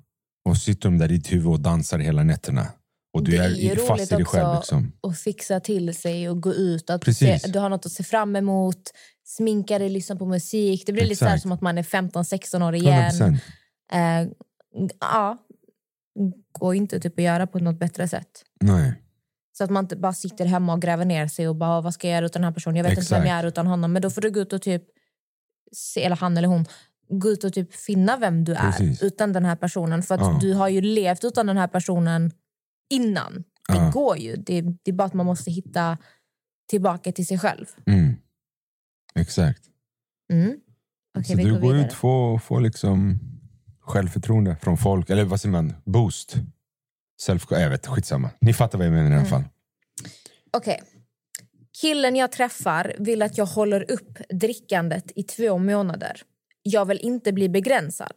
Och 0.49 0.58
sitter 0.58 0.89
de 0.89 0.97
där 0.97 1.12
i 1.12 1.17
ditt 1.17 1.32
huvud 1.32 1.47
och 1.47 1.60
dansar 1.60 1.99
hela 1.99 2.23
nätterna. 2.23 2.67
Och 3.13 3.23
du 3.23 3.32
Det 3.32 3.38
är, 3.38 3.71
är 3.71 3.75
fast 3.75 4.12
i 4.12 4.15
dig 4.15 4.25
själv. 4.25 4.56
Liksom. 4.56 4.91
att 5.08 5.19
fixa 5.19 5.60
till 5.60 5.95
sig 5.95 6.30
och 6.30 6.41
gå 6.41 6.54
ut. 6.54 6.89
Att 6.89 7.15
se, 7.15 7.39
du 7.47 7.60
har 7.60 7.69
något 7.69 7.86
att 7.86 7.91
se 7.91 8.04
fram 8.04 8.36
emot. 8.36 8.91
Sminka 9.23 9.80
dig, 9.80 9.89
lyssna 9.89 10.15
på 10.15 10.25
musik. 10.25 10.84
Det 10.86 10.93
blir 10.93 11.04
lite 11.04 11.15
så 11.15 11.25
Exakt. 11.25 11.41
som 11.41 11.51
att 11.51 11.62
man 11.62 11.78
är 11.78 11.84
15-16 11.84 12.67
år 12.67 12.75
igen. 12.75 13.12
100%. 13.12 13.39
Eh, 13.91 14.28
ja, 14.99 15.38
gå 16.60 16.73
inte 16.73 16.99
typ 16.99 17.19
att 17.19 17.23
göra 17.23 17.47
på 17.47 17.60
något 17.60 17.80
bättre 17.80 18.08
sätt. 18.08 18.43
Nej. 18.62 18.93
Så 19.58 19.63
att 19.63 19.69
man 19.69 19.84
inte 19.84 19.95
bara 19.95 20.13
sitter 20.13 20.45
hemma 20.45 20.73
och 20.73 20.82
gräver 20.82 21.06
ner 21.06 21.28
sig 21.28 21.47
och 21.47 21.56
bara 21.56 21.82
vad 21.82 21.93
ska 21.93 22.08
jag 22.08 22.15
göra 22.15 22.25
utan 22.25 22.41
den 22.41 22.47
här 22.47 22.54
personen? 22.54 22.75
Jag 22.75 22.84
vet 22.84 22.97
inte 22.97 23.13
vem 23.13 23.21
Exakt. 23.21 23.30
jag 23.30 23.39
är 23.39 23.47
utan 23.47 23.67
honom. 23.67 23.93
Men 23.93 24.01
då 24.01 24.10
får 24.10 24.21
du 24.21 24.32
gå 24.32 24.39
ut 24.39 24.54
och 24.54 24.62
typ, 24.62 24.84
se, 25.71 26.04
eller 26.04 26.15
han 26.15 26.38
eller 26.38 26.47
hon, 26.47 26.65
gå 27.10 27.30
ut 27.30 27.44
och 27.44 27.54
typ 27.54 27.74
finna 27.76 28.18
vem 28.18 28.44
du 28.44 28.54
är 28.54 28.72
Precis. 28.72 29.02
utan 29.04 29.34
den 29.34 29.46
här 29.46 29.56
personen. 29.56 30.04
För 30.04 30.15
att 30.15 30.22
Ja. 30.22 30.38
du 30.41 30.54
har 30.54 30.68
ju 30.70 30.82
levt 30.82 31.24
utan 31.24 31.46
den 31.46 31.58
här 31.58 31.68
personen 31.68 32.32
innan. 32.89 33.34
Det 33.68 33.74
Ja. 33.76 33.91
går 33.94 34.18
ju. 34.18 34.36
Det, 34.36 34.62
det 34.62 34.91
är 34.91 34.94
bara 34.94 35.04
att 35.04 35.13
man 35.13 35.26
måste 35.26 35.52
hitta 35.52 35.98
tillbaka 36.70 37.12
till 37.12 37.28
sig 37.28 37.39
själv. 37.39 37.65
Mm. 37.86 38.15
Exakt. 39.15 39.62
Mm. 40.34 40.58
Okej, 41.18 41.26
så 41.26 41.36
du 41.36 41.52
går 41.54 41.60
går 41.60 41.76
ut 41.76 41.86
och 41.86 41.94
får, 41.94 42.39
får 42.39 42.62
liksom 42.62 43.20
självförtroende 43.80 44.56
från 44.62 44.78
folk. 44.78 45.10
Eller 45.10 45.24
vad 45.26 45.41
säger 45.41 45.52
man? 45.52 45.74
Boost. 45.86 46.36
Self 47.22 47.46
jag 47.50 47.70
vet, 47.70 47.88
skitsamma. 47.88 48.30
Ni 48.41 48.54
fattar 48.54 48.78
vad 48.78 48.88
jag 48.88 48.91
menar 48.94 49.04
i 49.06 49.08
Mm. 49.08 49.20
alla 49.20 49.28
fall. 49.30 49.44
Okej. 50.52 50.82
Killen 51.82 52.15
jag 52.15 52.32
träffar 52.32 52.96
vill 53.00 53.22
att 53.22 53.38
jag 53.38 53.46
håller 53.46 53.91
upp 53.91 54.18
drickandet 54.30 55.12
i 55.15 55.24
två 55.24 55.58
månader. 55.58 56.22
Jag 56.67 56.86
vill 56.86 56.99
inte 57.01 57.34
bli 57.34 57.49
begränsad. 57.49 58.13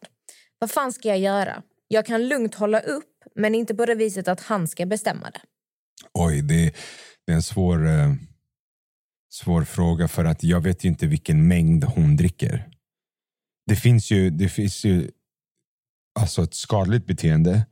Vad 0.59 0.71
fan 0.71 0.93
ska 0.93 1.09
jag 1.09 1.19
göra? 1.19 1.63
Jag 1.89 2.07
kan 2.07 2.29
lugnt 2.29 2.55
hålla 2.55 2.81
upp, 2.81 3.25
men 3.35 3.55
inte 3.55 3.75
på 3.75 3.87
det 3.87 3.95
viset 3.95 4.29
att 4.29 4.41
han 4.41 4.69
ska 4.69 4.87
bestämma 4.87 5.31
det. 5.31 5.41
Oj, 6.13 6.43
det, 6.43 6.75
det 7.27 7.33
är 7.33 7.37
en 7.37 7.43
svår, 7.43 7.87
eh, 7.87 8.15
svår 9.33 9.65
fråga 9.65 10.09
för 10.09 10.25
att 10.25 10.43
jag 10.43 10.61
vet 10.61 10.85
ju 10.85 10.89
inte 10.89 11.07
vilken 11.07 11.49
mängd 11.49 11.85
hon 11.85 12.17
dricker. 12.17 12.69
Det 13.67 13.77
finns 13.77 14.11
ju, 14.11 14.31
det 14.31 14.49
finns 14.49 14.85
ju 14.85 15.11
alltså 16.21 16.43
ett 16.43 16.55
skadligt 16.55 17.07
beteende 17.07 17.67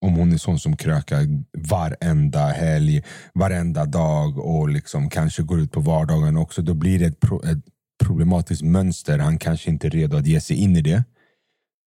om 0.00 0.14
hon 0.14 0.32
är 0.32 0.38
sån 0.38 0.60
som 0.60 0.76
krökar 0.76 1.26
varenda 1.70 2.46
helg, 2.46 3.04
varenda 3.34 3.84
dag 3.84 4.38
och 4.38 4.68
liksom 4.68 5.10
kanske 5.10 5.42
går 5.42 5.60
ut 5.60 5.72
på 5.72 5.80
vardagen 5.80 6.36
också. 6.36 6.62
Då 6.62 6.74
blir 6.74 6.98
det 6.98 7.06
ett, 7.06 7.20
pro, 7.20 7.42
ett 7.42 7.64
problematiskt 8.10 8.62
mönster. 8.62 9.18
Han 9.18 9.38
kanske 9.38 9.70
inte 9.70 9.86
är 9.86 9.90
redo 9.90 10.16
att 10.16 10.26
ge 10.26 10.40
sig 10.40 10.56
in 10.56 10.76
i 10.76 10.82
det. 10.82 11.04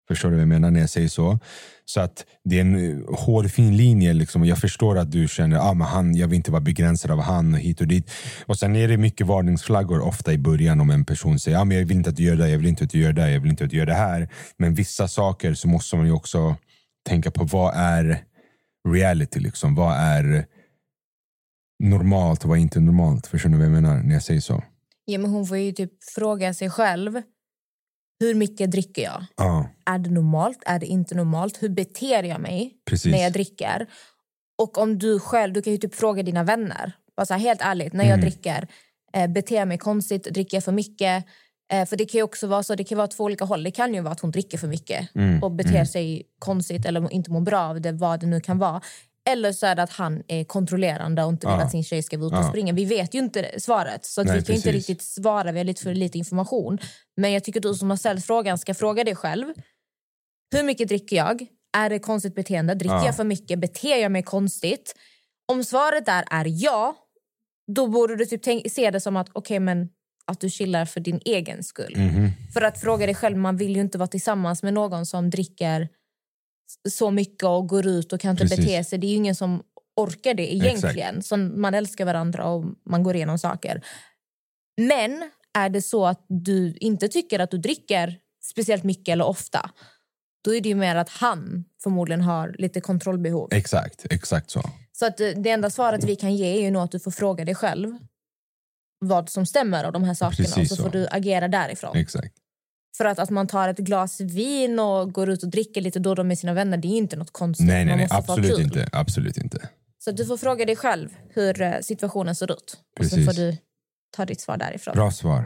Förstår 0.08 0.30
du 0.30 0.36
vad 0.36 0.42
jag 0.42 0.48
menar 0.48 0.72
när 0.72 0.80
jag 0.80 0.90
säger 0.90 1.08
så? 1.08 1.40
Så 1.86 2.02
att 2.02 2.26
det 2.44 2.58
är 2.58 2.62
en 2.62 2.76
eh, 2.76 3.16
hårfin 3.16 3.78
linje. 3.78 4.14
Liksom. 4.14 4.46
Jag 4.46 4.58
förstår 4.58 4.98
att 4.98 5.12
du 5.12 5.28
känner 5.28 5.58
att 5.58 5.64
ah, 5.64 5.74
men 5.74 5.88
han, 5.88 6.16
jag 6.16 6.28
vill 6.28 6.36
inte 6.36 6.52
vara 6.52 6.62
begränsad 6.62 7.12
av 7.12 7.22
han 7.22 7.54
och 7.54 7.60
hit 7.60 7.82
och 7.82 7.88
dit. 7.88 8.12
Och 8.46 8.60
sen 8.60 8.76
är 8.76 8.88
det 8.88 8.98
mycket 8.98 9.28
varningsflaggor 9.28 10.02
ofta 10.02 10.34
i 10.34 10.38
början 10.38 10.82
om 10.82 10.90
en 10.90 11.06
person 11.06 11.40
säger 11.40 11.58
ah, 11.58 11.66
men 11.66 11.78
jag 11.78 11.86
vill 11.86 11.98
inte 11.98 12.10
att 12.10 12.16
du 12.16 12.24
gör 12.24 12.36
det, 12.36 12.50
jag 12.50 12.58
vill 12.58 12.68
inte 12.68 12.84
att 12.84 12.90
du 12.90 13.00
gör 13.00 13.14
det, 13.14 13.32
jag 13.32 13.40
vill 13.40 13.52
inte 13.52 13.64
att 13.64 13.70
du 13.70 13.78
gör 13.78 13.86
det 13.86 13.94
här. 13.94 14.30
Men 14.58 14.74
vissa 14.74 15.08
saker 15.08 15.54
så 15.54 15.68
måste 15.68 15.96
man 15.96 16.06
ju 16.06 16.12
också 16.12 16.56
tänka 17.10 17.32
på 17.32 17.44
vad 17.44 17.74
är 17.76 18.24
reality? 18.90 19.40
Liksom? 19.40 19.76
Vad 19.76 19.98
är 19.98 20.46
normalt 21.84 22.44
och 22.44 22.50
vad 22.50 22.58
är 22.58 22.62
inte 22.62 22.80
normalt? 22.80 23.28
Förstår 23.28 23.50
du 23.50 23.58
vad 23.58 23.66
jag 23.66 23.74
menar 23.74 24.04
när 24.04 24.14
jag 24.14 24.24
säger 24.24 24.42
så? 24.42 24.64
Ja, 25.06 25.20
men 25.20 25.32
hon 25.32 25.46
får 25.46 25.58
ju 25.58 25.72
typ 25.72 25.92
fråga 26.16 26.54
sig 26.54 26.70
själv. 26.70 27.22
Hur 28.20 28.36
mycket 28.36 28.72
dricker 28.72 29.02
jag? 29.04 29.26
Ja, 29.38 29.70
Är 29.86 30.00
det 30.00 30.10
normalt? 30.10 30.60
Är 30.66 30.80
det 30.80 30.86
inte 30.86 31.16
normalt? 31.16 31.64
Hur 31.64 31.70
beter 31.70 32.24
jag 32.24 32.42
mig 32.42 32.74
precis. 32.86 33.12
när 33.12 33.24
jag 33.24 33.34
dricker? 33.34 33.88
Och 34.58 34.78
om 34.78 35.00
du 35.00 35.20
själv, 35.20 35.54
du 35.54 35.62
kan 35.62 35.74
ju 35.74 35.80
typ 35.80 35.96
fråga 35.96 36.24
dina 36.24 36.44
vänner. 36.44 36.92
Bara 37.18 37.26
så 37.26 37.34
här, 37.34 37.42
helt 37.42 37.62
ärligt, 37.62 37.94
när 37.94 38.04
jag 38.06 38.14
Mm. 38.14 38.22
dricker, 38.22 38.68
eh, 39.14 39.28
beter 39.28 39.56
jag 39.56 39.68
mig 39.68 39.78
konstigt? 39.78 40.24
Dricker 40.24 40.58
jag 40.58 40.64
för 40.64 40.72
mycket? 40.72 41.26
Eh, 41.72 41.86
för 41.86 41.96
det 41.98 42.06
kan 42.06 42.20
ju 42.20 42.24
också 42.24 42.48
vara 42.48 42.64
så, 42.64 42.76
det 42.76 42.84
kan 42.84 42.98
vara 42.98 43.08
två 43.08 43.24
olika 43.24 43.46
håll. 43.46 43.64
Det 43.64 43.72
kan 43.72 43.94
ju 43.94 44.02
vara 44.02 44.12
att 44.14 44.20
hon 44.20 44.32
dricker 44.32 44.58
för 44.58 44.68
mycket 44.68 45.16
Mm, 45.16 45.44
och 45.44 45.52
beter 45.52 45.86
sig 45.86 46.24
konstigt 46.40 46.86
eller 46.86 47.14
inte 47.14 47.32
mår 47.32 47.42
bra 47.42 47.60
av 47.62 47.82
det, 47.82 47.92
vad 47.92 48.20
det 48.20 48.26
nu 48.28 48.42
kan 48.42 48.58
vara. 48.60 48.82
Eller 49.30 49.52
så 49.52 49.66
är 49.66 49.76
det 49.76 49.84
att 49.84 49.90
han 49.92 50.24
är 50.28 50.44
kontrollerande 50.44 51.24
och 51.24 51.30
inte 51.32 51.48
vill 51.48 51.56
Ja. 51.60 51.64
att 51.64 51.72
sin 51.72 51.84
tjej 51.84 52.04
ska 52.04 52.18
vara 52.18 52.28
ute 52.28 52.36
och 52.38 52.44
Ja. 52.44 52.50
springa. 52.50 52.74
Vi 52.74 52.86
vet 52.86 53.14
ju 53.14 53.20
inte 53.20 53.60
svaret, 53.60 54.06
så 54.06 54.22
att 54.22 54.28
Nej, 54.28 54.38
vi 54.40 54.46
kan 54.46 54.56
inte 54.56 54.72
riktigt 54.72 55.02
svara. 55.02 55.52
Vi 55.52 55.58
har 55.60 55.64
lite 55.66 55.84
för 55.84 55.94
lite 55.96 56.18
information. 56.18 56.78
Men 57.18 57.32
jag 57.32 57.44
tycker 57.44 57.60
du 57.60 57.74
som 57.74 57.90
har 57.90 57.98
ställt 57.98 58.26
frågan 58.26 58.58
ska 58.58 58.74
fråga 58.74 59.04
dig 59.04 59.16
själv. 59.16 59.46
Hur 60.56 60.64
mycket 60.64 60.88
dricker 60.88 61.16
jag? 61.16 61.48
Är 61.78 61.90
det 61.90 62.00
konstigt 62.00 62.36
beteende? 62.36 62.76
Dricker 62.76 62.96
Ja. 62.96 63.06
jag 63.06 63.16
för 63.16 63.24
mycket? 63.24 63.60
Beter 63.60 63.98
jag 64.02 64.12
mig 64.12 64.24
konstigt? 64.24 64.96
Om 65.52 65.64
svaret 65.64 66.08
är, 66.08 66.24
är 66.32 66.46
ja, 66.50 66.96
då 67.76 67.88
borde 67.88 68.16
du 68.16 68.26
typ 68.26 68.72
se 68.72 68.92
det 68.92 69.00
som 69.00 69.18
att 69.18 69.30
okej 69.34 69.60
men 69.60 69.90
att 70.26 70.40
du 70.40 70.50
chillar 70.50 70.86
för 70.86 71.00
din 71.00 71.20
egen 71.26 71.64
skull. 71.64 71.94
Mhm. 71.98 72.30
För 72.54 72.62
att 72.62 72.82
fråga 72.82 73.06
dig 73.06 73.16
själv, 73.16 73.38
man 73.38 73.58
vill 73.58 73.76
ju 73.76 73.82
inte 73.82 73.98
vara 73.98 74.08
tillsammans 74.08 74.64
med 74.64 74.74
någon 74.74 75.06
som 75.06 75.30
dricker 75.30 75.90
så 76.90 77.12
mycket 77.12 77.44
och 77.44 77.68
går 77.70 77.88
ut 77.88 78.14
och 78.14 78.20
kan 78.20 78.32
inte 78.32 78.44
Precis. 78.44 78.58
bete 78.58 78.84
sig. 78.84 79.00
Det 79.00 79.08
är 79.08 79.16
ingen 79.16 79.36
som 79.36 79.64
orkar 79.96 80.34
det 80.34 80.54
egentligen. 80.54 81.24
Så 81.24 81.38
man 81.38 81.74
älskar 81.74 82.06
varandra 82.06 82.46
och 82.46 82.66
man 82.86 83.04
går 83.04 83.16
igenom 83.16 83.40
saker. 83.40 83.86
Men 84.78 85.30
är 85.54 85.70
det 85.70 85.82
så 85.82 86.06
att 86.06 86.26
du 86.28 86.76
inte 86.80 87.08
tycker 87.08 87.40
att 87.40 87.52
du 87.52 87.58
dricker 87.58 88.20
speciellt 88.44 88.84
mycket 88.84 89.14
eller 89.14 89.26
ofta 89.26 89.70
då 90.44 90.56
är 90.56 90.62
det 90.62 90.70
ju 90.70 90.76
mer 90.76 90.96
att 90.96 91.10
han 91.10 91.66
förmodligen 91.84 92.22
har 92.22 92.56
lite 92.58 92.82
kontrollbehov. 92.82 93.54
Exakt, 93.54 94.06
exakt 94.10 94.50
så. 94.50 94.62
Så 94.92 95.06
att 95.06 95.20
eh, 95.20 95.28
det 95.28 95.50
enda 95.50 95.70
svaret 95.70 96.04
vi 96.04 96.16
kan 96.16 96.36
ge 96.36 96.58
är 96.58 96.62
ju 96.62 96.72
nog 96.72 96.84
att 96.84 96.92
du 96.92 97.00
får 97.00 97.12
fråga 97.12 97.46
dig 97.46 97.56
själv 97.56 97.98
vad 99.00 99.30
som 99.30 99.46
stämmer 99.46 99.84
av 99.84 99.92
de 99.92 100.04
här 100.04 100.14
sakerna 100.14 100.48
Precis 100.48 100.58
och 100.58 100.68
så 100.68 100.76
så. 100.76 100.84
får 100.84 100.90
du 100.90 101.08
agera 101.12 101.48
därifrån. 101.48 101.98
Exakt. 101.98 102.34
För 102.98 103.06
att, 103.06 103.20
att 103.20 103.30
man 103.30 103.48
tar 103.48 103.70
ett 103.70 103.78
glas 103.78 104.22
vin 104.22 104.80
och 104.80 105.14
går 105.14 105.30
ut 105.30 105.44
och 105.44 105.50
dricker 105.50 105.82
lite 105.82 106.00
då 106.00 106.10
och 106.10 106.16
då 106.16 106.24
med 106.24 106.40
sina 106.40 106.54
vänner, 106.54 106.78
det 106.78 106.88
är 106.88 106.98
inte 106.98 107.16
något 107.16 107.34
konstigt. 107.34 107.68
Nej, 107.68 107.86
nej, 107.86 107.96
nej 107.96 108.08
absolut 108.10 108.60
inte. 108.60 108.90
Absolut 108.92 109.38
inte. 109.38 109.70
Så 110.04 110.12
du 110.12 110.26
får 110.26 110.38
fråga 110.38 110.66
dig 110.66 110.76
själv 110.76 111.10
hur 111.30 111.62
eh, 111.62 111.74
situationen 111.82 112.36
ser 112.36 112.52
ut. 112.52 112.78
Och 113.00 113.06
så 113.06 113.16
Precis. 113.16 113.26
får 113.26 113.34
du 113.34 113.58
ta 114.16 114.26
ditt 114.26 114.42
svar 114.42 114.58
därifrån. 114.58 114.96
Bra 114.96 115.12
svar. 115.12 115.46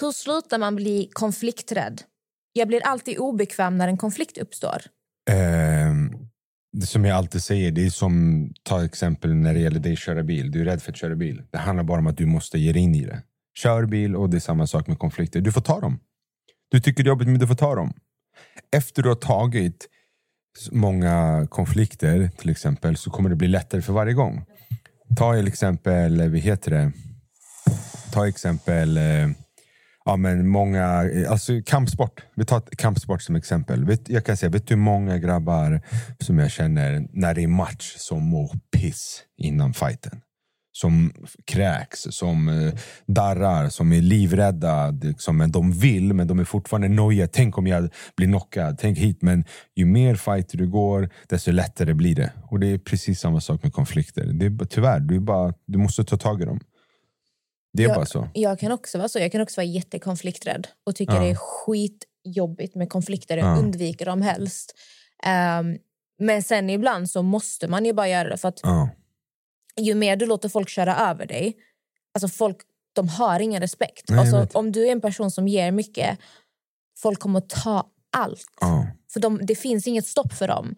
Hur 0.00 0.12
slutar 0.12 0.58
man 0.58 0.76
bli 0.76 1.10
konflikträdd? 1.12 2.02
Jag 2.52 2.68
blir 2.68 2.86
alltid 2.86 3.18
obekväm 3.18 3.78
när 3.78 3.88
en 3.88 3.96
konflikt 3.96 4.38
uppstår. 4.38 4.82
Eh, 5.30 5.94
det 6.72 6.86
som 6.86 7.04
jag 7.04 7.16
alltid 7.16 7.42
säger, 7.42 7.70
det 7.70 7.86
är 7.86 7.90
som, 7.90 8.48
ta 8.62 8.84
exempel 8.84 9.34
när 9.34 9.54
det 9.54 9.60
gäller 9.60 9.80
dig 9.80 9.92
att 9.92 9.98
köra 9.98 10.22
bil. 10.22 10.50
Du 10.50 10.60
är 10.60 10.64
rädd 10.64 10.82
för 10.82 10.92
att 10.92 10.98
köra 10.98 11.14
bil. 11.14 11.42
Det 11.50 11.58
handlar 11.58 11.84
bara 11.84 11.98
om 11.98 12.06
att 12.06 12.16
du 12.16 12.26
måste 12.26 12.58
ge 12.58 12.72
dig 12.72 12.82
in 12.82 12.94
i 12.94 13.04
det. 13.04 13.22
Kör 13.54 13.86
bil 13.86 14.16
och 14.16 14.30
det 14.30 14.36
är 14.36 14.40
samma 14.40 14.66
sak 14.66 14.86
med 14.86 14.98
konflikter. 14.98 15.40
Du 15.40 15.52
får 15.52 15.60
ta 15.60 15.80
dem. 15.80 16.00
Du 16.70 16.80
tycker 16.80 17.02
det 17.02 17.08
är 17.08 17.10
jobbigt, 17.10 17.28
men 17.28 17.38
du 17.38 17.46
får 17.46 17.54
ta 17.54 17.74
dem. 17.74 17.92
Efter 18.76 19.02
du 19.02 19.08
har 19.08 19.16
tagit 19.16 19.88
många 20.70 21.46
konflikter 21.50 22.30
till 22.38 22.50
exempel 22.50 22.96
så 22.96 23.10
kommer 23.10 23.30
det 23.30 23.36
bli 23.36 23.48
lättare 23.48 23.82
för 23.82 23.92
varje 23.92 24.12
gång. 24.12 24.44
Ta 25.16 25.34
till 25.34 25.48
exempel, 25.48 26.20
eh, 26.20 26.28
vad 26.28 26.38
heter 26.38 26.70
det? 26.70 26.92
Ta 28.12 28.28
exempel 28.28 28.96
eh, 28.96 29.28
Ja, 30.04 30.16
men 30.16 30.48
många, 30.48 31.10
eh, 31.14 31.30
alltså 31.30 31.52
kampsport. 31.66 32.22
Vi 32.34 32.44
tar 32.44 32.60
kampsport 32.60 33.22
som 33.22 33.36
exempel. 33.36 33.96
Jag 34.08 34.24
kan 34.24 34.36
säga, 34.36 34.50
vet 34.50 34.66
du 34.66 34.74
hur 34.74 34.82
många 34.82 35.18
grabbar 35.18 35.80
som 36.20 36.38
jag 36.38 36.50
känner 36.50 37.06
när 37.12 37.34
det 37.34 37.42
är 37.42 37.48
match 37.48 37.94
som 37.96 38.22
mår 38.22 38.50
piss 38.76 39.22
innan 39.38 39.74
fighten? 39.74 40.20
Som 40.74 41.12
kräks, 41.44 42.06
som 42.10 42.48
eh, 42.48 42.72
darrar, 43.06 43.68
som 43.68 43.92
är 43.92 44.00
livrädda. 44.00 44.90
Liksom, 44.90 45.36
men 45.36 45.50
de 45.52 45.72
vill, 45.72 46.14
men 46.14 46.26
de 46.26 46.38
är 46.38 46.44
fortfarande 46.44 46.88
nojiga. 46.88 47.28
Tänk 47.32 47.58
om 47.58 47.66
jag 47.66 47.90
blir 48.16 48.26
knockad. 48.26 48.78
Tänk 48.80 48.98
hit. 48.98 49.22
Men 49.22 49.44
ju 49.76 49.84
mer 49.84 50.14
fighter 50.14 50.58
du 50.58 50.68
går, 50.68 51.10
desto 51.28 51.50
lättare 51.50 51.94
blir 51.94 52.14
det. 52.14 52.32
Och 52.50 52.60
det 52.60 52.66
är 52.66 52.78
precis 52.78 53.20
samma 53.20 53.40
sak 53.40 53.62
med 53.62 53.72
konflikter. 53.72 54.26
Det 54.26 54.46
är, 54.46 54.64
tyvärr, 54.64 55.00
du, 55.00 55.16
är 55.16 55.20
bara, 55.20 55.54
du 55.66 55.78
måste 55.78 56.04
ta 56.04 56.16
tag 56.16 56.42
i 56.42 56.44
dem. 56.44 56.60
Det 57.72 57.84
är 57.84 57.88
Ja. 57.88 57.94
bara 57.94 58.06
så. 58.06 58.28
Jag 58.34 58.58
kan 58.58 58.72
också 58.72 58.98
vara 58.98 59.08
så. 59.08 59.18
Jag 59.18 59.32
kan 59.32 59.40
också 59.40 59.60
vara 59.60 59.66
jättekonflikträdd 59.66 60.68
och 60.86 60.96
tycka 60.96 61.12
Ja. 61.14 61.20
det 61.20 61.30
är 61.30 61.34
skitjobbigt 61.34 62.74
med 62.74 62.90
konflikter. 62.90 63.36
Jag 63.36 63.46
Ja. 63.56 63.60
undviker 63.60 64.06
dem 64.06 64.22
helst. 64.22 64.74
Ehm, 65.24 65.78
men 66.18 66.42
sen 66.42 66.70
ibland 66.70 67.10
så 67.10 67.22
måste 67.22 67.68
man 67.68 67.84
ju 67.84 67.92
bara 67.92 68.08
göra 68.08 68.28
det. 68.28 68.36
För 68.36 68.48
att 68.48 68.60
Ja. 68.62 68.88
ju 69.80 69.94
mer 69.94 70.16
du 70.16 70.26
låter 70.26 70.48
folk 70.48 70.68
köra 70.68 70.96
över 70.96 71.26
dig, 71.26 71.56
alltså 72.14 72.28
folk 72.28 72.56
de 72.92 73.08
har 73.08 73.40
ingen 73.40 73.60
respekt. 73.60 74.08
Nej, 74.08 74.26
jag 74.26 74.34
alltså, 74.34 74.58
om 74.58 74.72
du 74.72 74.88
är 74.88 74.92
en 74.92 75.00
person 75.00 75.30
som 75.30 75.48
ger 75.48 75.72
mycket, 75.72 76.18
folk 76.98 77.20
kommer 77.20 77.38
att 77.38 77.48
ta 77.48 77.86
allt. 78.16 78.46
Ja, 78.60 78.86
För 79.12 79.20
de, 79.20 79.40
det 79.42 79.54
finns 79.54 79.86
inget 79.86 80.06
stopp 80.06 80.32
för 80.32 80.48
dem. 80.48 80.74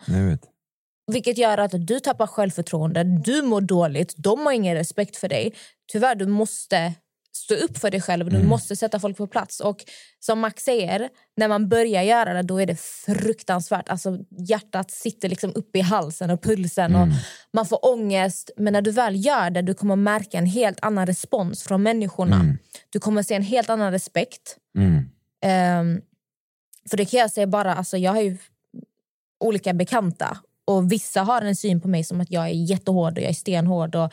Vilket 1.07 1.39
gör 1.39 1.59
att 1.59 1.87
du 1.87 2.01
tappar 2.01 2.27
självförtroende, 2.27 3.05
du 3.05 3.43
mår 3.43 3.61
dåligt, 3.61 4.15
de 4.17 4.47
har 4.47 4.53
ingen 4.53 4.75
respekt 4.75 5.17
för 5.17 5.29
dig. 5.29 5.55
Tyvärr, 5.93 6.15
du 6.15 6.27
måste 6.27 6.95
stå 7.37 7.55
upp 7.55 7.79
för 7.79 7.91
dig 7.91 8.01
själv, 8.01 8.31
du 8.31 8.43
måste 8.43 8.77
sätta 8.77 9.01
folk 9.01 9.17
på 9.17 9.27
plats. 9.27 9.61
Och 9.61 9.85
som 10.21 10.41
Max 10.41 10.65
säger, 10.65 11.09
när 11.37 11.49
man 11.49 11.69
börjar 11.69 12.03
göra 12.03 12.33
det 12.35 12.43
då 12.43 12.61
är 12.61 12.67
det 12.67 12.81
fruktansvärt. 12.81 13.89
Alltså, 13.89 14.19
hjärtat 14.49 14.91
sitter 14.91 15.29
liksom 15.29 15.53
uppe 15.55 15.79
i 15.79 15.83
halsen 15.83 16.31
och 16.31 16.43
pulsen 16.43 16.95
och 16.95 17.09
man 17.53 17.67
får 17.67 17.93
ångest. 17.93 18.51
Men 18.57 18.73
när 18.73 18.83
du 18.83 18.91
väl 18.91 19.27
gör 19.27 19.51
det, 19.51 19.63
du 19.63 19.75
kommer 19.75 19.97
märka 19.97 20.39
en 20.39 20.47
helt 20.47 20.79
annan 20.83 21.07
respons 21.07 21.63
från 21.63 21.83
människorna. 21.83 22.57
Du 22.91 23.01
kommer 23.01 23.23
se 23.23 23.35
en 23.35 23.43
helt 23.43 23.71
annan 23.71 23.93
respekt. 23.93 24.57
Mm. 24.79 25.09
Ehm, 25.45 26.01
för 26.91 26.97
det 26.97 27.05
kan 27.05 27.21
jag 27.21 27.31
säga 27.31 27.47
bara, 27.47 27.75
alltså 27.75 27.97
jag 27.97 28.13
har 28.13 28.21
ju 28.21 28.37
olika 29.41 29.75
bekanta 29.75 30.39
och 30.67 30.93
vissa 30.93 31.23
har 31.23 31.43
en 31.43 31.57
syn 31.57 31.81
på 31.81 31.89
mig 31.89 32.05
som 32.05 32.21
att 32.21 32.31
jag 32.31 32.45
är 32.45 32.71
jättehård 32.71 33.13
och 33.13 33.25
jag 33.25 33.31
är 33.31 33.35
stenhård 33.35 33.95
och 33.95 34.13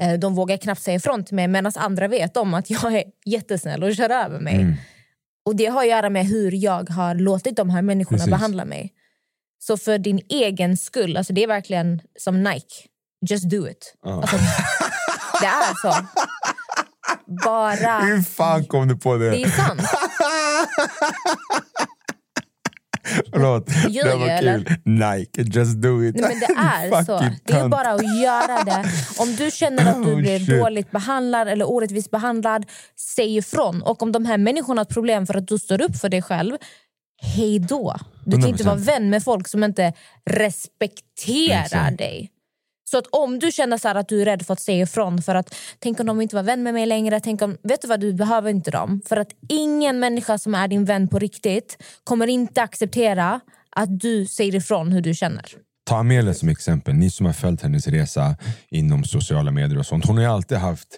eh, 0.00 0.18
de 0.18 0.34
vågar 0.34 0.56
knappt 0.56 0.82
säga 0.82 0.96
ifrån 0.96 1.24
till 1.24 1.34
mig 1.34 1.48
medan 1.48 1.72
andra 1.76 2.08
vet 2.08 2.36
om 2.36 2.54
att 2.54 2.70
jag 2.70 2.94
är 2.94 3.04
jättesnäll 3.24 3.82
och 3.82 3.96
kör 3.96 4.10
över 4.10 4.40
mig. 4.40 4.54
Mm. 4.54 4.74
Och 5.44 5.56
det 5.56 5.66
har 5.66 5.82
att 5.82 5.88
göra 5.88 6.10
med 6.10 6.26
hur 6.26 6.52
jag 6.52 6.90
har 6.90 7.14
låtit 7.14 7.56
de 7.56 7.70
här 7.70 7.82
människorna 7.82 8.18
Precis. 8.18 8.30
behandla 8.30 8.64
mig. 8.64 8.92
Så 9.58 9.76
för 9.76 9.98
din 9.98 10.20
egen 10.28 10.76
skull, 10.76 11.16
alltså 11.16 11.32
det 11.32 11.42
är 11.42 11.46
verkligen 11.46 12.00
som 12.18 12.42
Nike, 12.42 12.74
just 13.30 13.50
do 13.50 13.68
it. 13.68 13.94
Alltså, 14.06 14.36
det 15.40 15.46
är 15.46 15.74
så. 15.82 16.06
Bara... 17.44 18.00
Hur 18.00 18.22
fan 18.22 18.64
kom 18.64 18.88
du 18.88 18.96
på 18.96 19.16
det? 19.16 19.30
Det 19.30 19.42
är 19.42 19.50
sant. 19.50 19.82
Förlåt, 23.32 23.68
Gör 23.88 24.04
det 24.04 24.16
var 24.16 24.38
kul. 24.40 24.68
Nike, 24.84 25.42
just 25.58 25.76
do 25.82 26.04
it. 26.04 26.14
Nej, 26.14 26.30
men 26.30 26.40
det 26.40 26.60
är 26.60 27.04
så. 27.04 27.24
Det 27.44 27.52
är 27.52 27.68
bara 27.68 27.90
att 27.92 28.20
göra 28.22 28.64
det. 28.64 28.84
Om 29.18 29.36
du 29.36 29.50
känner 29.50 29.90
att 29.90 30.04
du 30.04 30.12
Oh, 30.12 30.16
blir 30.16 30.38
shit. 30.38 30.48
dåligt 30.48 30.90
behandlad 30.90 31.48
eller 31.48 31.70
orättvist 31.70 32.10
behandlad, 32.10 32.66
säg 33.16 33.36
ifrån. 33.36 33.82
Och 33.82 34.02
om 34.02 34.12
de 34.12 34.24
här 34.26 34.38
människorna 34.38 34.78
har 34.80 34.84
ett 34.86 34.94
problem 34.94 35.26
för 35.26 35.34
att 35.36 35.48
du 35.48 35.58
står 35.58 35.82
upp 35.82 35.96
för 35.96 36.08
dig 36.08 36.22
själv, 36.22 36.56
hej 37.22 37.58
då. 37.58 37.96
Du 38.24 38.36
kan 38.36 38.48
inte 38.48 38.62
100%. 38.62 38.66
vara 38.66 38.76
vän 38.76 39.10
med 39.10 39.22
folk 39.24 39.48
som 39.48 39.64
inte 39.64 39.92
respekterar 40.30 41.62
Exakt. 41.64 41.98
dig. 41.98 42.30
Så 42.92 42.98
att 42.98 43.06
om 43.10 43.38
du 43.38 43.52
känner 43.52 43.78
så 43.78 43.88
här 43.88 43.94
att 43.94 44.08
du 44.08 44.20
är 44.22 44.24
rädd 44.24 44.46
för 44.46 44.52
att 44.52 44.60
säga 44.60 44.82
ifrån 44.82 45.22
för 45.22 45.34
att 45.34 45.54
tänk 45.78 46.00
om 46.00 46.06
de 46.06 46.20
inte 46.20 46.36
var 46.36 46.42
vän 46.42 46.62
med 46.62 46.74
mig 46.74 46.86
längre, 46.86 47.20
tänk 47.20 47.42
om, 47.42 47.56
vet 47.62 47.82
du 47.82 47.88
vad, 47.88 48.00
du 48.00 48.12
behöver 48.12 48.50
inte 48.50 48.70
dem. 48.70 49.02
För 49.08 49.16
att 49.16 49.28
ingen 49.48 49.98
människa 50.00 50.38
som 50.38 50.54
är 50.54 50.68
din 50.68 50.84
vän 50.84 51.08
på 51.08 51.18
riktigt 51.18 51.82
kommer 52.04 52.26
inte 52.26 52.62
acceptera 52.62 53.40
att 53.76 54.00
du 54.00 54.26
säger 54.26 54.54
ifrån 54.54 54.92
hur 54.92 55.00
du 55.00 55.14
känner. 55.14 55.44
Ta 55.84 55.96
Amelia 55.96 56.34
som 56.34 56.48
exempel. 56.48 56.94
Ni 56.94 57.10
som 57.10 57.26
har 57.26 57.32
följt 57.32 57.62
hennes 57.62 57.86
resa 57.86 58.36
inom 58.70 59.04
sociala 59.04 59.50
medier 59.50 59.78
och 59.78 59.86
sånt. 59.86 60.06
Hon 60.06 60.16
har 60.16 60.24
ju 60.24 60.30
alltid 60.30 60.58
haft 60.58 60.88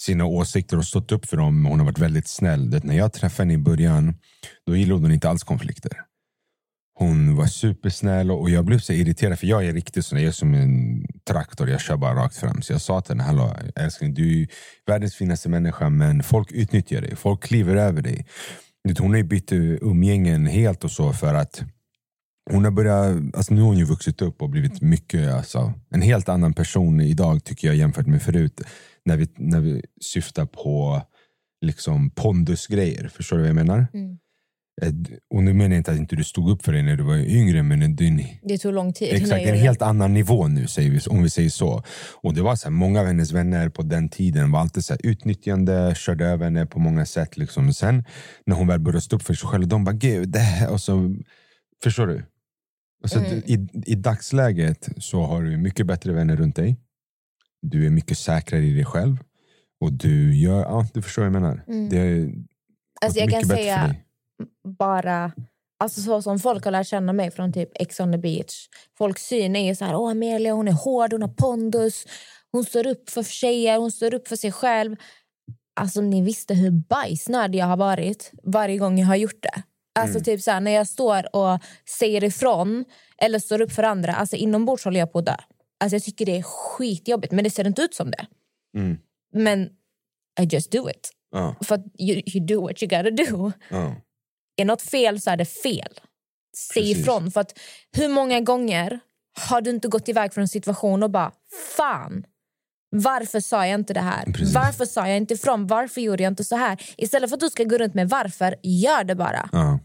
sina 0.00 0.24
åsikter 0.24 0.76
och 0.76 0.84
stått 0.84 1.12
upp 1.12 1.26
för 1.26 1.36
dem. 1.36 1.66
Hon 1.66 1.78
har 1.78 1.86
varit 1.86 1.98
väldigt 1.98 2.28
snäll. 2.28 2.70
Det, 2.70 2.84
när 2.84 2.96
jag 2.96 3.12
träffade 3.12 3.42
henne 3.42 3.54
i 3.54 3.58
början, 3.58 4.14
då 4.66 4.76
gillade 4.76 5.00
hon 5.00 5.12
inte 5.12 5.28
alls 5.28 5.44
konflikter. 5.44 6.07
Hon 6.98 7.36
var 7.36 7.46
supersnäll 7.46 8.30
och 8.30 8.50
jag 8.50 8.64
blev 8.64 8.78
så 8.78 8.92
irriterad 8.92 9.38
för 9.38 9.46
jag 9.46 9.66
är 9.66 9.72
riktigt 9.72 10.06
sån. 10.06 10.18
Jag 10.18 10.28
är 10.28 10.32
som 10.32 10.54
en 10.54 11.04
traktor, 11.28 11.70
jag 11.70 11.80
kör 11.80 11.96
bara 11.96 12.14
rakt 12.14 12.36
fram. 12.36 12.62
Så 12.62 12.72
jag 12.72 12.80
sa 12.80 13.00
till 13.00 13.10
henne, 13.10 13.22
hallå 13.22 13.56
älskling, 13.74 14.14
du 14.14 14.42
är 14.42 14.48
världens 14.86 15.14
finaste 15.14 15.48
människa 15.48 15.88
men 15.88 16.22
folk 16.22 16.52
utnyttjar 16.52 17.00
dig. 17.00 17.16
Folk 17.16 17.42
kliver 17.42 17.76
över 17.76 18.02
dig. 18.02 18.26
Hon 18.98 19.10
har 19.10 19.16
ju 19.16 19.24
bytt 19.24 19.52
eh, 19.52 19.58
umgängen 19.60 20.46
helt 20.46 20.84
och 20.84 20.90
så 20.90 21.12
för 21.12 21.34
att 21.34 21.62
hon 22.50 22.64
har 22.64 22.70
börjat, 22.70 23.16
alltså 23.34 23.54
nu 23.54 23.60
har 23.60 23.68
hon 23.68 23.78
ju 23.78 23.84
vuxit 23.84 24.22
upp 24.22 24.42
och 24.42 24.50
blivit 24.50 24.82
mycket, 24.82 25.34
alltså, 25.34 25.72
en 25.90 26.02
helt 26.02 26.28
annan 26.28 26.52
person 26.52 27.00
idag 27.00 27.44
tycker 27.44 27.68
jag 27.68 27.76
jämfört 27.76 28.06
med 28.06 28.22
förut. 28.22 28.60
När 29.04 29.16
vi, 29.16 29.28
när 29.36 29.60
vi 29.60 29.82
syftar 30.00 30.46
på 30.46 31.02
liksom 31.60 32.10
pondusgrejer, 32.10 33.08
förstår 33.08 33.36
du 33.36 33.42
vad 33.42 33.48
jag 33.48 33.56
menar? 33.56 33.86
Mm. 33.94 34.18
Och 35.30 35.42
nu 35.42 35.52
menar 35.52 35.70
jag 35.70 35.80
inte 35.80 35.90
att 35.92 35.96
inte 35.98 36.16
du 36.16 36.24
stod 36.24 36.50
upp 36.50 36.62
för 36.64 36.72
dig 36.72 36.82
när 36.82 36.96
du 36.96 37.02
var 37.02 37.16
yngre, 37.16 37.62
men 37.62 37.96
din, 37.96 38.24
Det 38.42 38.58
tog 38.58 38.72
lång 38.74 38.92
tid. 38.92 39.08
exakt, 39.12 39.46
en 39.46 39.54
helt 39.58 39.82
annan 39.82 40.14
nivå 40.14 40.48
nu, 40.48 40.66
säger 40.66 40.90
vi, 40.90 41.00
om 41.10 41.22
vi 41.22 41.30
säger 41.30 41.50
så. 41.50 41.82
Och 42.22 42.34
det 42.34 42.42
var 42.42 42.56
så 42.56 42.64
här, 42.68 42.70
Många 42.70 43.00
av 43.00 43.06
hennes 43.06 43.32
vänner 43.32 43.68
på 43.68 43.82
den 43.82 44.08
tiden 44.08 44.50
var 44.50 44.60
alltid 44.60 44.84
så 44.84 44.92
här, 44.92 45.00
utnyttjande, 45.06 45.94
körde 45.96 46.26
över 46.26 46.44
henne 46.44 46.66
på 46.66 46.78
många 46.78 47.06
sätt. 47.06 47.36
Liksom. 47.36 47.72
Sen 47.72 48.04
när 48.46 48.56
hon 48.56 48.66
väl 48.66 48.80
började 48.80 49.00
stå 49.00 49.16
upp 49.16 49.22
för 49.22 49.34
sig 49.34 49.48
själv, 49.48 49.68
de 49.68 49.84
bara 49.84 49.92
gud, 49.96 50.28
det. 50.28 50.68
Och 50.70 50.80
så, 50.80 51.16
förstår 51.82 52.06
du? 52.06 52.24
Alltså, 53.02 53.18
Mm. 53.18 53.38
i, 53.46 53.68
I 53.86 53.94
dagsläget 53.94 54.88
så 54.98 55.22
har 55.22 55.42
du 55.42 55.56
mycket 55.56 55.86
bättre 55.86 56.12
vänner 56.12 56.36
runt 56.36 56.56
dig. 56.56 56.76
Du 57.62 57.86
är 57.86 57.90
mycket 57.90 58.18
säkrare 58.18 58.62
i 58.64 58.74
dig 58.74 58.84
själv. 58.84 59.16
Och 59.80 59.92
du 59.92 60.36
gör, 60.36 60.60
ja 60.62 60.86
du 60.94 61.02
förstår 61.02 61.22
vad 61.22 61.26
jag 61.26 61.42
menar. 61.42 61.64
Mm. 61.68 61.88
Det 61.88 61.98
är 61.98 62.32
Alltså 63.00 63.20
jag 63.20 63.30
kan 63.30 63.42
säga 63.44 63.86
dig. 63.86 64.04
Bara... 64.78 65.32
Alltså 65.80 66.00
så 66.00 66.22
som 66.22 66.38
folk 66.38 66.64
har 66.64 66.72
lärt 66.72 66.86
känna 66.86 67.12
mig 67.12 67.30
från 67.30 67.52
typ 67.52 67.70
Ex 67.74 68.00
on 68.00 68.12
the 68.12 68.18
beach. 68.18 68.68
Folks 68.98 69.26
syn 69.26 69.56
är 69.56 69.68
ju 69.68 69.74
så 69.74 69.84
här, 69.84 69.96
åh 69.96 70.10
Amelia 70.10 70.52
hon 70.52 70.68
är 70.68 70.72
hård, 70.72 71.12
hon 71.12 71.22
har 71.22 71.28
pondus. 71.28 72.04
Hon 72.52 72.64
står 72.64 72.86
upp 72.86 73.10
för 73.10 73.22
tjejer, 73.22 73.78
hon 73.78 73.92
står 73.92 74.14
upp 74.14 74.28
för 74.28 74.36
sig 74.36 74.52
själv. 74.52 74.96
Alltså 75.80 76.00
ni 76.00 76.22
visste 76.22 76.54
hur 76.54 76.70
bajsnödig 76.70 77.58
jag 77.58 77.66
har 77.66 77.76
varit 77.76 78.32
varje 78.42 78.78
gång 78.78 78.98
jag 78.98 79.06
har 79.06 79.16
gjort 79.16 79.42
det. 79.42 79.62
Alltså 79.98 80.20
typ 80.20 80.40
så 80.40 80.50
här, 80.50 80.60
när 80.60 80.70
jag 80.70 80.88
står 80.88 81.36
och 81.36 81.60
säger 81.98 82.24
ifrån 82.24 82.84
eller 83.18 83.38
står 83.38 83.60
upp 83.60 83.72
för 83.72 83.82
andra. 83.82 84.14
Alltså 84.14 84.36
inombords 84.36 84.84
håller 84.84 85.00
jag 85.00 85.12
på 85.12 85.18
att 85.18 85.26
dö. 85.26 85.36
Alltså 85.80 85.96
jag 85.96 86.02
tycker 86.02 86.26
det 86.26 86.36
är 86.38 86.42
skitjobbigt 86.42 87.32
men 87.32 87.44
det 87.44 87.50
ser 87.50 87.66
inte 87.66 87.82
ut 87.82 87.94
som 87.94 88.10
det. 88.10 88.26
Mm. 88.76 88.98
Men 89.32 89.64
I 90.40 90.44
just 90.50 90.72
do 90.72 90.90
it. 90.90 91.10
Ja, 91.30 91.54
För 91.60 91.82
you, 91.98 92.22
you 92.26 92.46
do 92.46 92.60
what 92.60 92.82
you 92.82 92.88
gotta 92.88 93.10
do. 93.10 93.52
ja. 93.70 93.94
Är 94.58 94.64
något 94.64 94.82
fel 94.82 95.20
så 95.20 95.30
är 95.30 95.36
det 95.36 95.44
fel. 95.44 96.00
Säg 96.56 96.82
Precis. 96.82 96.98
ifrån. 96.98 97.30
För 97.30 97.40
att 97.40 97.58
hur 97.96 98.08
många 98.08 98.40
gånger 98.40 99.00
har 99.48 99.60
du 99.60 99.70
inte 99.70 99.88
gått 99.88 100.08
iväg 100.08 100.32
från 100.34 100.42
en 100.42 100.48
situation 100.48 101.02
och 101.02 101.10
bara 101.10 101.32
fan, 101.76 102.24
varför 102.90 103.40
sa 103.40 103.66
jag 103.66 103.74
inte 103.80 103.94
det 103.94 104.00
här? 104.00 104.24
Precis. 104.24 104.54
Varför 104.54 104.84
sa 104.84 105.08
jag 105.08 105.16
inte 105.16 105.34
ifrån? 105.34 105.66
Varför 105.66 106.00
gjorde 106.00 106.22
jag 106.22 106.30
inte 106.30 106.44
så 106.44 106.56
här? 106.56 106.80
Istället 106.96 107.30
för 107.30 107.36
att 107.36 107.40
du 107.40 107.50
ska 107.50 107.64
gå 107.64 107.78
runt 107.78 107.94
med 107.94 108.08
varför, 108.08 108.54
gör 108.62 109.04
det 109.04 109.14
bara. 109.14 109.48
Ja. 109.52 109.78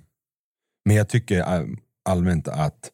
Men 0.86 0.96
jag 0.96 1.10
tycker 1.10 1.42
all- 1.42 1.76
allmänt 2.10 2.48
att 2.48 2.90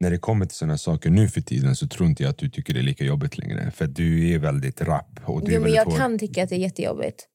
när 0.00 0.10
det 0.10 0.18
kommer 0.18 0.46
till 0.46 0.56
sådana 0.56 0.78
saker 0.78 1.10
nu 1.10 1.28
för 1.28 1.40
tiden 1.40 1.76
så 1.76 1.88
tror 1.88 2.08
inte 2.08 2.22
jag 2.22 2.30
att 2.30 2.38
du 2.38 2.50
tycker 2.50 2.74
det 2.74 2.80
är 2.80 2.84
lika 2.84 3.04
jobbigt 3.04 3.38
längre. 3.38 3.70
För 3.70 3.86
du 3.86 4.30
är 4.34 4.38
väldigt 4.38 4.80
rapp. 4.80 5.20
Och 5.24 5.40
du 5.40 5.46
är 5.46 5.54
Jo, 5.54 5.60
men 5.60 5.62
väldigt 5.62 5.76
jag 5.76 5.84
hård. 5.84 5.96
kan 5.96 6.18
tycka 6.18 6.42
att 6.42 6.48
det 6.48 6.54
är 6.54 6.58
jättejobbigt. 6.60 7.26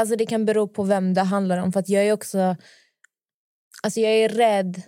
Alltså 0.00 0.16
det 0.16 0.26
kan 0.26 0.44
bero 0.44 0.68
på 0.68 0.82
vem 0.84 1.14
det 1.14 1.22
handlar 1.22 1.58
om. 1.58 1.72
För 1.72 1.80
att 1.80 1.88
jag 1.88 2.04
är 2.06 2.12
också... 2.12 2.56
Alltså 3.82 4.00
jag 4.00 4.12
är 4.12 4.28
rädd 4.28 4.82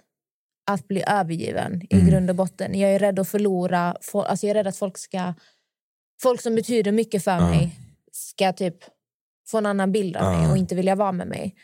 att 0.71 0.89
bli 0.89 1.03
övergiven 1.07 1.83
i 1.91 1.95
Mm. 1.95 2.07
grund 2.09 2.31
och 2.31 2.37
botten. 2.37 2.79
Jag 2.79 2.91
är 2.95 2.99
rädd 2.99 3.19
att 3.19 3.29
förlora. 3.29 3.97
fo- 4.13 4.25
Alltså 4.25 4.47
jag 4.47 4.51
är 4.51 4.55
rädd 4.55 4.67
att 4.67 4.77
folk 4.77 4.99
ska... 4.99 5.35
Folk 6.23 6.41
som 6.41 6.55
betyder 6.55 6.93
mycket 6.93 7.25
för 7.25 7.31
Ja. 7.31 7.51
mig 7.51 7.77
ska 8.13 8.53
typ 8.53 8.77
få 9.51 9.59
en 9.59 9.67
annan 9.67 9.93
bild 9.93 10.17
av 10.17 10.33
mig 10.37 10.43
Ja. 10.45 10.51
och 10.51 10.57
inte 10.57 10.75
vilja 10.75 10.95
vara 10.95 11.13
med 11.13 11.27
mig. 11.29 11.55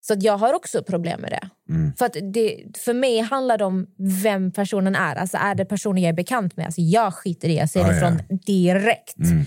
Så 0.00 0.14
jag 0.18 0.38
har 0.38 0.54
också 0.54 0.82
problem 0.82 1.20
med 1.20 1.30
det. 1.30 1.72
Mm. 1.74 1.92
För, 1.96 2.32
det, 2.32 2.78
för 2.78 2.94
mig 2.94 3.18
handlar 3.20 3.58
det 3.58 3.64
om 3.64 3.86
vem 4.22 4.52
personen 4.52 4.94
är. 4.94 5.16
Alltså 5.16 5.36
är 5.36 5.54
det 5.54 5.64
personen 5.64 6.02
jag 6.02 6.08
är 6.08 6.12
bekant 6.16 6.56
med? 6.56 6.66
Alltså 6.66 6.80
jag 6.80 7.14
skiter 7.14 7.48
i 7.48 7.52
det. 7.52 7.58
Jag 7.58 7.70
säger 7.70 7.86
Ja, 7.86 7.92
det 7.92 7.98
ja. 8.00 8.08
från 8.28 8.38
direkt. 8.38 9.16
Mm. 9.18 9.44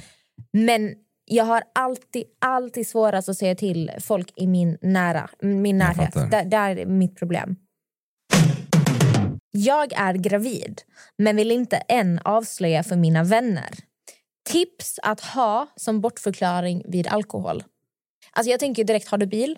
Men 0.51 0.93
jag 1.26 1.45
har 1.45 1.63
alltid, 1.76 2.24
alltid 2.41 2.88
svårast 2.88 3.30
att 3.30 3.38
säga 3.38 3.55
till 3.55 3.91
folk 3.99 4.32
i 4.36 4.47
min, 4.47 4.78
nära, 4.82 5.30
min 5.41 5.78
närhet. 5.78 6.13
Där, 6.32 6.45
där 6.45 6.76
är 6.76 6.86
mitt 6.86 7.15
problem. 7.15 7.55
Jag 9.51 9.93
är 9.93 10.13
gravid, 10.13 10.82
men 11.17 11.36
vill 11.36 11.51
inte 11.51 11.78
än 11.78 12.19
avslöja 12.24 12.84
för 12.84 12.95
mina 12.95 13.24
vänner. 13.24 13.69
Tips 14.49 14.99
att 15.03 15.21
ha 15.21 15.67
som 15.76 16.01
bortförklaring 16.01 16.84
vid 16.88 17.07
alkohol. 17.07 17.63
Alltså 18.32 18.51
jag 18.51 18.59
tänker 18.59 18.84
direkt, 18.84 19.07
har 19.07 19.17
du 19.17 19.26
bil? 19.26 19.57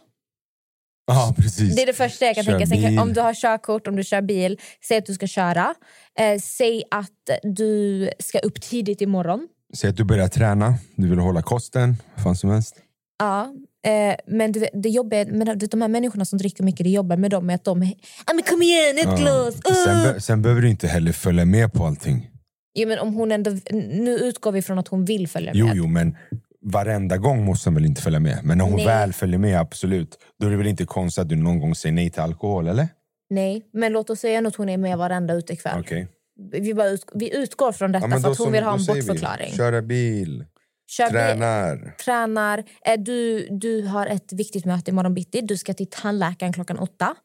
Precis. 1.38 1.76
Det 1.76 1.82
är 1.82 1.86
det 1.86 1.94
första 1.94 2.26
jag 2.26 2.36
kan 2.36 2.44
Kör 2.44 2.60
tänka. 2.60 2.76
Sen 2.76 3.00
om 3.00 3.14
du 3.14 3.22
har 3.22 3.34
körkort, 3.34 3.88
om 3.88 3.96
du 3.96 4.04
kör 4.04 4.22
bil, 4.22 4.60
säg 4.88 4.98
att 4.98 5.06
du 5.06 5.14
ska 5.14 5.28
köra. 5.28 5.76
Eh, 6.20 6.40
säg 6.40 6.84
att 6.92 7.30
du 7.44 8.10
ska 8.20 8.40
upp 8.40 8.62
tidigt 8.62 9.02
imorgon. 9.02 9.48
Säg 9.74 9.90
att 9.90 9.98
du 9.98 10.04
börjar 10.04 10.28
träna, 10.28 10.74
du 10.96 11.08
vill 11.10 11.20
hålla 11.20 11.42
kosten, 11.42 11.96
vad 12.16 12.24
fan 12.24 12.36
som 12.36 12.50
helst. 12.50 12.76
Ja, 13.20 13.54
eh, 13.88 14.16
men 14.28 14.52
du, 14.52 14.68
det 14.74 14.90
jobbiga 14.90 15.26
med 15.26 15.68
de 15.72 15.82
här 15.82 15.88
människorna 15.88 16.26
som 16.26 16.38
dricker 16.40 16.64
mycket, 16.64 16.84
det 16.84 16.90
jobbar 16.90 17.18
med 17.18 17.32
dem 17.32 17.50
är 17.50 17.56
att 17.56 17.64
de... 17.64 17.82
Ah, 18.26 18.34
men 18.34 18.44
kom 18.44 18.62
igen, 18.62 18.98
ett 18.98 19.04
Ja. 19.06 19.16
glas! 19.16 19.56
Sen, 19.86 19.98
Uh! 19.98 20.14
be- 20.14 20.22
sen 20.22 20.42
behöver 20.42 20.62
du 20.62 20.70
inte 20.70 20.88
heller 20.88 21.12
följa 21.12 21.46
med 21.46 21.74
på 21.74 21.86
allting. 21.86 22.30
Jo, 22.78 22.88
men 22.88 23.00
om 23.00 23.14
hon 23.14 23.32
ändå, 23.32 23.52
nu 23.92 24.12
utgår 24.18 24.52
vi 24.52 24.62
från 24.62 24.80
att 24.80 24.88
hon 24.88 25.06
vill 25.06 25.28
följa 25.28 25.52
Jo, 25.56 25.66
med. 25.66 25.76
jo, 25.76 25.88
men 25.88 26.16
varenda 26.62 27.18
gång 27.18 27.46
måste 27.46 27.70
hon 27.70 27.76
väl 27.76 27.86
inte 27.86 28.02
följa 28.02 28.20
med. 28.20 28.40
Men 28.44 28.58
när 28.58 28.66
hon 28.66 28.76
Nej. 28.76 28.86
väl 28.86 29.14
följer 29.14 29.38
med, 29.40 29.60
absolut. 29.60 30.18
Då 30.40 30.48
är 30.48 30.52
det 30.52 30.58
väl 30.58 30.68
inte 30.68 30.86
konstigt 30.86 31.22
att 31.22 31.30
du 31.30 31.36
någon 31.36 31.60
gång 31.60 31.76
säger 31.76 31.94
nej 31.94 32.10
till 32.10 32.22
alkohol, 32.22 32.68
eller? 32.68 32.88
Nej, 33.30 33.62
men 33.74 33.92
låt 33.92 34.10
oss 34.10 34.20
säga 34.20 34.48
att 34.48 34.56
hon 34.56 34.70
är 34.70 34.78
med 34.78 34.98
varenda 34.98 35.34
utekväll. 35.34 35.80
Okej. 35.80 36.08
Vi, 36.52 36.74
bara 36.74 36.88
ut, 36.90 37.06
vi 37.14 37.36
utgår 37.38 37.72
från 37.72 37.92
detta 37.92 38.06
Ja, 38.06 38.10
för 38.12 38.18
att 38.18 38.26
hon 38.26 38.36
som- 38.36 38.52
vill 38.52 38.64
ha 38.64 38.74
en 38.74 38.80
säger 38.80 39.02
vi, 39.02 39.08
bortförklaring. 39.08 39.54
Köra 39.54 39.82
bil, 39.82 40.46
Kör 40.88 41.06
bil, 41.06 41.14
tränar. 41.14 41.96
tränar. 42.06 42.64
Eh, 42.86 43.00
Du, 43.00 43.48
du 43.52 43.82
har 43.88 44.08
ett 44.08 44.34
viktigt 44.34 44.66
möte 44.66 44.92
imorgon 44.92 45.14
bitti. 45.14 45.42
Du 45.42 45.58
ska 45.58 45.74
till 45.74 45.90
tandläkaren 45.90 46.54
klockan 46.54 46.80
åtta. 46.80 47.16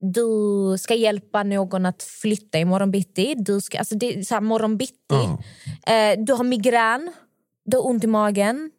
Du 0.00 0.76
ska 0.78 0.94
hjälpa 0.94 1.42
någon 1.42 1.86
att 1.86 2.02
flytta 2.02 2.58
imorgon 2.58 2.90
bitti. 2.90 3.34
Du 3.38 3.60
ska, 3.60 3.78
alltså 3.78 3.94
det 3.94 4.18
är 4.18 4.22
så 4.22 4.34
här, 4.34 4.40
morgon 4.40 4.76
bitti. 4.76 4.94
Ja. 5.08 5.38
Eh, 5.92 6.18
du 6.24 6.32
har 6.32 6.44
migrän. 6.44 7.12
Du 7.64 7.76
har 7.76 7.86
ont 7.86 8.04
i 8.04 8.06
magen. 8.06 8.70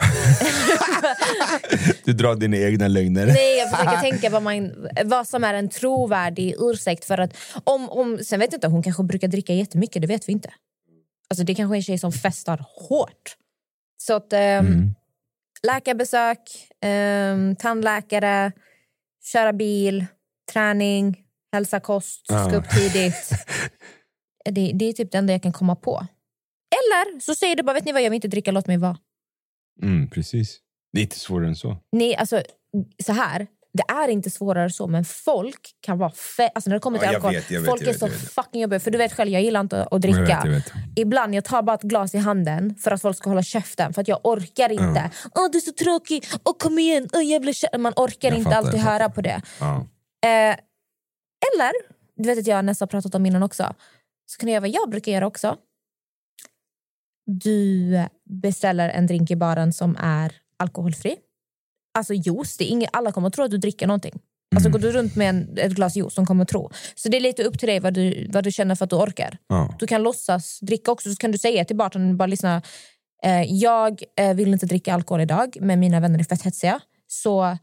Du 2.04 2.12
drar 2.12 2.34
dina 2.34 2.56
egna 2.56 2.88
lögner. 2.88 3.26
Nej, 3.26 3.58
jag 3.58 3.70
försöker 3.70 4.00
tänka 4.00 4.30
vad, 4.30 4.42
man, 4.42 4.88
vad 5.04 5.28
som 5.28 5.44
är 5.44 5.54
en 5.54 5.68
trovärdig 5.68 6.54
ursäkt. 6.58 7.04
För 7.04 7.18
att 7.18 7.36
om, 7.64 7.90
om, 7.90 8.18
sen 8.24 8.40
vet 8.40 8.52
jag 8.52 8.56
inte, 8.56 8.68
hon 8.68 8.82
kanske 8.82 9.02
brukar 9.02 9.28
dricka 9.28 9.52
jättemycket. 9.54 10.02
Det 10.02 10.08
vet 10.08 10.28
vi 10.28 10.32
inte. 10.32 10.50
Alltså, 11.30 11.44
det 11.44 11.54
kanske 11.54 11.74
är 11.74 11.76
en 11.76 11.82
tjej 11.82 11.98
som 11.98 12.12
festar 12.12 12.64
hårt. 12.88 13.36
Så 14.02 14.14
att, 14.14 14.32
ehm, 14.32 14.66
Mm. 14.66 14.94
läkarbesök, 15.66 16.38
ehm, 16.82 17.56
tandläkare, 17.56 18.52
köra 19.32 19.52
bil, 19.52 20.06
träning, 20.52 21.18
hälsa 21.52 21.80
kost, 21.80 22.24
ska 22.26 22.34
Ja. 22.34 22.56
upp 22.56 22.70
tidigt. 22.70 23.30
det, 24.44 24.72
det 24.74 24.84
är 24.84 24.92
typ 24.92 25.12
det 25.12 25.18
enda 25.18 25.32
jag 25.32 25.42
kan 25.42 25.52
komma 25.52 25.76
på. 25.76 26.06
Eller 26.72 27.20
så 27.20 27.34
säger 27.34 27.56
du 27.56 27.62
bara, 27.62 27.72
vet 27.72 27.84
ni 27.84 27.92
vad, 27.92 28.02
jag 28.02 28.10
vill 28.10 28.14
inte 28.16 28.28
dricka, 28.28 28.50
låt 28.52 28.66
mig 28.66 28.76
vara. 28.76 28.96
Mm, 29.82 30.10
precis. 30.10 30.58
Det 30.92 31.00
är 31.00 31.02
inte 31.02 31.18
svårare 31.18 31.48
än 31.48 31.56
så. 31.56 31.76
Nej, 31.92 32.16
alltså 32.16 32.42
så 33.04 33.12
här. 33.12 33.46
Det 33.72 33.82
är 33.92 34.08
inte 34.08 34.30
svårare 34.30 34.70
så, 34.70 34.86
men 34.86 35.04
folk 35.04 35.60
kan 35.80 35.98
vara 35.98 36.10
fe- 36.10 36.48
alltså 36.54 36.70
när 36.70 36.76
det 36.76 36.80
kommer 36.80 36.98
till 36.98 37.06
Ja, 37.06 37.12
jag 37.12 37.16
alkohol. 37.16 37.34
vet, 37.34 37.50
jag 37.50 37.60
vet, 37.60 37.70
folk 37.70 37.82
jag 37.82 37.88
är 37.88 37.92
vet, 37.92 38.00
så 38.00 38.06
jag 38.06 38.10
vet. 38.10 38.30
fucking 38.30 38.60
jobbiga. 38.62 38.80
För 38.80 38.90
du 38.90 38.98
vet 38.98 39.12
själv, 39.12 39.30
jag 39.30 39.42
gillar 39.42 39.60
inte 39.60 39.82
att 39.84 39.88
Jag 39.90 40.00
dricka. 40.00 40.20
vet, 40.20 40.44
jag 40.44 40.50
vet. 40.50 40.72
Ibland 40.96 41.34
jag 41.34 41.44
tar 41.44 41.62
bara 41.62 41.74
ett 41.74 41.82
glas 41.82 42.14
i 42.14 42.18
handen 42.18 42.74
för 42.74 42.90
att 42.90 43.02
folk 43.02 43.16
ska 43.16 43.30
hålla 43.30 43.42
käften. 43.42 43.92
För 43.92 44.00
att 44.02 44.08
jag 44.08 44.20
orkar 44.22 44.72
inte. 44.72 45.10
Åh, 45.34 45.48
du 45.52 45.58
är 45.58 45.62
så 45.62 45.72
tråkig. 45.72 46.24
Åh, 46.44 46.52
kom 46.58 46.78
igen. 46.78 47.08
Åh, 47.12 47.24
jävla 47.24 47.52
kä-" 47.52 47.78
Man 47.78 47.92
orkar 47.96 48.28
Jag 48.28 48.38
inte 48.38 48.44
fattar, 48.50 48.58
alltid 48.58 48.80
jag 48.80 48.84
höra 48.84 49.08
på 49.10 49.20
det. 49.20 49.42
Ja. 49.60 49.76
Eh, 50.24 50.56
eller, 51.54 51.72
du 52.16 52.28
vet 52.28 52.38
att 52.38 52.46
jag 52.46 52.64
nästan 52.64 52.88
pratat 52.88 53.14
om 53.14 53.26
innan 53.26 53.42
också. 53.42 53.74
Så 54.26 54.38
kan 54.40 54.48
jag 54.48 54.68
jag 54.68 54.90
brukar 54.90 55.12
göra 55.12 55.26
också. 55.26 55.56
Du 57.40 57.96
beställer 58.42 58.88
en 58.88 59.06
drink 59.06 59.30
i 59.30 59.36
baren 59.36 59.72
som 59.72 59.96
är 60.00 60.32
alkoholfri. 60.56 61.16
Alltså 61.98 62.14
juice, 62.14 62.56
det 62.56 62.64
är 62.64 62.68
inget, 62.68 62.90
alla 62.92 63.12
kommer 63.12 63.28
att 63.28 63.34
tro 63.34 63.44
att 63.44 63.50
du 63.50 63.58
dricker 63.58 63.86
någonting. 63.86 64.18
Alltså 64.54 64.68
Mm. 64.68 64.80
går 64.80 64.88
du 64.88 64.92
runt 64.98 65.16
med 65.16 65.28
en, 65.28 65.58
ett 65.58 65.72
glas 65.72 65.96
juice, 65.96 66.14
de 66.14 66.26
kommer 66.26 66.42
att 66.42 66.48
tro. 66.48 66.70
Så 66.94 67.08
det 67.08 67.16
är 67.16 67.20
lite 67.20 67.42
upp 67.44 67.58
till 67.58 67.68
dig 67.68 67.80
vad 67.80 67.94
du, 67.94 68.26
vad 68.32 68.44
du 68.44 68.52
känner 68.52 68.74
för 68.74 68.84
att 68.84 68.90
du 68.90 68.96
orkar. 68.96 69.38
Ja. 69.48 69.74
Du 69.78 69.86
kan 69.86 70.02
låtsas 70.02 70.60
dricka 70.60 70.92
också, 70.92 71.10
så 71.10 71.16
kan 71.16 71.32
du 71.32 71.38
säga 71.38 71.64
till 71.64 71.76
bartendern, 71.76 72.16
bara 72.16 72.26
lyssna. 72.26 72.62
Eh, 73.24 73.42
jag 73.42 74.02
eh, 74.18 74.34
vill 74.34 74.52
inte 74.52 74.66
dricka 74.66 74.94
alkohol 74.94 75.20
idag, 75.20 75.56
men 75.60 75.80
mina 75.80 76.00
vänner 76.00 76.18
är 76.18 76.24
fett 76.24 76.42
hetsiga. 76.42 76.80
Så 77.06 77.56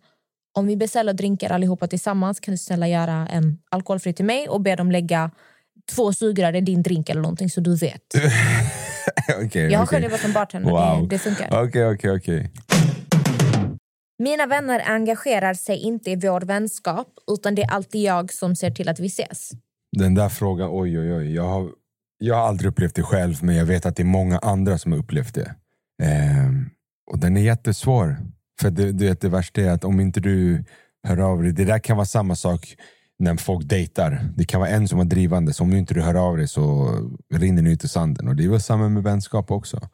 om 0.57 0.68
vi 0.68 0.78
beställer 0.78 1.13
drinkar 1.13 1.49
allihopa 1.49 1.88
tillsammans 1.88 2.39
kan 2.39 2.51
du 2.51 2.57
snälla 2.57 2.88
göra 2.88 3.28
en 3.28 3.57
alkoholfri 3.72 4.13
till 4.13 4.26
mig 4.26 4.49
och 4.49 4.61
be 4.61 4.76
dem 4.76 4.91
lägga 4.91 5.32
två 5.95 6.13
sugrör 6.13 6.55
i 6.55 6.61
din 6.61 6.84
drink 6.84 7.09
eller 7.09 7.22
någonting 7.22 7.49
så 7.49 7.61
du 7.61 7.76
vet. 7.76 8.03
Okej, 9.45 9.72
Jag 9.72 9.80
har 9.80 9.86
okej. 9.86 9.95
själv 9.95 10.03
jobbat 10.03 10.20
som 10.22 10.34
bartender, 10.34 10.70
Wow. 10.72 11.01
det, 11.01 11.16
det 11.16 11.20
funkar. 11.20 11.64
Okej, 11.64 11.86
okej, 11.88 12.12
okej. 12.12 12.51
Mina 14.24 14.45
vänner 14.45 14.82
engagerar 14.86 15.53
sig 15.53 15.78
inte 15.78 16.12
i 16.12 16.16
vår 16.16 16.41
vänskap 16.41 17.08
utan 17.32 17.55
det 17.55 17.62
är 17.62 17.72
alltid 17.72 18.01
jag 18.01 18.34
som 18.34 18.55
ser 18.55 18.72
till 18.72 18.89
att 18.89 18.99
vi 18.99 19.08
ses. 19.08 19.51
Den 19.97 20.16
där 20.16 20.30
frågan, 20.30 20.70
oj 20.72 20.99
oj 20.99 21.14
oj. 21.14 21.36
Jag 21.36 21.43
har, 21.43 21.70
jag 22.18 22.36
har 22.36 22.47
aldrig 22.47 22.72
upplevt 22.72 22.95
det 22.95 23.03
själv, 23.03 23.43
men 23.43 23.55
jag 23.55 23.66
vet 23.66 23.86
att 23.86 23.95
det 23.95 24.03
är 24.03 24.05
många 24.05 24.39
andra 24.39 24.78
som 24.78 24.91
har 24.91 24.99
upplevt 24.99 25.36
det. 25.36 25.55
Ehm, 26.03 26.70
och 27.12 27.20
den 27.20 27.38
är 27.38 27.41
jättesvår. 27.41 28.18
För 28.62 28.70
det, 28.70 28.91
det, 28.91 29.22
det 29.22 29.30
värsta 29.30 29.62
är 29.62 29.70
att 29.72 29.84
om 29.84 29.99
inte 29.99 30.20
du 30.20 30.64
Hör 31.08 31.18
av 31.18 31.43
dig. 31.43 31.51
Det 31.51 31.66
där 31.66 31.80
kan 31.80 31.97
vara 31.97 32.05
samma 32.05 32.36
sak 32.36 32.76
när 33.20 33.38
folk 33.38 33.65
dejtar. 33.68 34.30
Det 34.36 34.45
kan 34.45 34.59
vara 34.59 34.70
en 34.70 34.88
som 34.88 34.99
är 34.99 35.05
drivande. 35.05 35.53
Så 35.53 35.63
om 35.63 35.70
du 35.70 35.78
inte 35.78 36.01
hör 36.01 36.15
av 36.15 36.38
dig 36.38 36.47
så 36.47 36.89
rinner 37.34 37.61
ni 37.61 37.72
ut 37.72 37.84
i 37.84 37.88
sanden. 37.88 38.28
Och 38.28 38.36
Det 38.36 38.43
är 38.45 38.49
väl 38.49 38.61
samma 38.61 38.89
med 38.89 39.03
vänskap 39.03 39.51
också. 39.51 39.89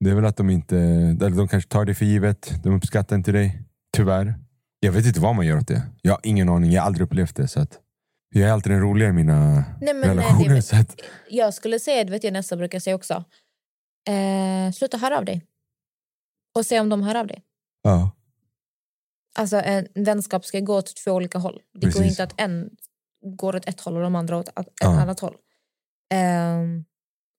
Det 0.00 0.10
är 0.10 0.14
väl 0.14 0.24
att 0.24 0.36
de 0.36 0.50
inte... 0.50 0.76
Eller 0.78 1.30
de 1.36 1.48
kanske 1.48 1.70
tar 1.70 1.84
det 1.84 1.94
för 1.94 2.04
givet. 2.04 2.52
De 2.64 2.74
uppskattar 2.76 3.16
inte 3.16 3.32
dig. 3.32 3.62
Tyvärr. 3.96 4.34
Jag 4.80 4.92
vet 4.92 5.06
inte 5.06 5.20
vad 5.20 5.34
man 5.34 5.46
gör 5.46 5.56
åt 5.58 5.68
det. 5.68 5.82
Jag 6.02 6.12
har 6.12 6.20
ingen 6.22 6.48
aning. 6.48 6.72
Jag 6.72 6.82
har 6.82 6.86
aldrig 6.86 7.04
upplevt 7.06 7.36
det. 7.36 7.48
Så 7.48 7.60
att 7.60 7.78
jag 8.34 8.48
är 8.48 8.52
alltid 8.52 8.72
den 8.72 8.80
roliga 8.80 9.08
i 9.08 9.12
mina 9.12 9.50
Nej, 9.80 9.94
nej, 9.94 10.08
relationer. 10.08 10.54
det- 10.54 10.62
så 10.62 10.76
att, 10.76 11.00
Jag 11.30 11.54
skulle 11.54 11.78
säga, 11.78 12.04
det 12.04 12.10
vet 12.10 12.24
jag 12.24 12.32
nästa 12.32 12.56
brukar 12.56 12.78
säga 12.78 12.96
också. 12.96 13.24
Eh, 14.08 14.72
sluta 14.72 14.96
höra 14.96 15.18
av 15.18 15.24
dig. 15.24 15.46
Och 16.58 16.66
se 16.66 16.80
om 16.80 16.88
de 16.88 17.02
hör 17.02 17.14
av 17.14 17.26
dig. 17.26 17.42
ja. 17.82 18.10
Alltså 19.38 19.56
en 19.56 19.86
vänskap 19.94 20.44
ska 20.44 20.60
gå 20.60 20.76
åt 20.76 20.96
två 21.04 21.10
olika 21.12 21.38
håll. 21.38 21.60
Det 21.74 21.86
går 21.86 21.92
Precis. 21.92 22.10
inte 22.10 22.22
att 22.24 22.34
en 22.40 22.70
går 23.36 23.56
åt 23.56 23.68
ett 23.68 23.80
håll 23.80 23.96
och 23.96 24.02
de 24.02 24.14
andra 24.14 24.36
åt 24.36 24.48
ett 24.48 24.68
Ja. 24.80 25.00
annat 25.00 25.20
håll. 25.20 25.36
Ehm, 26.14 26.84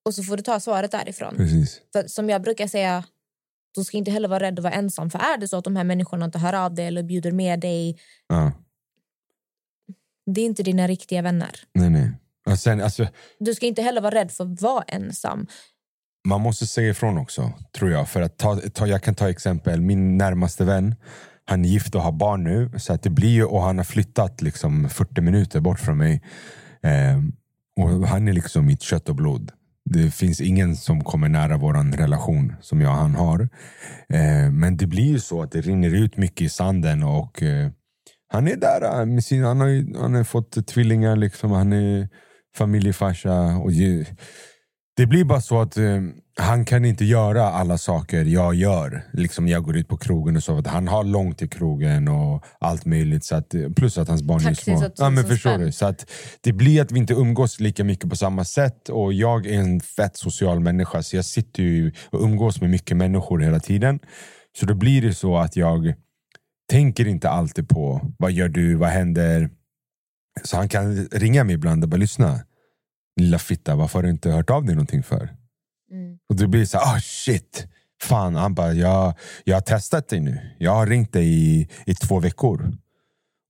och 0.05 0.13
så 0.15 0.23
får 0.23 0.37
du 0.37 0.43
ta 0.43 0.59
svaret 0.59 0.91
därifrån. 0.91 1.35
Precis. 1.37 1.81
För 1.93 2.07
som 2.07 2.29
jag 2.29 2.41
brukar 2.41 2.67
säga, 2.67 3.03
du 3.75 3.83
ska 3.83 3.97
inte 3.97 4.11
heller 4.11 4.27
vara 4.27 4.39
rädd 4.43 4.59
att 4.59 4.63
vara 4.63 4.73
ensam. 4.73 5.09
För 5.09 5.19
är 5.19 5.37
det 5.37 5.47
så 5.47 5.57
att 5.57 5.63
de 5.63 5.75
här 5.75 5.83
människorna 5.83 6.25
inte 6.25 6.39
hör 6.39 6.53
av 6.53 6.73
dig 6.75 6.87
eller 6.87 7.03
bjuder 7.03 7.31
med 7.31 7.59
dig, 7.59 7.99
Ja. 8.27 8.51
det 10.25 10.41
är 10.41 10.45
inte 10.45 10.63
dina 10.63 10.87
riktiga 10.87 11.21
vänner. 11.21 11.51
Nej, 11.73 11.89
nej. 11.89 12.11
Och 12.49 12.59
sen, 12.59 12.81
alltså, 12.81 13.07
Du 13.39 13.55
ska 13.55 13.65
inte 13.65 13.81
heller 13.81 14.01
vara 14.01 14.15
rädd 14.15 14.31
för 14.31 14.43
att 14.43 14.61
vara 14.61 14.83
ensam. 14.83 15.47
man 16.27 16.41
måste 16.41 16.67
säga 16.67 16.89
ifrån 16.89 17.17
också, 17.17 17.51
tror 17.77 17.91
jag. 17.91 18.09
För 18.09 18.21
att 18.21 18.37
ta, 18.37 18.55
ta, 18.73 18.87
jag 18.87 19.03
kan 19.03 19.15
ta 19.15 19.29
exempel, 19.29 19.81
min 19.81 20.17
närmaste 20.17 20.65
vän, 20.65 20.95
han 21.45 21.65
är 21.65 21.69
gift 21.69 21.95
och 21.95 22.01
har 22.01 22.11
barn 22.11 22.43
nu. 22.43 22.71
Så 22.77 22.93
att 22.93 23.03
det 23.03 23.09
blir, 23.09 23.29
ju- 23.29 23.43
och 23.45 23.61
han 23.61 23.77
har 23.77 23.85
flyttat 23.85 24.41
liksom 24.41 24.89
40 24.89 25.21
minuter 25.21 25.59
bort 25.59 25.79
från 25.79 25.97
mig. 25.97 26.21
Eh, 26.83 27.21
och 27.83 28.07
han 28.07 28.27
är 28.27 28.33
liksom 28.33 28.65
mitt 28.65 28.81
kött 28.81 29.09
och 29.09 29.15
blod. 29.15 29.51
Det 29.89 30.11
finns 30.11 30.41
ingen 30.41 30.75
som 30.75 31.03
kommer 31.03 31.29
nära 31.29 31.57
vår 31.57 31.97
relation 31.97 32.53
som 32.61 32.81
jag 32.81 32.91
och 32.91 32.97
han 32.97 33.15
har. 33.15 33.41
Eh, 34.09 34.51
men 34.51 34.77
det 34.77 34.87
blir 34.87 35.07
ju 35.11 35.19
så 35.19 35.41
att 35.41 35.51
det 35.51 35.61
rinner 35.61 35.89
ut 35.95 36.17
mycket 36.17 36.41
i 36.41 36.49
sanden. 36.49 37.03
och 37.03 37.43
eh, 37.43 37.69
Han 38.33 38.47
är 38.47 38.55
där. 38.55 39.05
Med 39.05 39.23
sin, 39.23 39.43
han, 39.43 39.59
har 39.59 40.01
han 40.01 40.13
har 40.13 40.23
fått 40.23 40.67
tvillingar, 40.67 41.15
liksom, 41.15 41.51
han 41.51 41.73
är 41.73 42.09
familjefarsa. 42.57 43.41
Och 43.57 43.71
ge, 43.71 44.05
det 44.97 45.05
blir 45.05 45.23
bara 45.23 45.41
så 45.41 45.61
att 45.61 45.77
eh, 45.77 46.01
han 46.39 46.65
kan 46.65 46.85
inte 46.85 47.05
göra 47.05 47.43
alla 47.43 47.77
saker 47.77 48.25
jag 48.25 48.55
gör. 48.55 49.03
Liksom 49.13 49.47
jag 49.47 49.63
går 49.63 49.77
ut 49.77 49.87
på 49.87 49.97
krogen 49.97 50.35
och 50.35 50.43
så. 50.43 50.57
Att 50.57 50.67
han 50.67 50.87
har 50.87 51.03
långt 51.03 51.37
till 51.37 51.49
krogen 51.49 52.07
och 52.07 52.45
allt 52.59 52.85
möjligt. 52.85 53.25
Så 53.25 53.35
att, 53.35 53.55
plus 53.75 53.97
att 53.97 54.07
hans 54.07 54.23
barn 54.23 54.43
Taxi 54.43 54.71
är 54.71 54.77
små. 54.77 54.89
Ja, 54.97 55.09
men 55.09 55.23
förstår 55.23 55.57
du? 55.57 55.71
Så 55.71 55.85
att 55.85 56.11
det 56.41 56.53
blir 56.53 56.81
att 56.81 56.91
vi 56.91 56.99
inte 56.99 57.13
umgås 57.13 57.59
lika 57.59 57.83
mycket 57.83 58.09
på 58.09 58.15
samma 58.15 58.45
sätt. 58.45 58.89
Och 58.89 59.13
jag 59.13 59.45
är 59.45 59.59
en 59.59 59.81
fett 59.81 60.17
social 60.17 60.59
människa. 60.59 61.03
Så 61.03 61.15
jag 61.15 61.25
sitter 61.25 61.63
ju 61.63 61.91
och 62.09 62.21
umgås 62.21 62.61
med 62.61 62.69
mycket 62.69 62.97
människor 62.97 63.39
hela 63.39 63.59
tiden. 63.59 63.99
Så 64.59 64.65
då 64.65 64.73
blir 64.73 65.01
det 65.01 65.13
så 65.13 65.37
att 65.37 65.55
jag 65.55 65.93
tänker 66.71 67.07
inte 67.07 67.29
alltid 67.29 67.69
på 67.69 68.11
vad 68.17 68.31
gör 68.31 68.49
du, 68.49 68.75
vad 68.75 68.89
händer. 68.89 69.49
Så 70.43 70.57
han 70.57 70.69
kan 70.69 70.95
ringa 70.95 71.43
mig 71.43 71.55
ibland 71.55 71.83
och 71.83 71.89
bara 71.89 71.97
lyssna. 71.97 72.39
Lilla 73.19 73.39
fitta, 73.39 73.75
varför 73.75 73.99
har 73.99 74.03
du 74.03 74.09
inte 74.09 74.29
hört 74.29 74.49
av 74.49 74.65
dig 74.65 74.75
någonting 74.75 75.03
för? 75.03 75.29
Mm. 75.91 76.17
Och 76.29 76.35
det 76.35 76.47
blir 76.47 76.65
så 76.65 76.77
här, 76.77 76.95
ah 76.95 76.99
shit. 76.99 77.67
Fan, 78.03 78.35
han 78.35 78.53
bara, 78.53 78.73
jag, 78.73 79.13
jag 79.43 79.55
har 79.55 79.61
testat 79.61 80.07
dig 80.09 80.19
nu. 80.19 80.39
Jag 80.57 80.71
har 80.71 80.87
ringt 80.87 81.13
dig 81.13 81.27
i, 81.27 81.69
i 81.85 81.95
två 81.95 82.19
veckor. 82.19 82.73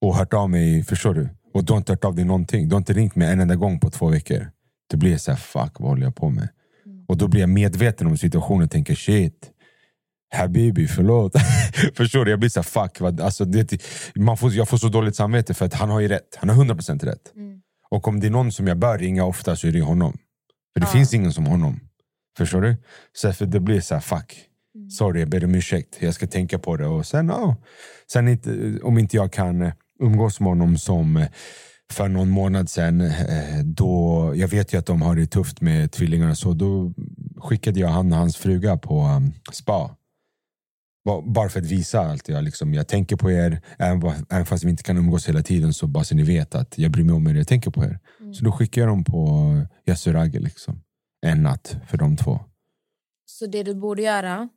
Och 0.02 0.16
hört 0.16 0.34
av 0.34 0.50
mig, 0.50 0.84
förstår 0.84 1.14
du? 1.14 1.30
Och 1.54 1.64
du 1.66 1.74
har 1.74 1.78
inte 1.78 1.92
hört 1.92 2.06
av 2.06 2.16
dig 2.16 2.26
någonting. 2.26 2.70
Du 2.70 2.76
har 2.76 2.78
inte 2.78 2.94
ringt 2.94 3.16
mig 3.16 3.32
en 3.32 3.40
enda 3.40 3.56
gång 3.56 3.80
på 3.80 3.90
två 3.90 4.10
veckor. 4.10 4.52
Då 4.92 4.98
blir 4.98 5.18
så 5.18 5.32
här, 5.32 5.38
fuck 5.38 5.80
vad 5.80 5.90
håller 5.90 6.04
jag 6.04 6.16
på 6.16 6.30
med? 6.30 6.48
Och 7.08 7.18
då 7.18 7.28
blir 7.28 7.42
jag 7.42 7.50
medveten 7.50 8.08
om 8.08 8.18
situationen 8.18 8.64
och 8.64 8.72
tänker 8.72 8.96
shit. 8.96 9.52
Habibi, 10.36 10.88
förlåt. 10.88 11.34
Förstår 11.96 12.26
du? 12.26 12.32
Jag 12.32 12.40
blir 12.40 12.50
så 12.50 12.60
här, 12.60 12.64
fuck. 12.64 13.00
Vad, 13.00 13.22
alltså, 13.22 13.46
det, 13.46 13.82
man 14.16 14.38
får, 14.38 14.54
jag 14.54 14.70
får 14.70 14.78
så 14.78 14.88
dåligt 14.90 15.16
samvete 15.16 15.54
för 15.54 15.66
att 15.66 15.74
han 15.74 15.90
har 15.90 16.00
ju 16.00 16.08
rätt. 16.08 16.36
Han 16.36 16.50
har 16.50 16.66
100% 16.66 17.06
rätt. 17.06 17.34
Mm. 17.36 17.62
Och 17.90 18.08
om 18.08 18.20
det 18.20 18.28
är 18.28 18.32
någon 18.32 18.52
som 18.52 18.68
jag 18.68 18.78
bör 18.78 18.98
ringa 18.98 19.26
ofta 19.26 19.56
så 19.56 19.68
är 19.68 19.72
det 19.72 19.82
honom. 19.82 20.18
För 20.74 20.80
det 20.80 20.88
Ja. 20.88 20.92
finns 20.92 21.14
ingen 21.14 21.34
som 21.34 21.46
honom. 21.46 21.80
Förstår 22.38 22.62
du? 22.62 22.76
Så 23.14 23.34
för 23.34 23.46
det 23.46 23.60
blir 23.60 23.82
så 23.82 23.94
här, 23.94 24.02
fuck. 24.02 24.38
Mm. 24.76 24.90
Sorry, 24.90 25.20
jag 25.20 25.30
ber 25.30 25.46
om 25.46 25.56
ursäkt. 25.56 25.98
Jag 26.00 26.14
ska 26.14 26.28
tänka 26.28 26.60
på 26.60 26.78
det. 26.78 26.86
Och 26.88 27.06
sen, 27.06 27.28
ja. 27.28 27.56
sen 28.12 28.28
inte, 28.28 28.80
om 28.84 28.98
inte 28.98 29.16
jag 29.16 29.32
kan 29.34 29.62
eh, 29.62 29.74
umgås 30.00 30.40
med 30.40 30.50
honom 30.50 30.78
som 30.78 31.18
eh, 31.18 31.28
för 31.92 32.08
någon 32.08 32.30
månad 32.30 32.70
sen, 32.70 33.02
eh, 33.02 33.60
då, 33.64 34.34
jag 34.36 34.48
vet 34.48 34.74
ju 34.74 34.78
att 34.78 34.86
de 34.86 35.02
har 35.02 35.16
det 35.16 35.28
tufft 35.28 35.62
med 35.62 35.92
tvillingarna, 35.92 36.36
så 36.36 36.54
då 36.54 36.94
skickade 37.38 37.80
jag 37.80 37.88
han 37.88 38.12
och 38.14 38.18
hans 38.20 38.38
fruga 38.38 38.78
på 38.78 39.02
um, 39.04 39.34
spa. 39.54 39.96
Ba- 41.06 41.22
Bara 41.22 41.50
för 41.50 41.60
att 41.60 41.66
visa 41.66 42.00
allt. 42.00 42.30
Jag, 42.30 42.44
liksom, 42.44 42.74
jag 42.74 42.88
tänker 42.88 43.16
på 43.16 43.32
er, 43.32 43.62
även, 43.80 44.46
fast 44.46 44.64
vi 44.64 44.70
inte 44.70 44.84
kan 44.84 44.98
umgås 44.98 45.30
hela 45.30 45.42
tiden, 45.44 45.74
så 45.74 45.88
bara 45.88 46.04
så 46.04 46.16
ni 46.16 46.24
vet 46.24 46.56
att 46.56 46.78
jag 46.78 46.92
bryr 46.92 47.04
mig 47.04 47.16
om 47.16 47.28
er, 47.28 47.34
jag 47.36 47.48
tänker 47.48 47.72
på 47.72 47.84
er. 47.84 48.00
Så 48.34 48.46
då 48.46 48.52
skickar 48.52 48.82
jag 48.82 48.90
dem 48.90 49.04
på 49.04 49.52
Yasuragi 49.86 50.40
liksom. 50.40 50.82
En 51.26 51.44
natt 51.44 51.76
för 51.90 51.98
de 51.98 52.18
två. 52.18 52.40
Så 53.26 53.46
det 53.48 53.64
du 53.64 53.76
borde 53.76 54.02
göra, 54.02 54.50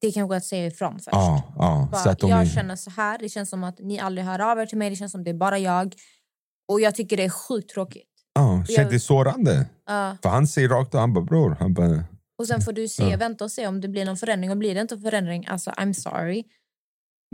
det 0.00 0.06
är 0.06 0.12
kanske 0.12 0.36
att 0.36 0.44
säga 0.44 0.66
ifrån 0.66 0.94
först. 0.94 1.08
Ja, 1.12 1.42
ja. 1.56 1.88
Bara, 1.92 2.00
Så 2.02 2.10
att 2.10 2.18
de 2.18 2.30
jag 2.30 2.48
känner 2.50 2.76
så 2.76 2.90
här, 2.90 3.18
det 3.18 3.28
känns 3.28 3.50
som 3.50 3.64
att 3.64 3.78
ni 3.78 3.98
aldrig 4.00 4.24
hör 4.26 4.38
av 4.38 4.58
er 4.58 4.66
till 4.66 4.78
mig, 4.78 4.90
det 4.90 4.96
känns 4.96 5.12
som 5.12 5.24
det 5.24 5.30
är 5.30 5.34
bara 5.34 5.58
jag. 5.58 5.94
Och 6.68 6.80
jag 6.80 6.94
tycker 6.94 7.16
det 7.16 7.24
är 7.24 7.28
sjukt 7.30 7.70
tråkigt. 7.70 8.06
ja, 8.34 8.56
jag- 8.56 8.68
känns 8.76 8.90
det 8.90 9.00
sårande. 9.00 9.66
Ja. 9.86 10.16
För 10.22 10.28
han 10.28 10.46
säger 10.46 10.68
rakt 10.68 10.94
och 10.94 11.00
han 11.00 11.12
bara 11.12 11.24
bror, 11.24 11.56
han 11.60 11.74
bara, 11.74 12.04
och 12.38 12.46
sen 12.46 12.60
får 12.60 12.72
du 12.72 12.88
se, 12.88 13.08
Ja. 13.10 13.16
vänta 13.16 13.44
och 13.44 13.50
se 13.50 13.66
om 13.66 13.80
det 13.80 13.88
blir 13.88 14.04
någon 14.04 14.16
förändring. 14.16 14.50
Och 14.50 14.56
blir 14.56 14.74
det 14.74 14.80
inte 14.80 14.94
en 14.94 15.00
förändring, 15.00 15.46
alltså 15.46 15.70
I'm 15.70 15.92
sorry. 15.92 16.44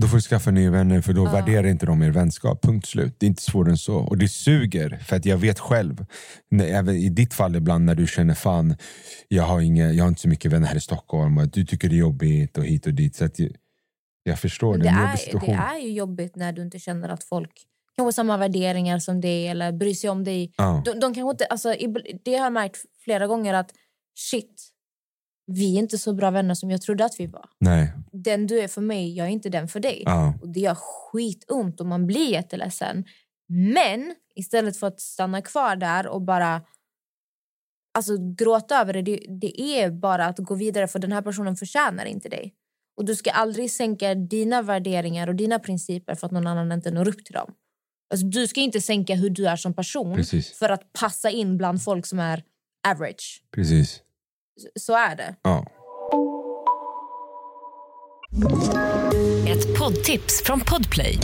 Då 0.02 0.08
får 0.08 0.16
du 0.16 0.20
skaffa 0.22 0.50
nya 0.50 0.70
vänner 0.70 1.00
för 1.00 1.12
då 1.12 1.24
Ja. 1.24 1.32
värderar 1.32 1.66
inte 1.66 1.86
de 1.86 2.02
er 2.02 2.10
vänskap. 2.10 2.62
Punkt 2.62 2.86
slut. 2.86 3.14
Det 3.18 3.26
är 3.26 3.28
inte 3.28 3.42
svårare 3.42 3.70
än 3.70 3.78
så. 3.78 3.96
Och 3.96 4.18
det 4.18 4.28
suger, 4.28 4.98
för 5.04 5.16
att 5.16 5.24
jag 5.26 5.36
vet 5.38 5.58
själv, 5.58 6.06
när, 6.50 6.64
även 6.66 6.96
i 6.96 7.08
ditt 7.08 7.34
fall 7.34 7.56
ibland 7.56 7.84
när 7.84 7.94
du 7.94 8.06
känner 8.06 8.34
fan, 8.34 8.76
jag 9.28 9.42
har, 9.42 9.60
inga, 9.60 9.92
jag 9.92 10.04
har 10.04 10.08
inte 10.08 10.20
så 10.20 10.28
mycket 10.28 10.52
vänner 10.52 10.66
här 10.66 10.76
i 10.76 10.80
Stockholm 10.80 11.38
och 11.38 11.48
du 11.48 11.64
tycker 11.64 11.88
det 11.88 11.94
är 11.94 11.98
jobbigt 11.98 12.58
och 12.58 12.64
hit 12.64 12.86
och 12.86 12.94
dit. 12.94 13.16
Så 13.16 13.24
att 13.24 13.38
jag, 13.38 13.50
jag 14.22 14.38
förstår, 14.38 14.76
det 14.76 14.82
det, 14.82 14.88
är 14.88 15.40
det 15.46 15.52
är 15.52 15.78
ju 15.86 15.92
jobbigt 15.92 16.36
när 16.36 16.52
du 16.52 16.62
inte 16.62 16.78
känner 16.78 17.08
att 17.08 17.24
folk 17.24 17.52
kanske 17.96 18.12
samma 18.12 18.36
värderingar 18.36 18.98
som 18.98 19.20
dig 19.20 19.48
eller 19.48 19.72
bryr 19.72 19.94
sig 19.94 20.10
om 20.10 20.24
dig. 20.24 20.52
Ja. 20.56 20.82
De, 20.84 20.90
de 21.00 21.14
kanske 21.14 21.30
inte, 21.30 21.44
alltså, 21.44 21.74
det 22.24 22.34
har 22.36 22.44
jag 22.44 22.52
märkt 22.52 22.78
flera 23.04 23.26
gånger 23.26 23.54
att 23.54 23.70
shit, 24.18 24.68
vi 25.46 25.74
är 25.74 25.78
inte 25.78 25.98
så 25.98 26.14
bra 26.14 26.30
vänner 26.30 26.54
som 26.54 26.70
jag 26.70 26.82
trodde 26.82 27.04
att 27.04 27.20
vi 27.20 27.26
var. 27.26 27.48
Nej. 27.60 27.92
Den 28.12 28.46
du 28.46 28.60
är 28.60 28.68
för 28.68 28.80
mig, 28.80 29.16
jag 29.16 29.26
är 29.26 29.30
inte 29.30 29.48
den 29.48 29.68
för 29.68 29.80
dig. 29.80 30.02
Ja. 30.04 30.34
Och 30.42 30.48
Det 30.48 30.60
gör 30.60 30.74
skitont 30.74 31.80
och 31.80 31.86
man 31.86 32.06
blir 32.06 32.30
jätteledsen. 32.30 33.04
Men 33.48 34.14
istället 34.34 34.76
för 34.76 34.86
att 34.86 35.00
stanna 35.00 35.42
kvar 35.42 35.76
där 35.76 36.06
och 36.06 36.22
bara 36.22 36.62
alltså, 37.94 38.16
gråta 38.34 38.80
över 38.80 38.92
det, 38.92 39.02
det, 39.02 39.26
det 39.40 39.60
är 39.60 39.90
bara 39.90 40.26
att 40.26 40.38
gå 40.38 40.54
vidare 40.54 40.88
för 40.88 40.98
den 40.98 41.12
här 41.12 41.22
personen 41.22 41.56
förtjänar 41.56 42.04
inte 42.04 42.28
dig. 42.28 42.54
Och 42.96 43.04
du 43.04 43.16
ska 43.16 43.30
aldrig 43.30 43.70
sänka 43.70 44.14
dina 44.14 44.62
värderingar 44.62 45.28
och 45.28 45.34
dina 45.34 45.58
principer 45.58 46.14
för 46.14 46.26
att 46.26 46.32
någon 46.32 46.46
annan 46.46 46.72
inte 46.72 46.90
når 46.90 47.08
upp 47.08 47.24
till 47.24 47.34
dem. 47.34 47.54
Alltså, 48.10 48.26
du 48.26 48.46
ska 48.46 48.60
inte 48.60 48.80
sänka 48.80 49.14
hur 49.14 49.30
du 49.30 49.46
är 49.46 49.56
som 49.56 49.74
person 49.74 50.16
Precis. 50.16 50.58
för 50.58 50.68
att 50.68 50.92
passa 50.92 51.30
in 51.30 51.56
bland 51.56 51.82
folk 51.82 52.06
som 52.06 52.18
är 52.18 52.42
average. 52.88 53.42
Precis. 53.50 54.02
Så- 54.80 54.92
är 54.92 55.16
det. 55.16 55.34
Ja. 55.42 55.66
Ett 59.48 59.78
poddtips 59.78 60.42
från 60.44 60.60
Podplay. 60.60 61.18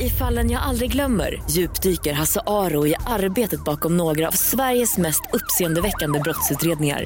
I 0.00 0.10
fallen 0.10 0.50
jag 0.50 0.62
aldrig 0.62 0.92
glömmer 0.92 1.42
djupdyker 1.50 2.12
Hasse 2.12 2.40
Aro 2.46 2.86
i 2.86 2.94
arbetet 3.06 3.64
bakom 3.64 3.96
några 3.96 4.28
av 4.28 4.32
Sveriges 4.32 4.98
mest 4.98 5.20
uppseendeväckande 5.32 6.20
brottsutredningar. 6.20 7.04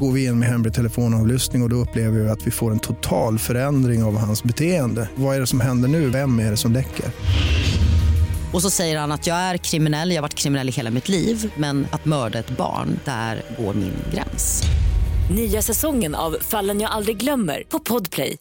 Går 0.00 0.12
vi 0.12 0.24
in 0.24 0.38
med 0.38 0.48
hemlig 0.48 0.74
telefonavlyssning 0.74 1.62
och, 1.62 1.66
och 1.66 1.70
då 1.70 1.76
upplever 1.76 2.18
vi 2.18 2.28
att 2.28 2.46
vi 2.46 2.50
får 2.50 2.70
en 2.70 2.78
total 2.78 3.38
förändring 3.38 4.02
av 4.04 4.16
hans 4.18 4.42
beteende. 4.44 5.08
Vad 5.14 5.36
är 5.36 5.40
det 5.40 5.46
som 5.46 5.60
händer 5.60 5.88
nu? 5.88 6.08
Vem 6.10 6.38
är 6.38 6.50
det 6.50 6.56
som 6.56 6.72
läcker? 6.72 7.06
Och 8.52 8.62
så 8.62 8.70
säger 8.70 8.98
han 8.98 9.12
att 9.12 9.26
jag 9.26 9.36
är 9.36 9.56
kriminell, 9.56 10.10
jag 10.10 10.16
har 10.16 10.22
varit 10.22 10.34
kriminell 10.34 10.68
i 10.68 10.72
hela 10.72 10.90
mitt 10.90 11.08
liv 11.08 11.52
men 11.56 11.86
att 11.92 12.04
mörda 12.04 12.38
ett 12.38 12.50
barn, 12.50 13.00
där 13.04 13.42
går 13.58 13.74
min 13.74 13.94
gräns. 14.14 14.62
Nya 15.36 15.62
säsongen 15.62 16.14
av 16.14 16.36
Fallen 16.40 16.80
jag 16.80 16.90
aldrig 16.90 17.16
glömmer 17.16 17.62
på 17.68 17.78
Podplay. 17.78 18.36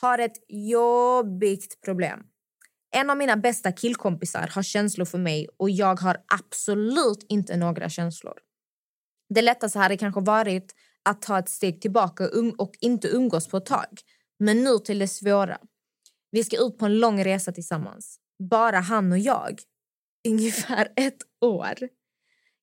har 0.00 0.18
ett 0.18 0.36
jobbigt 0.48 1.80
problem. 1.84 2.20
En 2.94 3.10
av 3.10 3.16
mina 3.16 3.36
bästa 3.36 3.72
killkompisar 3.72 4.50
har 4.54 4.62
känslor 4.62 5.04
för 5.04 5.18
mig 5.18 5.48
och 5.56 5.70
jag 5.70 6.00
har 6.00 6.16
absolut 6.34 7.26
inte 7.28 7.56
några 7.56 7.88
känslor. 7.88 8.34
Det 9.34 9.42
lättaste 9.42 9.78
hade 9.78 9.96
kanske 9.96 10.20
varit 10.20 10.74
att 11.04 11.22
ta 11.22 11.38
ett 11.38 11.48
steg 11.48 11.80
tillbaka 11.80 12.24
och 12.24 12.34
um- 12.34 12.54
och 12.58 12.72
inte 12.80 13.08
umgås 13.08 13.48
på 13.48 13.56
ett 13.56 13.66
tag. 13.66 14.00
Men 14.38 14.64
nu 14.64 14.78
till 14.78 14.98
det 14.98 15.08
svåra. 15.08 15.58
Vi 16.32 16.44
ska 16.44 16.66
ut 16.66 16.78
på 16.78 16.86
en 16.86 16.98
lång 16.98 17.24
resa 17.24 17.52
tillsammans. 17.52 18.16
Bara 18.50 18.80
han 18.80 19.12
och 19.12 19.18
jag. 19.18 19.60
Ungefär 20.28 20.88
ett 20.96 21.18
år. 21.44 21.88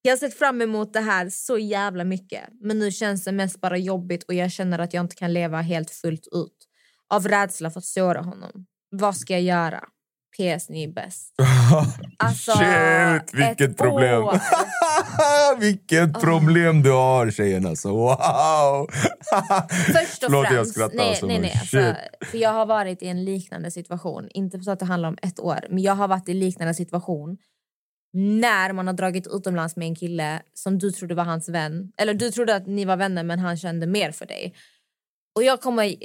Jag 0.01 0.11
har 0.11 0.17
sett 0.17 0.37
fram 0.37 0.61
emot 0.61 0.93
det 0.93 0.99
här 0.99 1.29
så 1.29 1.57
jävla 1.57 2.03
mycket. 2.03 2.43
Men 2.61 2.79
nu 2.79 2.91
känns 2.91 3.23
det 3.23 3.31
mest 3.31 3.61
bara 3.61 3.77
jobbigt 3.77 4.23
och 4.23 4.33
jag 4.33 4.51
känner 4.51 4.79
att 4.79 4.93
jag 4.93 5.03
inte 5.03 5.15
kan 5.15 5.33
leva 5.33 5.61
helt 5.61 5.91
fullt 5.91 6.27
ut. 6.31 6.67
Av 7.07 7.27
rädsla 7.27 7.71
för 7.71 7.79
att 7.79 7.85
såra 7.85 8.21
honom. 8.21 8.65
Vad 8.89 9.17
ska 9.17 9.33
jag 9.33 9.41
göra? 9.41 9.83
PS, 10.37 10.69
ni 10.69 10.83
är 10.83 10.87
bäst. 10.87 11.33
Alltså, 12.17 12.51
Shit, 12.51 13.33
vilket 13.33 13.77
problem. 13.77 14.23
vilket 15.59 16.21
problem 16.21 16.83
du 16.83 16.91
har 16.91 17.31
tjejen 17.31 17.65
alltså. 17.65 17.89
Wow! 17.89 18.89
Först 19.69 20.23
och 20.23 20.33
jag 20.33 20.47
främst, 20.47 20.71
skrattar 20.71 20.95
nej, 20.95 21.09
alltså, 21.09 21.25
nej, 21.25 21.39
nej, 21.39 21.51
alltså, 21.59 21.95
för 22.25 22.37
jag 22.37 22.53
har 22.53 22.65
varit 22.65 23.03
i 23.03 23.07
en 23.07 23.25
liknande 23.25 23.71
situation. 23.71 24.27
Inte 24.33 24.59
så 24.59 24.71
att 24.71 24.79
det 24.79 24.85
handlar 24.85 25.09
om 25.09 25.17
ett 25.21 25.39
år, 25.39 25.59
men 25.69 25.83
jag 25.83 25.95
har 25.95 26.07
varit 26.07 26.29
i 26.29 26.31
en 26.31 26.39
liknande 26.39 26.73
situation 26.73 27.37
när 28.13 28.73
man 28.73 28.87
har 28.87 28.93
dragit 28.93 29.27
utomlands 29.27 29.75
med 29.75 29.87
en 29.87 29.95
kille 29.95 30.41
som 30.53 30.79
du 30.79 30.91
trodde 30.91 31.15
var 31.15 31.23
hans 31.23 31.49
vän. 31.49 31.91
Eller 31.97 32.13
du 32.13 32.31
trodde 32.31 32.55
att 32.55 32.67
ni 32.67 32.85
var 32.85 32.97
vänner, 32.97 33.23
men 33.23 33.39
han 33.39 33.57
kände 33.57 33.87
mer 33.87 34.11
för 34.11 34.25
dig. 34.25 34.55
Och 35.35 35.43
jag 35.43 35.61
kommer, 35.61 35.95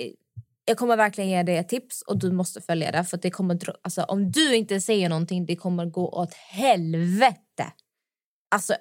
jag 0.64 0.76
kommer 0.76 0.96
verkligen 0.96 1.30
ge 1.30 1.42
dig 1.42 1.56
ett 1.56 1.68
tips 1.68 2.02
och 2.02 2.18
du 2.18 2.32
måste 2.32 2.60
följa 2.60 2.92
det. 2.92 3.04
För 3.04 3.16
att 3.16 3.22
det 3.22 3.30
kommer, 3.30 3.58
alltså, 3.82 4.02
om 4.02 4.30
du 4.30 4.54
inte 4.54 4.80
säger 4.80 5.08
någonting, 5.08 5.46
det 5.46 5.56
kommer 5.56 5.86
gå 5.86 6.08
åt 6.08 6.34
helvete. 6.34 7.72
Alltså, 8.50 8.74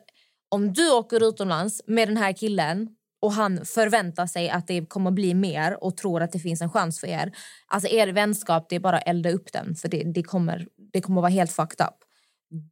om 0.50 0.74
du 0.74 0.92
åker 0.92 1.30
utomlands 1.30 1.82
med 1.88 2.08
den 2.08 2.18
här 2.18 2.34
killen 2.34 2.90
och 3.22 3.34
han 3.34 3.66
förväntar 3.66 4.28
sig 4.28 4.50
att 4.50 4.68
det 4.68 4.86
kommer 4.86 5.12
bli 5.12 5.34
mer 5.34 5.84
och 5.84 5.98
tror 5.98 6.22
att 6.22 6.32
det 6.32 6.40
finns 6.40 6.62
en 6.62 6.70
chans 6.72 7.00
för 7.00 7.08
er. 7.08 7.32
Alltså 7.68 7.90
er 7.90 8.08
vänskap, 8.08 8.70
det 8.70 8.76
är 8.76 8.80
bara 8.80 8.98
att 8.98 9.08
elda 9.08 9.32
upp 9.32 9.54
den 9.54 9.76
för 9.76 9.90
det, 9.90 10.04
det, 10.04 10.24
kommer, 10.24 10.68
det 10.94 11.02
kommer 11.02 11.22
vara 11.22 11.32
helt 11.32 11.52
fucked 11.52 11.88
up. 11.88 11.96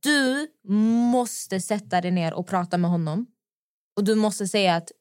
Du 0.02 0.48
måste 1.12 1.62
sätta 1.62 2.02
dig 2.02 2.12
ner 2.12 2.34
och 2.34 2.48
prata 2.48 2.78
med 2.78 2.92
honom. 2.92 3.26
Och 3.96 4.04
du 4.04 4.16
måste 4.16 4.48
säga 4.48 4.76
att 4.76 4.92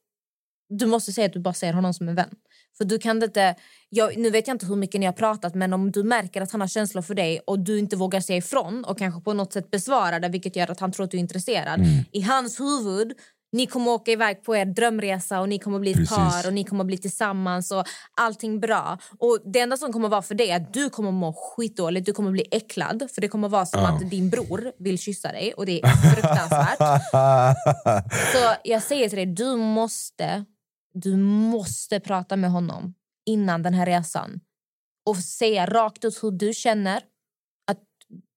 du 0.69 0.85
måste 0.85 1.11
säga 1.11 1.27
att 1.27 1.33
du 1.33 1.39
bara 1.39 1.53
ser 1.53 1.73
honom 1.73 1.93
som 1.93 2.07
en 2.07 2.15
vän. 2.15 2.35
För 2.77 2.85
du 2.85 2.99
kan 2.99 3.23
inte, 3.23 3.55
jag, 3.89 4.17
nu 4.17 4.29
vet 4.29 4.47
jag 4.47 4.55
inte 4.55 4.65
hur 4.65 4.75
mycket 4.75 4.99
ni 4.99 5.05
har 5.05 5.13
pratat 5.13 5.55
men 5.55 5.73
om 5.73 5.91
du 5.91 6.03
märker 6.03 6.41
att 6.41 6.51
han 6.51 6.61
har 6.61 6.67
känslor 6.67 7.01
för 7.01 7.13
dig 7.15 7.39
och 7.47 7.59
du 7.59 7.79
inte 7.79 7.95
vågar 7.95 8.19
säga 8.21 8.37
ifrån 8.37 8.83
och 8.85 8.97
kanske 8.97 9.21
på 9.21 9.33
något 9.33 9.53
sätt 9.53 9.71
besvara 9.71 10.19
det 10.19 10.29
vilket 10.29 10.55
gör 10.55 10.71
att 10.71 10.79
han 10.79 10.91
tror 10.91 11.03
att 11.03 11.11
du 11.11 11.17
är 11.17 11.21
intresserad. 11.21 11.79
Mm. 11.79 12.03
I 12.11 12.21
hans 12.21 12.59
huvud, 12.59 13.13
ni 13.53 13.67
kommer 13.67 13.91
åka 13.91 14.11
iväg 14.11 14.43
på 14.43 14.55
er 14.55 14.65
drömresa 14.65 15.39
och 15.39 15.49
ni 15.49 15.59
kommer 15.59 15.79
bli 15.79 15.91
ett 15.91 15.97
Precis. 15.97 16.17
par 16.17 16.47
och 16.47 16.53
ni 16.53 16.63
kommer 16.63 16.83
bli 16.83 16.97
tillsammans 16.97 17.71
och 17.71 17.83
allting 18.21 18.59
bra. 18.59 18.97
Och 19.19 19.39
det 19.53 19.59
enda 19.59 19.77
som 19.77 19.93
kommer 19.93 20.09
vara 20.09 20.21
för 20.21 20.35
dig 20.35 20.49
är 20.49 20.55
att 20.55 20.73
du 20.73 20.89
kommer 20.89 21.11
må 21.11 21.33
skitdåligt, 21.33 22.05
du 22.05 22.13
kommer 22.13 22.31
bli 22.31 22.45
äcklad 22.51 23.07
för 23.13 23.21
det 23.21 23.27
kommer 23.27 23.49
vara 23.49 23.65
som 23.65 23.81
Ja. 23.81 23.87
att 23.89 24.09
din 24.09 24.29
bror 24.29 24.71
vill 24.79 24.99
kyssa 24.99 25.31
dig 25.31 25.53
och 25.53 25.65
det 25.65 25.81
är 25.81 26.13
fruktansvärt. 26.13 26.77
Så 28.33 28.53
jag 28.63 28.83
säger 28.83 29.09
till 29.09 29.17
dig, 29.17 29.25
du 29.25 29.55
måste, 29.55 30.45
du 30.93 31.17
måste 31.17 31.99
prata 31.99 32.35
med 32.35 32.51
honom 32.51 32.93
innan 33.25 33.63
den 33.63 33.73
här 33.73 33.85
resan. 33.85 34.39
Och 35.05 35.17
säga 35.17 35.65
rakt 35.65 36.05
ut 36.05 36.23
hur 36.23 36.31
du 36.31 36.53
känner. 36.53 37.03
Att 37.71 37.79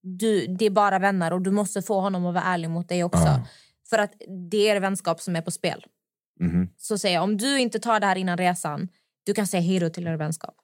du, 0.03 0.47
det 0.47 0.65
är 0.65 0.71
bara 0.71 0.99
vänner 0.99 1.33
och 1.33 1.43
du 1.43 1.51
måste 1.51 1.83
få 1.83 2.01
honom 2.01 2.27
att 2.27 2.35
vara 2.35 2.45
ärlig 2.45 2.71
mot 2.71 2.89
dig 2.89 3.05
också. 3.05 3.23
Ja. 3.23 3.47
För 3.91 3.99
att 3.99 4.13
det 4.51 4.69
är 4.69 4.81
vänskap 4.81 5.21
som 5.21 5.37
är 5.37 5.43
på 5.43 5.51
spel. 5.51 5.87
Mhm. 6.41 6.69
Så 6.77 6.99
säger 6.99 7.15
jag, 7.15 7.25
om 7.25 7.37
du 7.37 7.61
inte 7.61 7.79
tar 7.79 8.01
det 8.01 8.07
här 8.07 8.17
innan 8.17 8.39
resan, 8.39 8.89
du 9.25 9.35
kan 9.35 9.47
säga 9.47 9.61
hej 9.61 9.79
då 9.79 9.91
till 9.91 10.07
er 10.07 10.17
vänskap. 10.17 10.55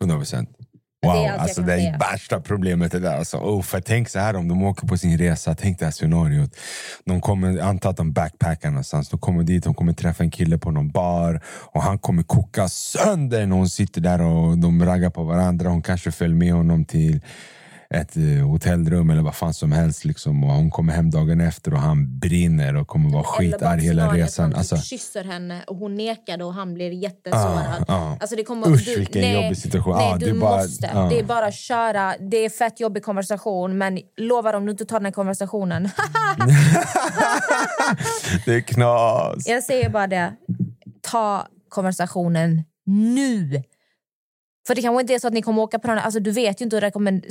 100 0.00 0.16
procent. 0.16 0.56
Det 1.02 1.08
är 1.08 1.12
Wow, 1.12 1.18
allt 1.18 1.26
jag 1.26 1.38
alltså 1.40 1.62
det 1.62 1.74
är 1.74 1.98
värsta 1.98 2.40
problemet 2.40 2.92
det 2.92 2.98
där. 2.98 3.16
Alltså, 3.16 3.36
oh, 3.36 3.62
för 3.62 3.80
tänk 3.80 4.08
så 4.08 4.18
här 4.18 4.36
om 4.36 4.48
de 4.48 4.62
åker 4.62 4.86
på 4.86 4.98
sin 4.98 5.18
resa, 5.18 5.54
tänk 5.54 5.78
det 5.78 5.84
här 5.84 5.92
scenariot. 5.92 6.56
De 7.04 7.20
kommer, 7.20 7.58
anta 7.58 7.88
att 7.88 7.96
de 7.96 8.12
backpackar 8.12 8.70
någonstans, 8.70 9.08
de 9.08 9.20
kommer 9.20 9.42
dit, 9.42 9.64
de 9.64 9.74
kommer 9.74 9.92
träffa 9.92 10.24
en 10.24 10.30
kille 10.30 10.58
på 10.58 10.70
någon 10.70 10.90
bar 10.90 11.40
och 11.46 11.82
han 11.82 11.98
kommer 11.98 12.22
koka 12.22 12.68
sönder 12.68 13.46
när 13.46 13.56
hon 13.56 13.68
sitter 13.68 14.00
där 14.00 14.22
och 14.22 14.58
de 14.58 14.84
raggar 14.84 15.10
på 15.10 15.24
varandra. 15.24 15.68
Hon 15.68 15.82
kanske 15.82 16.12
följer 16.12 16.36
med 16.36 16.52
honom 16.52 16.84
till 16.84 17.20
ett 17.94 18.16
eh, 18.16 18.22
hotellrum 18.48 19.10
eller 19.10 19.22
vad 19.22 19.34
fan 19.34 19.54
som 19.54 19.72
helst. 19.72 20.04
Liksom. 20.04 20.44
Och 20.44 20.50
hon 20.50 20.70
kommer 20.70 20.92
hem 20.92 21.10
dagen 21.10 21.40
efter 21.40 21.74
och 21.74 21.80
han 21.80 22.18
brinner 22.18 22.76
och 22.76 22.88
kommer 22.88 23.10
vara 23.10 23.24
skitarg 23.24 23.80
hela 23.80 24.14
resan. 24.14 24.42
Han 24.44 24.50
typ 24.52 24.58
Alltså, 24.58 24.76
kysser 24.76 25.24
henne 25.24 25.62
och 25.66 25.76
hon 25.76 25.94
nekade 25.94 26.44
och 26.44 26.54
han 26.54 26.74
blir 26.74 26.90
ah, 26.90 26.94
jättesårad. 26.94 27.84
ah. 27.88 28.16
Alltså 28.20 28.36
det 28.36 28.44
kommer, 28.44 28.68
Usch, 28.68 28.88
vilken 28.98 29.32
jobbig 29.34 29.56
situation. 29.58 29.96
Nej, 29.96 30.12
Ah, 30.12 30.16
du 30.16 30.26
det 30.26 30.38
bara- 30.38 30.56
måste. 30.56 30.90
ah. 30.94 31.08
Det 31.08 31.18
är 31.18 31.24
bara 31.24 31.46
att 31.46 31.54
köra. 31.54 32.14
Det 32.30 32.36
är 32.44 32.48
fett 32.50 32.80
jobbig 32.80 33.04
konversation, 33.04 33.78
men 33.78 33.98
lovar 34.16 34.54
om 34.54 34.64
du 34.66 34.70
inte 34.72 34.84
tar 34.84 34.96
den 34.98 35.04
här 35.06 35.12
konversationen. 35.12 35.82
det 38.44 38.54
är 38.54 38.60
knas. 38.60 39.48
Jag 39.48 39.62
säger 39.64 39.88
bara 39.90 40.06
det. 40.06 40.32
Ta 41.00 41.46
konversationen 41.68 42.62
nu. 42.86 43.62
För 44.66 44.74
det 44.74 44.82
kanske 44.82 45.00
inte 45.00 45.14
är 45.14 45.18
så 45.18 45.26
att 45.26 45.34
ni 45.34 45.42
kommer 45.42 45.62
åka 45.62 45.78
på 45.78 45.88
den 45.88 45.98
alltså 45.98 46.20
Du 46.20 46.30
vet 46.30 46.60
ju 46.60 46.64
inte 46.64 46.76
hur 46.76 46.80
det 46.80 46.90
kommer... 46.90 47.22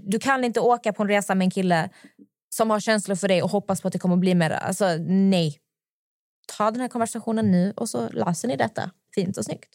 Du 0.00 0.18
kan 0.18 0.44
inte 0.44 0.60
åka 0.60 0.92
på 0.92 1.02
en 1.02 1.08
resa 1.08 1.34
med 1.34 1.44
en 1.44 1.50
kille 1.50 1.90
som 2.50 2.70
har 2.70 2.80
känslor 2.80 3.16
för 3.16 3.28
dig 3.28 3.42
och 3.42 3.50
hoppas 3.50 3.82
på 3.82 3.88
att 3.88 3.92
det 3.92 3.98
kommer 3.98 4.16
bli 4.16 4.34
mer. 4.34 4.50
Alltså 4.50 4.96
nej. 5.06 5.58
Ta 6.56 6.70
den 6.70 6.80
här 6.80 6.88
konversationen 6.88 7.50
nu 7.50 7.72
och 7.76 7.88
så 7.88 8.08
löser 8.08 8.48
ni 8.48 8.56
detta. 8.56 8.90
Fint 9.14 9.36
och 9.36 9.44
snyggt. 9.44 9.68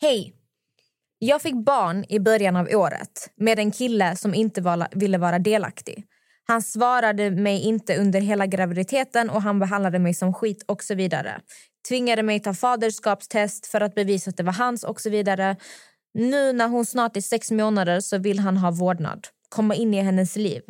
Hej! 0.00 0.34
Jag 1.18 1.42
fick 1.42 1.54
barn 1.54 2.04
i 2.08 2.20
början 2.20 2.56
av 2.56 2.68
året 2.72 3.30
med 3.36 3.58
en 3.58 3.70
kille 3.70 4.16
som 4.16 4.34
inte 4.34 4.60
var, 4.60 4.88
ville 4.98 5.18
vara 5.18 5.38
delaktig. 5.38 6.06
Han 6.46 6.62
svarade 6.62 7.30
mig 7.30 7.60
inte 7.60 7.96
under 7.96 8.20
hela 8.20 8.46
graviditeten 8.46 9.30
och 9.30 9.42
han 9.42 9.58
behandlade 9.58 9.98
mig 9.98 10.14
som 10.14 10.34
skit 10.34 10.64
och 10.66 10.82
så 10.82 10.94
vidare. 10.94 11.40
Tvingade 11.88 12.22
mig 12.22 12.40
ta 12.40 12.54
faderskapstest 12.54 13.66
för 13.66 13.80
att 13.80 13.94
bevisa 13.94 14.30
att 14.30 14.36
det 14.36 14.42
var 14.42 14.52
hans 14.52 14.84
och 14.84 15.00
så 15.00 15.10
vidare. 15.10 15.56
Nu 16.14 16.52
när 16.52 16.68
hon 16.68 16.86
snart 16.86 17.16
är 17.16 17.20
sex 17.20 17.50
månader 17.50 18.00
så 18.00 18.18
vill 18.18 18.38
han 18.38 18.56
ha 18.56 18.70
vårdnad. 18.70 19.26
Komma 19.48 19.74
in 19.74 19.94
i 19.94 20.00
hennes 20.00 20.36
liv. 20.36 20.62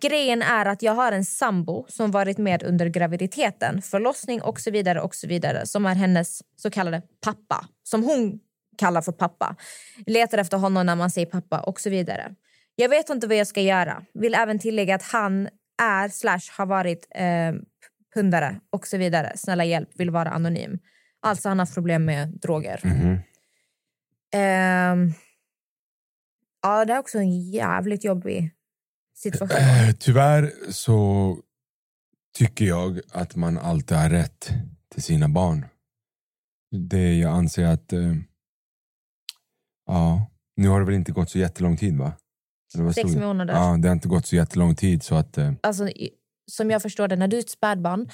Grejen 0.00 0.42
är 0.42 0.66
att 0.66 0.82
jag 0.82 0.92
har 0.92 1.12
en 1.12 1.24
sambo 1.24 1.86
som 1.88 2.10
varit 2.10 2.38
med 2.38 2.62
under 2.62 2.86
graviditeten, 2.86 3.82
förlossning 3.82 4.42
och 4.42 4.60
så 4.60 4.70
vidare 4.70 5.00
och 5.00 5.14
så 5.14 5.26
vidare 5.28 5.66
som 5.66 5.86
är 5.86 5.94
hennes 5.94 6.42
så 6.56 6.70
kallade 6.70 7.02
pappa, 7.24 7.66
som 7.82 8.04
hon 8.04 8.40
kallar 8.78 9.02
för 9.02 9.12
pappa. 9.12 9.56
Letar 10.06 10.38
efter 10.38 10.56
honom 10.56 10.86
när 10.86 10.96
man 10.96 11.10
säger 11.10 11.26
pappa 11.26 11.60
och 11.60 11.80
så 11.80 11.90
vidare. 11.90 12.34
Jag 12.76 12.88
vet 12.88 13.10
inte 13.10 13.26
vad 13.26 13.36
jag 13.36 13.46
ska 13.46 13.60
göra. 13.60 14.04
Vill 14.14 14.34
även 14.34 14.58
tillägga 14.58 14.94
att 14.94 15.02
han 15.02 15.48
är 15.82 16.08
slash 16.08 16.52
har 16.56 16.66
varit 16.66 17.08
eh, 17.14 17.52
pundare 18.14 18.60
och 18.70 18.86
så 18.86 18.96
vidare. 18.96 19.32
Snälla 19.36 19.64
hjälp, 19.64 19.88
vill 19.94 20.10
vara 20.10 20.30
anonym. 20.30 20.78
Alltså 21.20 21.48
han 21.48 21.58
har 21.58 21.66
problem 21.66 22.04
med 22.04 22.28
droger. 22.28 22.80
Mhm. 22.84 23.18
Ehm, 24.34 25.12
ja, 26.62 26.84
det 26.84 26.92
är 26.92 26.98
också 26.98 27.18
en 27.18 27.50
jävligt 27.50 28.04
jobbig 28.04 28.50
situation. 29.14 29.58
Eh, 29.58 29.94
Tyvärr 29.98 30.52
så 30.70 31.38
tycker 32.38 32.64
jag 32.64 33.00
att 33.12 33.36
man 33.36 33.58
alltid 33.58 33.96
har 33.96 34.10
rätt 34.10 34.50
till 34.94 35.02
sina 35.02 35.28
barn. 35.28 35.66
Det 36.70 37.14
jag 37.14 37.32
anser 37.32 37.64
att... 37.64 37.92
Eh, 37.92 38.14
ja, 39.86 40.30
nu 40.56 40.68
har 40.68 40.80
det 40.80 40.86
väl 40.86 40.94
inte 40.94 41.12
gått 41.12 41.30
så 41.30 41.38
jättelång 41.38 41.76
tid 41.76 41.98
va? 41.98 42.12
Sex 42.94 43.10
stod 43.10 43.20
månader. 43.22 43.54
Ja, 43.54 43.76
det 43.82 43.88
har 43.88 43.92
inte 43.92 44.08
gått 44.08 44.26
så 44.26 44.36
jättelång 44.36 44.74
tid 44.74 45.02
så 45.02 45.14
att... 45.14 45.38
Eh, 45.38 45.52
Alltså, 45.62 45.88
som 46.50 46.70
jag 46.70 46.82
förstår 46.82 47.08
det, 47.08 47.16
när 47.16 47.28
du 47.28 47.36
är 47.36 47.40
ett 47.40 47.50
spädbarn 47.50 48.08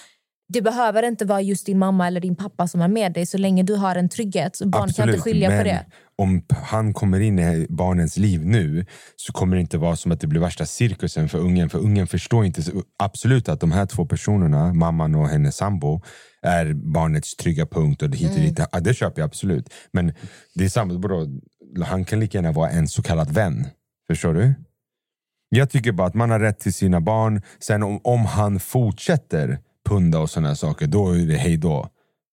det 0.52 0.62
behöver 0.62 1.02
inte 1.02 1.24
vara 1.24 1.40
just 1.40 1.66
din 1.66 1.78
mamma 1.78 2.06
eller 2.06 2.20
din 2.20 2.36
pappa 2.36 2.68
som 2.68 2.80
är 2.80 2.88
med 2.88 3.12
dig 3.12 3.26
så 3.26 3.38
länge 3.38 3.62
du 3.62 3.74
har 3.74 3.96
en 3.96 4.08
trygghet. 4.08 4.56
Så 4.56 4.68
barn 4.68 4.92
kan 4.92 5.08
inte 5.08 5.20
skilja 5.20 5.58
på 5.58 5.64
det. 5.64 5.86
om 6.18 6.42
han 6.48 6.94
kommer 6.94 7.20
in 7.20 7.38
i 7.38 7.66
barnens 7.68 8.16
liv 8.16 8.46
nu 8.46 8.86
så 9.16 9.32
kommer 9.32 9.56
det 9.56 9.60
inte 9.60 9.78
vara 9.78 9.96
som 9.96 10.12
att 10.12 10.20
det 10.20 10.26
blir 10.26 10.40
värsta 10.40 10.66
cirkusen 10.66 11.28
för 11.28 11.38
ungen. 11.38 11.70
För 11.70 11.78
ungen 11.78 12.06
förstår 12.06 12.44
inte 12.44 12.62
absolut 12.98 13.48
att 13.48 13.60
de 13.60 13.72
här 13.72 13.86
två 13.86 14.06
personerna, 14.06 14.74
mamman 14.74 15.14
och 15.14 15.28
hennes 15.28 15.56
sambo, 15.56 16.02
är 16.42 16.72
barnets 16.74 17.36
trygga 17.36 17.66
punkt. 17.66 18.02
och 18.02 18.10
det 18.10 18.16
hit 18.16 18.30
och 18.30 18.40
dit. 18.40 18.60
Ja, 18.72 18.80
det 18.80 18.94
köper 18.94 19.20
jag 19.22 19.26
absolut. 19.26 19.72
Men 19.92 20.12
det 20.54 20.64
är 20.64 20.68
samma, 20.68 20.98
bro, 20.98 21.40
han 21.84 22.04
kan 22.04 22.20
lika 22.20 22.38
gärna 22.38 22.52
vara 22.52 22.70
en 22.70 22.88
så 22.88 23.02
kallad 23.02 23.30
vän. 23.30 23.66
Förstår 24.12 24.34
du? 24.34 24.54
Jag 25.48 25.70
tycker 25.70 25.92
bara 25.92 26.06
att 26.06 26.14
man 26.14 26.30
har 26.30 26.40
rätt 26.40 26.58
till 26.58 26.74
sina 26.74 27.00
barn. 27.00 27.42
Sen 27.58 27.82
om, 27.82 28.00
om 28.04 28.26
han 28.26 28.60
fortsätter 28.60 29.58
punda 29.88 30.18
och 30.18 30.30
här 30.36 30.54
saker, 30.54 30.86
då 30.86 31.10
är 31.10 31.26
det 31.26 31.34
hej 31.34 31.56
då. 31.56 31.88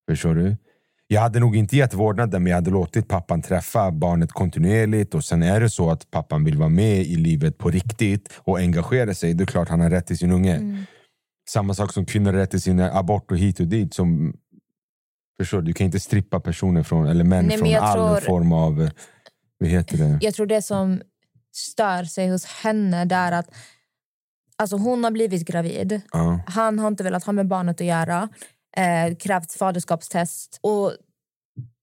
Förstår 0.08 0.34
du? 0.34 0.56
Jag 1.06 1.20
hade 1.20 1.40
nog 1.40 1.56
inte 1.56 1.76
gett 1.76 1.94
vårdnaden, 1.94 2.42
men 2.42 2.50
jag 2.50 2.56
hade 2.56 2.70
låtit 2.70 3.08
pappan 3.08 3.42
träffa 3.42 3.90
barnet 3.90 4.32
kontinuerligt. 4.32 5.14
Och 5.14 5.24
sen 5.24 5.42
är 5.42 5.60
det 5.60 5.70
så 5.70 5.90
att 5.90 6.10
pappan 6.10 6.44
vill 6.44 6.58
vara 6.58 6.68
med 6.68 7.00
i 7.00 7.16
livet 7.16 7.58
på 7.58 7.70
riktigt 7.70 8.28
och 8.36 8.58
engagera 8.58 9.14
sig, 9.14 9.34
då 9.34 9.42
är 9.42 9.46
det 9.46 9.52
klart 9.52 9.68
han 9.68 9.80
har 9.80 9.90
rätt 9.90 10.06
till 10.06 10.18
sin 10.18 10.32
unge. 10.32 10.56
Mm. 10.56 10.82
Samma 11.50 11.74
sak 11.74 11.92
som 11.92 12.06
kvinnor 12.06 12.32
har 12.32 12.38
rätt 12.38 12.50
till 12.50 12.62
sin 12.62 12.80
abort 12.80 13.30
och 13.30 13.38
hit 13.38 13.60
och 13.60 13.66
dit. 13.66 13.94
Som, 13.94 14.34
förstår 15.40 15.58
du? 15.58 15.64
Du 15.64 15.72
kan 15.72 15.84
inte 15.84 16.00
strippa 16.00 16.40
personer 16.40 16.82
från, 16.82 17.06
eller 17.06 17.24
män 17.24 17.46
Nej, 17.46 17.58
från 17.58 17.74
all 17.74 17.96
tror- 17.96 18.20
form 18.20 18.52
av... 18.52 18.90
vad 19.58 19.68
heter 19.68 19.98
det? 19.98 20.18
Jag 20.20 20.34
tror 20.34 20.46
det 20.46 20.62
som 20.62 21.00
stör 21.52 22.04
sig 22.04 22.28
hos 22.30 22.44
henne 22.44 23.04
det 23.04 23.14
är 23.14 23.32
att 23.32 23.54
alltså 24.58 24.76
hon 24.76 25.04
har 25.04 25.10
blivit 25.10 25.46
gravid. 25.46 26.00
Ja. 26.12 26.40
Han 26.46 26.78
har 26.78 26.88
inte 26.88 27.04
velat 27.04 27.24
ha 27.24 27.32
med 27.32 27.48
barnet 27.48 27.80
att 27.80 27.86
göra. 27.86 28.28
Eh, 28.76 29.16
krävt 29.16 29.52
faderskapstest 29.52 30.58
och 30.62 30.92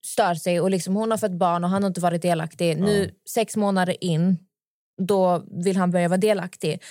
stör 0.05 0.35
sig. 0.35 0.61
Och 0.61 0.71
liksom 0.71 0.95
hon 0.95 1.11
har 1.11 1.17
fått 1.17 1.31
barn 1.31 1.63
och 1.63 1.69
han 1.69 1.83
har 1.83 1.87
inte 1.87 2.01
varit 2.01 2.21
delaktig. 2.21 2.77
Nu 2.77 3.11
sex 3.29 3.55
månader 3.55 4.03
in, 4.03 4.37
då 5.01 5.43
vill 5.63 5.77
han 5.77 5.91
börja 5.91 6.07
vara 6.07 6.17
delaktig. 6.17 6.83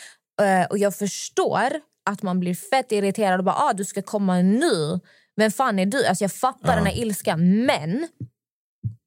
Eh, 0.43 0.67
och 0.67 0.79
jag 0.79 0.95
förstår 0.97 1.69
att 2.11 2.23
man 2.23 2.41
blir 2.41 2.55
fett 2.55 2.93
irriterad 2.93 3.41
och 3.41 3.45
bara 3.45 3.57
ah, 3.57 3.73
du 3.73 3.85
ska 3.85 4.03
komma 4.03 4.37
nu. 4.37 5.01
Vem 5.37 5.51
fan 5.51 5.79
är 5.79 5.87
du? 5.87 6.07
Alltså 6.07 6.25
jag 6.25 6.33
fattar 6.33 6.69
Ja. 6.73 6.77
den 6.77 6.87
här 6.87 6.99
ilskan. 6.99 7.65
Men 7.67 8.09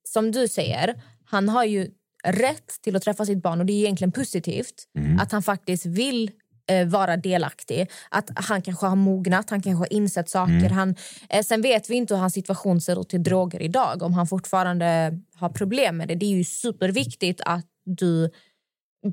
som 0.07 0.31
du 0.31 0.47
säger, 0.47 1.01
han 1.25 1.49
har 1.49 1.63
ju 1.63 1.91
rätt 2.23 2.81
till 2.81 2.95
att 2.95 3.01
träffa 3.03 3.25
sitt 3.25 3.41
barn 3.43 3.59
och 3.59 3.65
det 3.65 3.73
är 3.73 3.79
egentligen 3.79 4.11
positivt 4.11 4.75
Mm. 4.97 5.19
att 5.19 5.31
han 5.31 5.43
faktiskt 5.43 5.85
vill 5.85 6.31
eh, 6.71 6.87
vara 6.87 7.17
delaktig. 7.17 7.87
Att 8.11 8.29
han 8.35 8.61
kanske 8.61 8.85
har 8.85 8.95
mognat, 8.95 9.49
han 9.49 9.61
kanske 9.61 9.77
har 9.79 9.93
insett 9.93 10.29
saker. 10.29 10.53
Mm. 10.53 10.71
Han, 10.71 10.95
eh, 11.29 11.43
sen 11.43 11.61
vet 11.61 11.89
vi 11.89 11.95
inte 11.95 12.13
hur 12.13 12.21
hans 12.21 12.33
situation 12.33 12.81
ser 12.81 13.01
ut 13.01 13.09
till 13.09 13.23
droger 13.23 13.61
idag. 13.61 14.03
Om 14.03 14.13
han 14.13 14.27
fortfarande 14.27 15.19
har 15.35 15.49
problem 15.49 15.97
med 15.97 16.07
det. 16.07 16.15
Det 16.15 16.25
är 16.25 16.37
ju 16.37 16.43
superviktigt 16.43 17.41
att 17.45 17.65
du 17.85 18.29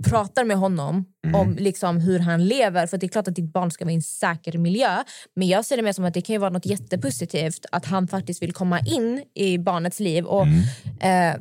pratar 0.05 0.45
med 0.45 0.57
honom 0.57 1.05
Mm. 1.27 1.41
om 1.41 1.57
liksom 1.57 2.01
hur 2.01 2.19
han 2.19 2.45
lever. 2.45 2.87
För 2.87 2.99
det 2.99 3.07
är 3.07 3.09
klart 3.09 3.29
att 3.29 3.35
ditt 3.35 3.53
barn 3.53 3.71
ska 3.71 3.85
vara 3.85 3.93
i 3.93 3.95
en 3.95 4.03
säker 4.03 4.59
miljö. 4.59 5.03
Men 5.37 5.49
jag 5.49 5.65
ser 5.65 5.77
det 5.77 5.83
mer 5.83 5.93
som 5.93 6.05
att 6.05 6.15
det 6.15 6.21
kan 6.21 6.35
ju 6.35 6.39
vara 6.39 6.51
något 6.51 6.67
jättepositivt 6.67 7.67
att 7.73 7.85
han 7.87 8.09
faktiskt 8.09 8.43
vill 8.43 8.53
komma 8.53 8.81
in 8.81 9.23
i 9.35 9.59
barnets 9.59 10.01
liv. 10.01 10.25
Och 10.25 10.47
Mm. 10.47 11.35
eh, 11.35 11.41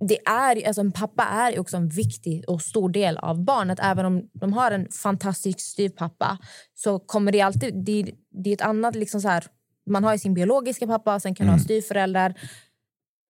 det 0.00 0.18
är, 0.26 0.66
alltså 0.66 0.80
en 0.80 0.92
pappa 0.92 1.22
är 1.24 1.58
också 1.58 1.76
en 1.76 1.88
viktig 1.88 2.44
och 2.48 2.62
stor 2.62 2.88
del 2.88 3.16
av 3.18 3.44
barnet. 3.44 3.78
Även 3.82 4.04
om 4.06 4.28
de 4.32 4.52
har 4.52 4.70
en 4.70 4.88
fantastisk 4.90 5.60
styvpappa 5.60 6.38
så 6.74 6.98
kommer 6.98 7.32
det 7.32 7.40
alltid... 7.40 7.84
Det, 7.84 8.12
det 8.30 8.50
är 8.50 8.54
ett 8.54 8.60
annat... 8.60 8.94
Liksom 8.96 9.20
så 9.20 9.28
här, 9.28 9.44
man 9.90 10.04
har 10.04 10.12
ju 10.12 10.18
sin 10.18 10.34
biologiska 10.34 10.86
pappa, 10.86 11.20
sen 11.20 11.34
kan 11.34 11.46
du 11.46 11.52
ha 11.52 11.58
styvföräldrar. 11.58 12.34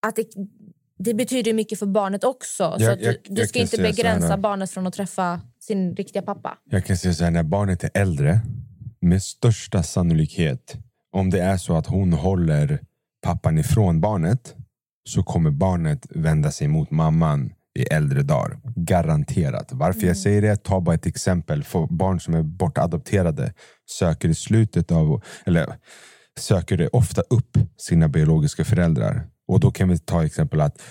Att 0.07 0.17
det, 0.17 0.27
det 0.99 1.15
betyder 1.15 1.53
mycket 1.53 1.79
för 1.79 1.87
barnet 1.87 2.25
också. 2.25 2.75
så 2.79 2.85
Jag- 2.85 2.99
du, 2.99 3.05
jag- 3.05 3.17
du 3.25 3.41
jag 3.41 3.49
ska 3.49 3.59
inte 3.59 3.77
så 3.77 3.83
begränsa 3.83 4.37
barnet 4.37 4.71
från 4.71 4.87
att 4.87 4.95
träffa 4.95 5.41
sin 5.61 5.97
riktiga 5.97 6.23
pappa. 6.23 6.59
Jag 6.65 6.85
kan 6.87 6.97
säga 6.97 7.15
så 7.15 7.25
här, 7.25 7.31
när 7.31 7.43
barnet 7.43 7.85
är 7.85 7.91
äldre, 7.95 8.41
med 9.01 9.23
största 9.23 9.83
sannolikhet, 9.83 10.77
om 11.13 11.31
det 11.31 11.41
är 11.41 11.57
så 11.57 11.77
att 11.77 11.87
hon 11.87 12.13
håller 12.13 12.79
pappan 13.23 13.59
ifrån 13.59 14.01
barnet, 14.01 14.55
så 15.09 15.23
kommer 15.23 15.51
barnet 15.51 16.07
vända 16.11 16.51
sig 16.51 16.69
mot 16.69 16.91
mamman 16.91 17.53
i 17.79 17.83
äldre 17.83 18.23
dagar. 18.23 18.59
Garanterat. 18.77 19.69
Varför 19.73 20.07
jag 20.07 20.17
säger 20.17 20.43
det? 20.43 20.57
Ta 20.57 20.81
bara 20.81 20.95
ett 20.95 21.07
exempel. 21.07 21.65
För 21.65 21.87
barn 21.87 22.21
som 22.21 22.35
är 22.35 22.43
bortadopterade 22.43 23.53
söker 23.91 24.29
i 24.29 24.35
slutet 24.35 24.93
av, 24.93 25.23
eller 25.47 25.75
söker 26.39 26.77
det 26.77 26.89
ofta 26.89 27.23
upp 27.31 27.59
sina 27.77 28.09
biologiska 28.09 28.65
föräldrar. 28.65 29.27
Och 29.49 29.61
då 29.61 29.71
kan 29.71 29.89
vi 29.89 29.99
ta 29.99 30.25
exempel 30.25 30.61
att 30.61 30.83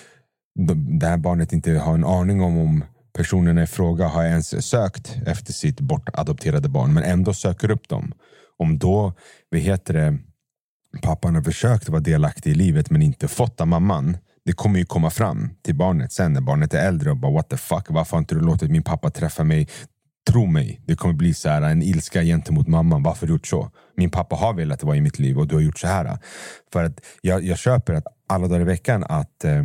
de- 0.60 1.00
det 1.00 1.08
här 1.08 1.18
barnet 1.18 1.54
inte 1.54 1.72
har 1.72 1.94
en 1.94 2.06
aning 2.06 2.42
om 2.42 2.58
om 2.58 2.84
personerna 3.18 3.64
i 3.64 3.68
fråga 3.68 4.08
har 4.08 4.24
ens 4.24 4.68
sökt 4.70 5.18
efter 5.26 5.54
sitt 5.54 5.80
bortadopterade 5.82 6.70
barn 6.70 6.94
men 6.94 7.04
ändå 7.04 7.34
söker 7.34 7.72
upp 7.72 7.90
dem. 7.90 8.12
Om 8.58 8.80
då, 8.80 9.14
vad 9.52 9.62
heter 9.62 9.94
det, 9.94 10.18
pappan 11.02 11.36
har 11.36 11.42
försökt 11.42 11.90
vara 11.90 12.02
delaktig 12.02 12.52
i 12.52 12.56
livet 12.56 12.90
men 12.90 13.02
inte 13.02 13.28
fått 13.28 13.62
av 13.62 13.68
mamman. 13.68 14.18
Det 14.46 14.54
kommer 14.54 14.80
ju 14.80 14.86
komma 14.86 15.10
fram 15.10 15.50
till 15.62 15.76
barnet 15.76 16.12
sen 16.12 16.34
när 16.34 16.42
barnet 16.42 16.74
är 16.74 16.88
äldre 16.88 17.12
och 17.12 17.18
bara 17.18 17.32
what 17.32 17.50
the 17.50 17.58
fuck, 17.58 17.86
varför 17.90 18.12
har 18.12 18.20
inte 18.20 18.36
du 18.36 18.42
låtit 18.42 18.72
min 18.72 18.84
pappa 18.84 19.10
träffa 19.10 19.44
mig? 19.44 19.68
Tro 20.30 20.46
mig, 20.46 20.82
det 20.86 20.96
kommer 20.96 21.14
bli 21.14 21.34
så 21.34 21.50
här 21.50 21.62
en 21.62 21.82
ilska 21.82 22.24
gentemot 22.24 22.68
mamman. 22.68 23.04
Varför 23.04 23.22
har 23.22 23.28
du 23.28 23.34
gjort 23.34 23.48
så? 23.48 23.72
Min 23.98 24.10
pappa 24.10 24.36
har 24.36 24.54
velat 24.54 24.84
vara 24.84 24.96
i 24.96 25.02
mitt 25.02 25.20
liv 25.20 25.40
och 25.40 25.48
du 25.48 25.56
har 25.56 25.62
gjort 25.62 25.80
så 25.80 25.88
här. 25.88 26.18
För 26.74 26.84
att 26.84 27.00
jag, 27.22 27.44
jag 27.44 27.58
köper 27.58 27.94
att 27.94 28.06
alla 28.28 28.48
dagar 28.48 28.62
i 28.62 28.64
veckan 28.64 29.04
att 29.10 29.44
eh, 29.44 29.64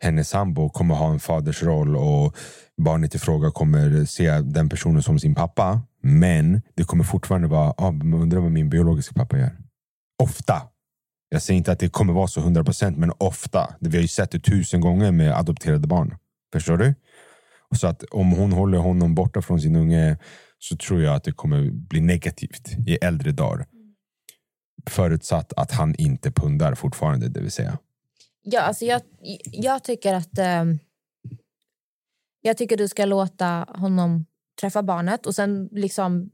hennes 0.00 0.28
sambo 0.28 0.68
kommer 0.68 0.94
ha 0.94 1.12
en 1.12 1.20
fadersroll 1.20 1.96
och 1.96 2.36
barnet 2.76 3.14
i 3.14 3.18
fråga 3.18 3.50
kommer 3.50 4.04
se 4.04 4.30
den 4.30 4.68
personen 4.68 5.02
som 5.02 5.18
sin 5.18 5.34
pappa. 5.34 5.82
Men 6.02 6.62
det 6.74 6.84
kommer 6.84 7.04
fortfarande 7.04 7.48
vara, 7.48 7.74
ah, 7.76 7.88
undrar 7.88 8.40
vad 8.40 8.52
min 8.52 8.70
biologiska 8.70 9.14
pappa 9.14 9.38
gör. 9.38 9.63
Ofta. 10.24 10.62
Jag 11.28 11.42
säger 11.42 11.58
inte 11.58 11.72
att 11.72 11.78
det 11.78 11.88
kommer 11.88 12.12
vara 12.12 12.26
så 12.26 12.40
100% 12.40 12.96
men 12.96 13.12
ofta. 13.18 13.76
Det 13.80 13.88
Vi 13.88 13.96
har 13.96 14.02
ju 14.02 14.08
sett 14.08 14.30
det 14.30 14.40
tusen 14.40 14.80
gånger 14.80 15.12
med 15.12 15.32
adopterade 15.32 15.86
barn. 15.86 16.16
Förstår 16.52 16.76
du? 16.76 16.94
Så 17.76 17.86
att 17.86 18.04
om 18.04 18.32
hon 18.32 18.52
håller 18.52 18.78
honom 18.78 19.14
borta 19.14 19.42
från 19.42 19.60
sin 19.60 19.76
unge 19.76 20.18
så 20.58 20.76
tror 20.76 21.02
jag 21.02 21.14
att 21.14 21.24
det 21.24 21.32
kommer 21.32 21.70
bli 21.70 22.00
negativt 22.00 22.68
i 22.86 22.96
äldre 22.96 23.32
dagar. 23.32 23.66
Förutsatt 24.90 25.52
att 25.56 25.72
han 25.72 25.94
inte 25.94 26.30
pundar 26.30 26.74
fortfarande, 26.74 27.28
det 27.28 27.40
vill 27.40 27.50
säga. 27.50 27.78
Ja, 28.42 28.60
alltså 28.60 28.84
jag, 28.84 29.00
jag 29.52 29.84
tycker 29.84 30.14
att... 30.14 30.38
eh, 30.38 30.64
jag 32.40 32.56
tycker 32.56 32.76
du 32.76 32.88
ska 32.88 33.04
låta 33.04 33.66
honom 33.68 34.26
träffa 34.60 34.82
barnet. 34.82 35.26
Och 35.26 35.34
sen 35.34 35.68
liksom 35.72 36.30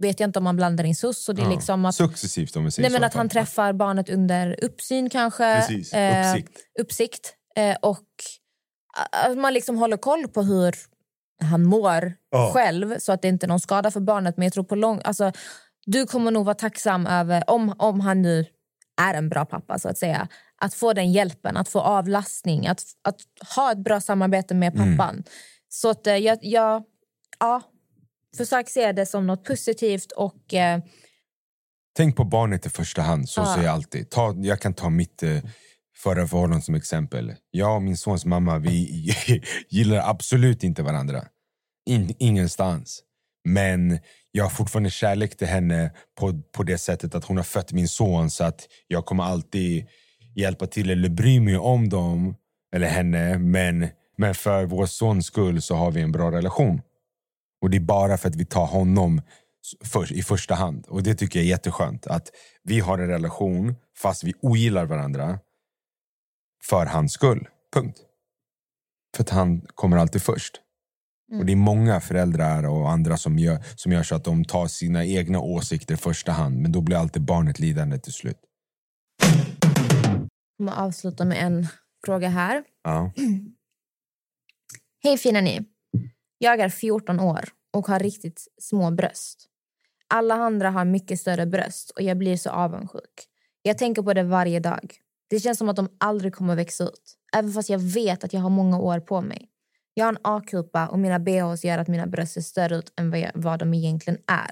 vet 0.00 0.20
jag 0.20 0.28
inte 0.28 0.38
om 0.38 0.44
man 0.44 0.56
blandar 0.56 0.84
in 0.84 0.96
sus. 0.96 1.24
Så 1.24 1.32
det 1.32 1.42
är 1.42 1.46
Ja. 1.46 1.50
liksom 1.54 1.84
att, 1.84 1.94
Successivt 1.94 2.56
om 2.56 2.64
vi 2.64 2.70
säger 2.70 2.88
nej, 2.90 2.92
men 2.92 3.00
så. 3.00 3.06
att 3.06 3.14
han 3.14 3.28
träffar 3.28 3.72
barnet 3.72 4.08
under 4.10 4.64
uppsyn 4.64 5.10
kanske. 5.10 5.56
Precis, 5.56 5.92
Eh, 5.92 6.30
uppsikt. 6.30 6.58
uppsikt. 6.80 7.34
Eh, 7.56 7.76
och 7.82 8.04
att 9.12 9.38
man 9.38 9.54
liksom 9.54 9.76
håller 9.78 9.96
koll 9.96 10.28
på 10.28 10.42
hur 10.42 10.74
han 11.42 11.62
mår 11.64 12.12
Ja. 12.30 12.50
själv 12.54 12.98
så 12.98 13.12
att 13.12 13.22
det 13.22 13.28
inte 13.28 13.46
är 13.46 13.48
någon 13.48 13.60
skada 13.60 13.90
för 13.90 14.00
barnet. 14.00 14.36
Men 14.36 14.44
jag 14.44 14.52
tror 14.52 14.64
på 14.64 14.74
lång... 14.74 15.00
Alltså, 15.04 15.32
du 15.86 16.06
kommer 16.06 16.30
nog 16.30 16.44
vara 16.44 16.54
tacksam 16.54 17.06
över, 17.06 17.50
om, 17.50 17.74
om 17.78 18.00
han 18.00 18.22
nu 18.22 18.46
är 19.00 19.14
en 19.14 19.28
bra 19.28 19.44
pappa 19.44 19.78
så 19.78 19.88
att 19.88 19.98
säga, 19.98 20.28
att 20.60 20.74
få 20.74 20.92
den 20.92 21.12
hjälpen, 21.12 21.56
att 21.56 21.68
få 21.68 21.80
avlastning, 21.80 22.66
att, 22.66 22.82
att 23.04 23.16
ha 23.56 23.72
ett 23.72 23.78
bra 23.78 24.00
samarbete 24.00 24.54
med 24.54 24.72
pappan. 24.76 25.24
Så 25.68 25.90
att 25.90 26.06
eh, 26.06 26.16
jag, 26.16 26.38
jag 26.42 26.82
ja, 27.40 27.62
försök 28.36 28.68
se 28.68 28.92
det 28.92 29.06
som 29.06 29.26
något 29.26 29.44
positivt 29.44 30.12
och 30.12 30.54
eh, 30.54 30.80
Tänk 31.96 32.16
på 32.16 32.24
barnet 32.24 32.66
i 32.66 32.70
första 32.70 33.02
hand, 33.02 33.28
så 33.28 33.40
Ja. 33.40 33.54
säger 33.54 33.66
jag 33.66 33.74
alltid. 33.74 34.10
Ta, 34.10 34.34
jag 34.38 34.60
kan 34.60 34.74
ta 34.74 34.90
mitt 34.90 35.22
eh, 35.22 35.38
förra 35.96 36.26
förhållande 36.26 36.64
som 36.64 36.74
exempel. 36.74 37.34
Jag 37.50 37.74
och 37.76 37.82
min 37.82 37.96
sons 37.96 38.24
mamma 38.24 38.58
vi 38.58 39.12
gillar 39.68 40.10
absolut 40.10 40.64
inte 40.64 40.82
varandra. 40.82 41.24
In, 41.90 42.14
ingenstans. 42.18 43.02
Men 43.44 43.98
jag 44.32 44.44
har 44.44 44.50
fortfarande 44.50 44.90
kärlek 44.90 45.36
till 45.36 45.46
henne 45.46 45.90
på, 46.20 46.42
på 46.52 46.62
det 46.62 46.78
sättet 46.78 47.14
att 47.14 47.24
hon 47.24 47.36
har 47.36 47.44
fött 47.44 47.72
min 47.72 47.88
son 47.88 48.30
så 48.30 48.44
att 48.44 48.66
jag 48.86 49.06
kommer 49.06 49.24
alltid 49.24 49.86
hjälpa 50.36 50.66
till 50.66 50.90
eller 50.90 51.08
bry 51.08 51.40
mig 51.40 51.56
om 51.58 51.88
dem 51.88 52.34
eller 52.74 52.86
henne. 52.88 53.38
Men, 53.38 53.88
men 54.16 54.34
för 54.34 54.64
vår 54.64 54.86
sons 54.86 55.26
skull 55.26 55.62
så 55.62 55.74
har 55.74 55.90
vi 55.90 56.00
en 56.00 56.12
bra 56.12 56.30
relation. 56.32 56.80
Och 57.60 57.70
det 57.70 57.76
är 57.76 57.80
bara 57.80 58.18
för 58.18 58.28
att 58.28 58.36
vi 58.36 58.44
tar 58.44 58.66
honom 58.66 59.22
för, 59.84 60.12
i 60.12 60.22
första 60.22 60.54
hand. 60.54 60.86
Och 60.88 61.02
det 61.02 61.14
tycker 61.14 61.38
jag 61.38 61.44
är 61.44 61.50
jätteskönt. 61.50 62.06
Att 62.06 62.30
vi 62.62 62.80
har 62.80 62.98
en 62.98 63.08
relation 63.08 63.74
fast 63.96 64.24
vi 64.24 64.34
ogillar 64.40 64.84
varandra 64.86 65.38
för 66.64 66.86
hans 66.86 67.12
skull. 67.12 67.48
Punkt. 67.72 67.98
För 69.16 69.22
att 69.22 69.30
han 69.30 69.60
kommer 69.60 69.96
alltid 69.96 70.22
först. 70.22 70.60
Och 71.38 71.46
Det 71.46 71.52
är 71.52 71.56
många 71.56 72.00
föräldrar 72.00 72.68
och 72.68 72.90
andra 72.90 73.16
som 73.16 73.38
gör, 73.38 73.64
som 73.76 73.92
gör 73.92 74.02
så 74.02 74.14
att 74.14 74.24
de 74.24 74.44
tar 74.44 74.66
sina 74.66 75.04
egna 75.04 75.40
åsikter 75.40 75.94
i 75.94 75.96
första 75.96 76.32
hand. 76.32 76.56
Men 76.56 76.72
då 76.72 76.80
blir 76.80 76.96
alltid 76.96 77.22
barnet 77.22 77.58
lidande 77.58 77.98
till 77.98 78.12
slut. 78.12 78.38
jag 79.18 80.28
kommer 80.56 80.72
avsluta 80.72 81.24
med 81.24 81.46
en 81.46 81.66
fråga 82.06 82.28
här. 82.28 82.64
Ja. 82.84 83.12
Hej 85.02 85.18
fina 85.18 85.40
ni. 85.40 85.64
Jag 86.38 86.60
är 86.60 86.68
14 86.68 87.20
år 87.20 87.44
och 87.72 87.86
har 87.86 87.98
riktigt 87.98 88.48
små 88.58 88.90
bröst. 88.90 89.46
Alla 90.08 90.34
andra 90.34 90.70
har 90.70 90.84
mycket 90.84 91.20
större 91.20 91.46
bröst 91.46 91.90
och 91.90 92.02
jag 92.02 92.18
blir 92.18 92.36
så 92.36 92.50
avundsjuk. 92.50 93.28
Jag 93.62 93.78
tänker 93.78 94.02
på 94.02 94.14
det 94.14 94.22
varje 94.22 94.60
dag. 94.60 94.94
Det 95.30 95.40
känns 95.40 95.58
som 95.58 95.68
att 95.68 95.76
de 95.76 95.88
aldrig 95.98 96.34
kommer 96.34 96.56
växa 96.56 96.84
ut. 96.84 97.14
Även 97.36 97.52
fast 97.52 97.70
jag 97.70 97.78
vet 97.78 98.24
att 98.24 98.32
jag 98.32 98.40
har 98.40 98.50
många 98.50 98.78
år 98.78 99.00
på 99.00 99.20
mig. 99.20 99.48
Jag 99.94 100.04
har 100.04 100.12
en 100.12 100.18
A-kupa 100.22 100.88
och 100.88 100.98
mina 100.98 101.18
bhs 101.18 101.64
gör 101.64 101.78
att 101.78 101.88
mina 101.88 102.06
bröst 102.06 102.32
ser 102.32 102.40
större 102.40 102.76
ut 102.76 102.92
än 102.96 103.10
vad, 103.10 103.20
jag, 103.20 103.30
vad 103.34 103.58
de 103.58 103.74
egentligen 103.74 104.18
är. 104.26 104.50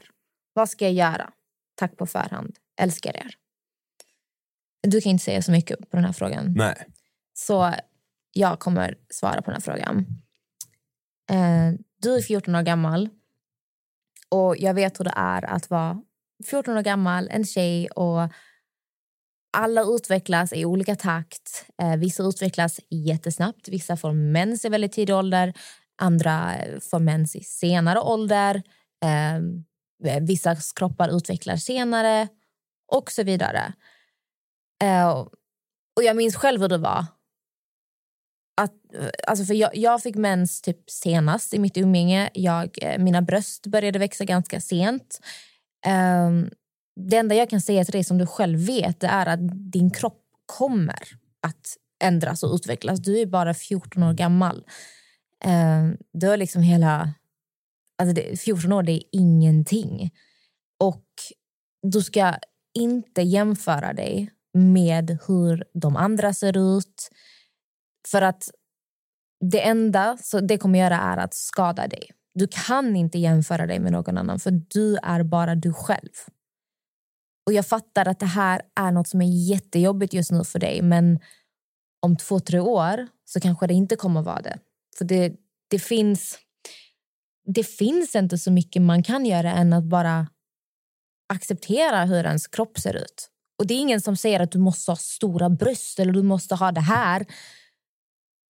Vad 0.53 0.69
ska 0.69 0.85
jag 0.85 0.95
göra? 0.95 1.33
Tack 1.75 1.97
på 1.97 2.07
förhand. 2.07 2.57
Älskar 2.81 3.17
er. 3.17 3.35
Du 4.83 5.01
kan 5.01 5.13
inte 5.13 5.25
säga 5.25 5.43
så 5.43 5.53
mycket 5.53 5.79
på 5.79 5.97
den 5.97 6.05
här 6.05 6.13
frågan. 6.13 6.55
Nej. 6.57 6.87
Så 7.35 7.75
jag 8.33 8.59
kommer 8.59 8.99
svara 9.11 9.43
på 9.43 9.51
den 9.51 9.55
här 9.55 9.61
frågan. 9.61 10.07
Eh, 11.31 11.73
du 12.03 12.15
är 12.15 12.23
14 12.23 12.55
år 12.55 12.63
gammal 12.63 13.09
och 14.29 14.57
jag 14.59 14.75
vet 14.75 15.01
hur 15.01 15.05
det 15.05 15.15
är 15.17 15.45
att 15.45 15.71
vara 15.71 16.03
14 16.51 16.77
år 16.77 16.83
gammal, 16.83 17.29
en 17.31 17.45
tjej 17.45 17.89
och 17.89 18.29
alla 19.57 19.83
utvecklas 19.83 20.53
i 20.53 20.65
olika 20.65 20.97
takt. 20.97 21.67
Eh, 21.83 21.97
vissa 21.97 22.23
utvecklas 22.23 22.81
jättesnabbt. 22.91 23.69
Vissa 23.69 23.97
får 23.97 24.13
mens 24.13 24.65
i 24.65 24.69
väldigt 24.69 24.93
tidig 24.93 25.15
ålder. 25.15 25.55
Andra 25.99 26.55
får 26.91 26.99
mens 26.99 27.37
i 27.37 27.41
senare 27.41 28.01
ålder. 28.01 28.63
Eh, 29.05 30.21
vissa 30.21 30.57
kroppar 30.77 31.17
utvecklas 31.17 31.65
senare 31.65 32.29
och 32.93 33.13
så 33.13 33.23
vidare. 33.23 33.73
Eh, 34.85 35.11
och 35.97 36.03
jag 36.03 36.17
minns 36.17 36.37
själv 36.37 36.61
hur 36.61 36.69
det 36.69 36.79
var. 36.79 37.05
Att, 38.57 38.95
eh, 38.95 39.09
alltså 39.27 39.45
för 39.45 39.55
jag, 39.55 39.77
jag 39.77 40.03
fick 40.03 40.17
mens 40.17 40.61
typ 40.61 40.91
senast 40.91 41.55
i 41.55 41.59
mitt 41.59 41.77
umgänge. 41.77 42.31
Jag, 42.35 42.79
eh, 42.83 42.99
mina 42.99 43.23
bröst 43.23 43.67
började 43.67 43.99
växa 43.99 44.25
ganska 44.25 44.61
sent. 44.61 45.21
Um, 46.27 46.51
det 47.01 47.17
enda 47.17 47.35
jag 47.35 47.51
kan 47.51 47.61
säga 47.61 47.85
till 47.85 47.93
dig 47.93 48.05
som 48.05 48.19
du 48.19 48.27
själv 48.27 48.59
vet 48.59 49.01
det 49.01 49.07
är 49.07 49.27
att 49.27 49.73
din 49.73 49.91
kropp 49.91 50.23
kommer 50.47 51.03
att 51.43 51.77
ändras 52.03 52.43
och 52.43 52.55
utvecklas. 52.55 53.01
Du 53.01 53.21
är 53.21 53.27
bara 53.27 53.55
14 53.55 54.03
år 54.03 54.13
gammal. 54.13 54.65
Um, 55.45 55.97
du 56.13 56.29
har 56.29 56.37
liksom 56.37 56.63
hela... 56.63 57.15
Alltså 57.99 58.15
det, 58.15 58.41
14 58.41 58.73
år 58.73 58.83
det 58.83 58.93
är 58.93 59.03
ingenting. 59.13 60.11
Och 60.81 61.05
du 61.83 62.03
ska 62.03 62.35
inte 62.75 63.23
jämföra 63.23 63.93
dig 63.93 64.31
med 64.55 65.19
hur 65.27 65.65
de 65.75 65.97
andra 65.97 66.35
ser 66.35 66.77
ut. 66.77 67.11
För 68.11 68.23
att 68.23 68.51
det 69.51 69.61
enda 69.61 70.17
så 70.17 70.41
det 70.41 70.59
kommer 70.59 70.79
göra 70.79 70.97
är 70.97 71.17
att 71.17 71.35
skada 71.35 71.89
dig. 71.89 72.11
Du 72.35 72.47
kan 72.47 72.97
inte 72.97 73.19
jämföra 73.19 73.67
dig 73.67 73.79
med 73.79 73.93
någon 73.93 74.19
annan 74.19 74.39
för 74.39 74.51
du 74.51 74.97
är 74.97 75.23
bara 75.23 75.55
du 75.55 75.73
själv. 75.73 76.13
Och 77.47 77.53
Jag 77.53 77.67
fattar 77.67 78.09
att 78.09 78.21
det 78.21 78.27
här 78.27 78.63
är 78.81 78.93
något 78.93 79.09
som 79.09 79.23
är 79.23 79.49
jättejobbigt 79.51 80.15
just 80.15 80.31
nu 80.31 80.45
för 80.45 80.59
dig 80.59 80.83
men 80.83 81.21
om 82.01 82.17
två, 82.17 82.41
tre 82.41 82.61
år 82.61 83.09
så 83.25 83.41
kanske 83.41 83.67
det 83.67 83.75
inte 83.75 83.97
kommer 83.97 84.21
att 84.21 84.27
vara 84.27 84.43
det. 84.43 84.59
För 84.99 85.05
det, 85.05 85.33
det, 85.71 85.79
finns, 85.79 86.39
det 87.55 87.65
finns 87.65 88.15
inte 88.15 88.39
så 88.39 88.51
mycket 88.51 88.83
man 88.83 89.03
kan 89.03 89.27
göra 89.27 89.53
än 89.53 89.73
att 89.73 89.85
bara 89.85 90.29
acceptera 91.35 92.05
hur 92.05 92.25
ens 92.25 92.47
kropp 92.47 92.79
ser 92.79 92.95
ut. 92.95 93.31
Och 93.59 93.67
Det 93.67 93.75
är 93.75 93.79
ingen 93.79 94.01
som 94.01 94.17
säger 94.17 94.41
att 94.41 94.53
du 94.53 94.59
måste 94.59 94.91
ha 94.91 94.97
stora 94.97 95.51
bröst 95.51 95.99
eller 95.99 96.13
du 96.13 96.23
måste 96.23 96.55
ha 96.55 96.73
det 96.73 96.81
här. 96.81 97.27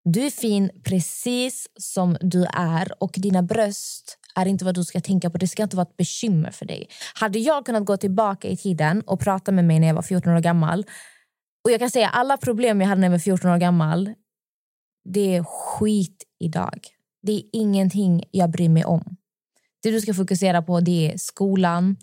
Du 0.09 0.25
är 0.25 0.29
fin 0.29 0.69
precis 0.83 1.67
som 1.79 2.17
du 2.21 2.45
är 2.53 3.03
och 3.03 3.11
dina 3.17 3.43
bröst 3.43 4.17
är 4.35 4.45
inte 4.45 4.65
vad 4.65 4.75
du 4.75 4.83
ska 4.83 5.01
tänka 5.01 5.29
på. 5.29 5.37
Det 5.37 5.47
ska 5.47 5.63
inte 5.63 5.75
vara 5.75 5.87
ett 5.87 5.97
bekymmer 5.97 6.51
för 6.51 6.65
dig. 6.65 6.89
Hade 7.13 7.39
jag 7.39 7.65
kunnat 7.65 7.85
gå 7.85 7.97
tillbaka 7.97 8.47
i 8.47 8.57
tiden 8.57 9.01
och 9.01 9.19
prata 9.19 9.51
med 9.51 9.65
mig 9.65 9.79
när 9.79 9.87
jag 9.87 9.95
var 9.95 10.01
14 10.01 10.33
år 10.33 10.39
gammal 10.39 10.85
och 11.63 11.71
jag 11.71 11.79
kan 11.79 11.91
säga 11.91 12.09
alla 12.09 12.37
problem 12.37 12.81
jag 12.81 12.87
hade 12.87 13.01
när 13.01 13.07
jag 13.07 13.11
var 13.11 13.19
14 13.19 13.51
år 13.51 13.57
gammal 13.57 14.13
det 15.05 15.35
är 15.35 15.43
skit 15.43 16.23
idag. 16.39 16.87
Det 17.21 17.31
är 17.31 17.43
ingenting 17.53 18.23
jag 18.31 18.51
bryr 18.51 18.69
mig 18.69 18.85
om. 18.85 19.17
Det 19.83 19.91
du 19.91 20.01
ska 20.01 20.13
fokusera 20.13 20.61
på 20.61 20.79
det 20.79 21.11
är 21.11 21.17
skolan, 21.17 21.97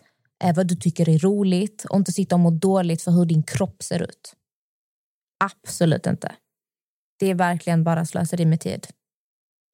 eh, 0.44 0.57
vad 0.57 0.66
du 0.66 0.76
tycker 0.76 1.09
är 1.09 1.18
roligt 1.18 1.84
och 1.84 1.96
inte 1.96 2.12
sitta 2.12 2.34
och 2.34 2.40
må 2.40 2.50
dåligt 2.50 3.03
för 3.03 3.11
hur 3.11 3.24
din 3.24 3.42
kropp 3.42 3.82
ser 3.82 4.03
ut. 4.03 4.34
Absolut 5.44 6.07
inte. 6.07 6.32
Det 7.22 7.30
är 7.30 7.34
verkligen 7.34 7.84
bara 7.84 8.04
slöseri 8.04 8.44
med 8.44 8.60
tid. 8.60 8.86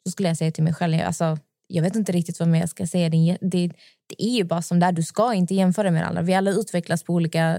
Så 0.07 0.11
skulle 0.11 0.28
jag 0.28 0.36
säga 0.36 0.51
till 0.51 0.64
mig 0.64 0.74
själv. 0.74 1.01
Alltså, 1.07 1.38
jag 1.66 1.82
vet 1.82 1.96
inte 1.96 2.12
riktigt 2.12 2.40
vad 2.40 2.49
mer 2.49 2.61
jag 2.61 2.68
ska 2.68 2.86
säga. 2.86 3.09
Det, 3.09 3.38
det, 3.40 3.68
det 4.07 4.22
är 4.24 4.36
ju 4.36 4.44
bara 4.44 4.62
som 4.62 4.80
det 4.80 4.86
är. 4.86 4.92
Du 4.92 5.03
ska 5.03 5.34
inte 5.34 5.55
jämföra 5.55 5.90
med 5.90 6.07
alla. 6.07 6.22
Vi 6.22 6.34
alla 6.34 6.51
utvecklas 6.51 7.03
på 7.03 7.12
olika, 7.12 7.59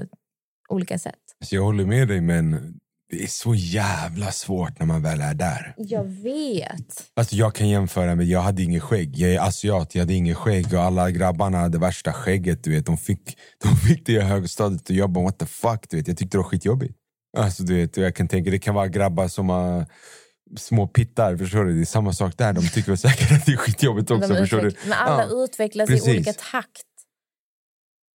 olika 0.69 0.99
sätt. 0.99 1.19
Så 1.45 1.55
jag 1.55 1.63
håller 1.63 1.85
med 1.85 2.07
dig, 2.07 2.21
men 2.21 2.51
det 3.11 3.23
är 3.23 3.27
så 3.27 3.55
jävla 3.55 4.31
svårt 4.31 4.79
när 4.79 4.85
man 4.85 5.01
väl 5.01 5.21
är 5.21 5.33
där. 5.33 5.73
Jag 5.77 6.03
vet. 6.03 7.11
Alltså 7.15 7.35
jag 7.35 7.55
kan 7.55 7.69
jämföra 7.69 8.15
med, 8.15 8.25
jag 8.25 8.41
hade 8.41 8.63
ingen 8.63 8.81
skägg. 8.81 9.17
Jag 9.17 9.33
är 9.33 9.39
asiat, 9.39 9.95
jag 9.95 10.01
hade 10.01 10.13
ingen 10.13 10.35
skägg 10.35 10.73
och 10.73 10.81
alla 10.81 11.11
grabbarna 11.11 11.57
hade 11.57 11.77
värsta 11.77 12.13
skägget. 12.13 12.63
Du 12.63 12.71
vet. 12.71 12.85
De, 12.85 12.97
fick, 12.97 13.37
de 13.63 13.77
fick 13.77 14.05
det 14.05 14.11
i 14.11 14.19
högstadiet 14.19 14.89
och 14.89 14.95
jag 14.95 15.09
bara 15.09 15.23
what 15.23 15.39
the 15.39 15.45
fuck. 15.45 15.85
Du 15.89 15.97
vet. 15.97 16.07
Jag 16.07 16.17
tyckte 16.17 16.37
det 16.37 16.41
var 16.41 16.49
skitjobbigt. 16.49 16.95
Alltså, 17.37 17.63
du 17.63 17.75
vet, 17.75 17.97
jag 17.97 18.15
kan 18.15 18.27
tänka, 18.27 18.51
det 18.51 18.59
kan 18.59 18.75
vara 18.75 18.87
grabbar 18.87 19.27
som 19.27 19.49
har 19.49 19.85
små 20.57 20.87
pittar. 20.87 21.37
Förstår 21.37 21.65
du? 21.65 21.73
Det 21.75 21.81
är 21.81 21.85
samma 21.85 22.13
sak 22.13 22.37
där. 22.37 22.53
De 22.53 22.67
tycker 22.67 22.95
säkert 22.95 23.31
att 23.31 23.45
det 23.45 23.51
är 23.51 23.57
skitjobbigt 23.57 24.11
också. 24.11 24.27
De 24.29 24.35
förstår 24.35 24.61
du? 24.61 24.71
Men 24.83 24.93
alla 24.93 25.23
Ja, 25.29 25.43
utvecklas 25.43 25.89
precis. 25.89 26.07
i 26.07 26.11
olika 26.11 26.33
takt. 26.33 26.83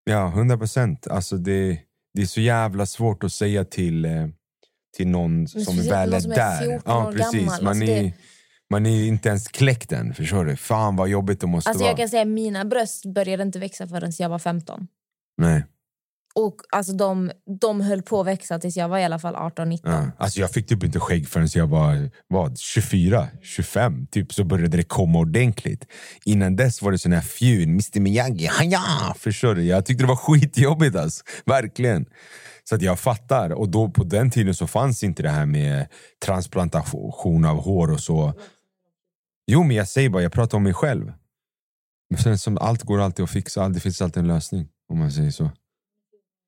Ja, 0.04 0.28
hundra 0.28 0.58
procent. 0.58 1.06
Alltså 1.06 1.36
det, 1.36 1.78
det 2.14 2.22
är 2.22 2.26
så 2.26 2.40
jävla 2.40 2.86
svårt 2.86 3.24
att 3.24 3.32
säga 3.32 3.64
till, 3.64 4.04
eh, 4.04 4.26
till 4.96 5.08
någon 5.08 5.48
som 5.48 5.62
speciellt 5.62 5.90
väl 5.92 6.14
är 6.14 6.20
som 6.20 6.32
är 6.32 6.36
där. 6.36 6.60
14 6.62 6.82
ja, 6.86 7.12
precis. 7.16 7.40
gammal. 7.40 7.62
Man, 7.62 7.68
Alltså 7.68 7.84
är, 7.84 8.02
det- 8.02 8.12
man 8.70 8.86
är 8.86 9.04
inte 9.06 9.28
ens 9.28 9.48
kläckt 9.48 9.92
än. 9.92 10.14
Förstår 10.14 10.44
du? 10.44 10.56
Fan 10.56 10.96
vad 10.96 11.08
jobbigt 11.08 11.40
det 11.40 11.46
måste 11.46 11.70
Alltså 11.70 11.82
vara. 11.84 11.90
jag 11.90 11.98
kan 11.98 12.08
säga 12.08 12.24
mina 12.24 12.64
bröst 12.64 13.06
började 13.06 13.42
inte 13.42 13.58
växa 13.58 13.88
förrän 13.88 14.12
jag 14.18 14.28
var 14.28 14.38
15. 14.38 14.86
Nej. 15.36 15.64
Och 16.34 16.56
alltså 16.72 16.92
de, 16.92 17.30
de 17.60 17.80
höll 17.80 18.02
på 18.02 18.20
att 18.20 18.26
växa 18.26 18.58
tills 18.58 18.76
jag 18.76 18.88
var 18.88 18.98
i 18.98 19.04
alla 19.04 19.18
fall 19.18 19.34
18-19. 19.34 19.80
Ja. 19.82 20.10
Alltså 20.18 20.40
jag 20.40 20.50
fick 20.50 20.66
typ 20.66 20.84
inte 20.84 21.00
skägg 21.00 21.28
förrän 21.28 21.48
jag 21.54 21.66
var 21.66 22.10
vad, 22.28 22.58
24, 22.58 23.28
25. 23.42 24.06
Typ 24.06 24.32
så 24.32 24.44
började 24.44 24.76
det 24.76 24.82
komma 24.82 25.18
ordentligt. 25.18 25.86
Innan 26.24 26.56
dess 26.56 26.82
var 26.82 26.92
det 26.92 26.98
sån 26.98 27.12
här 27.12 27.20
fjun, 27.20 27.68
Mr 27.68 28.00
Miyagi, 28.00 28.46
haja! 28.46 29.14
Förstår 29.18 29.54
du? 29.54 29.64
Jag 29.64 29.86
tyckte 29.86 30.04
det 30.04 30.08
var 30.08 30.16
skitjobbigt 30.38 30.96
alltså. 30.96 31.24
Verkligen. 31.46 32.06
Så 32.68 32.74
att 32.74 32.82
jag 32.82 32.98
fattar. 32.98 33.50
Och 33.50 33.68
då 33.68 33.90
på 33.90 34.04
den 34.04 34.30
tiden 34.30 34.54
så 34.54 34.66
fanns 34.66 35.04
inte 35.04 35.22
det 35.22 35.30
här 35.30 35.46
med 35.46 35.86
transplantation 36.24 37.44
av 37.44 37.56
hår 37.56 37.90
och 37.90 38.00
så. 38.00 38.34
Jo, 39.46 39.62
men 39.62 39.76
jag 39.76 39.88
säger 39.88 40.08
bara, 40.08 40.22
jag 40.22 40.32
pratar 40.32 40.56
om 40.56 40.62
mig 40.62 40.74
själv. 40.74 41.12
Men 42.10 42.22
sen 42.22 42.38
som 42.38 42.58
allt 42.58 42.82
går 42.82 43.00
alltid 43.00 43.22
att 43.22 43.30
fixa, 43.30 43.68
det 43.68 43.80
finns 43.80 44.02
alltid 44.02 44.20
en 44.20 44.28
lösning. 44.28 44.68
Om 44.88 44.98
man 44.98 45.12
säger 45.12 45.30
så. 45.30 45.50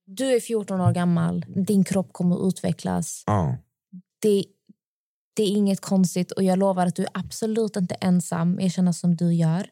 Du 0.06 0.34
är 0.36 0.40
14 0.40 0.80
år 0.80 0.92
gammal, 0.92 1.44
din 1.48 1.84
kropp 1.84 2.12
kommer 2.12 2.36
att 2.36 2.48
utvecklas. 2.54 3.22
Ja. 3.26 3.56
Det, 4.22 4.44
det 5.36 5.42
är 5.42 5.48
inget 5.56 5.80
konstigt 5.80 6.32
och 6.32 6.42
jag 6.42 6.58
lovar 6.58 6.86
att 6.86 6.96
du 6.96 7.02
är 7.02 7.10
absolut 7.14 7.76
inte 7.76 7.94
ensam 7.94 8.58
att 8.62 8.72
känna 8.72 8.92
som 8.92 9.16
du 9.16 9.34
gör. 9.34 9.66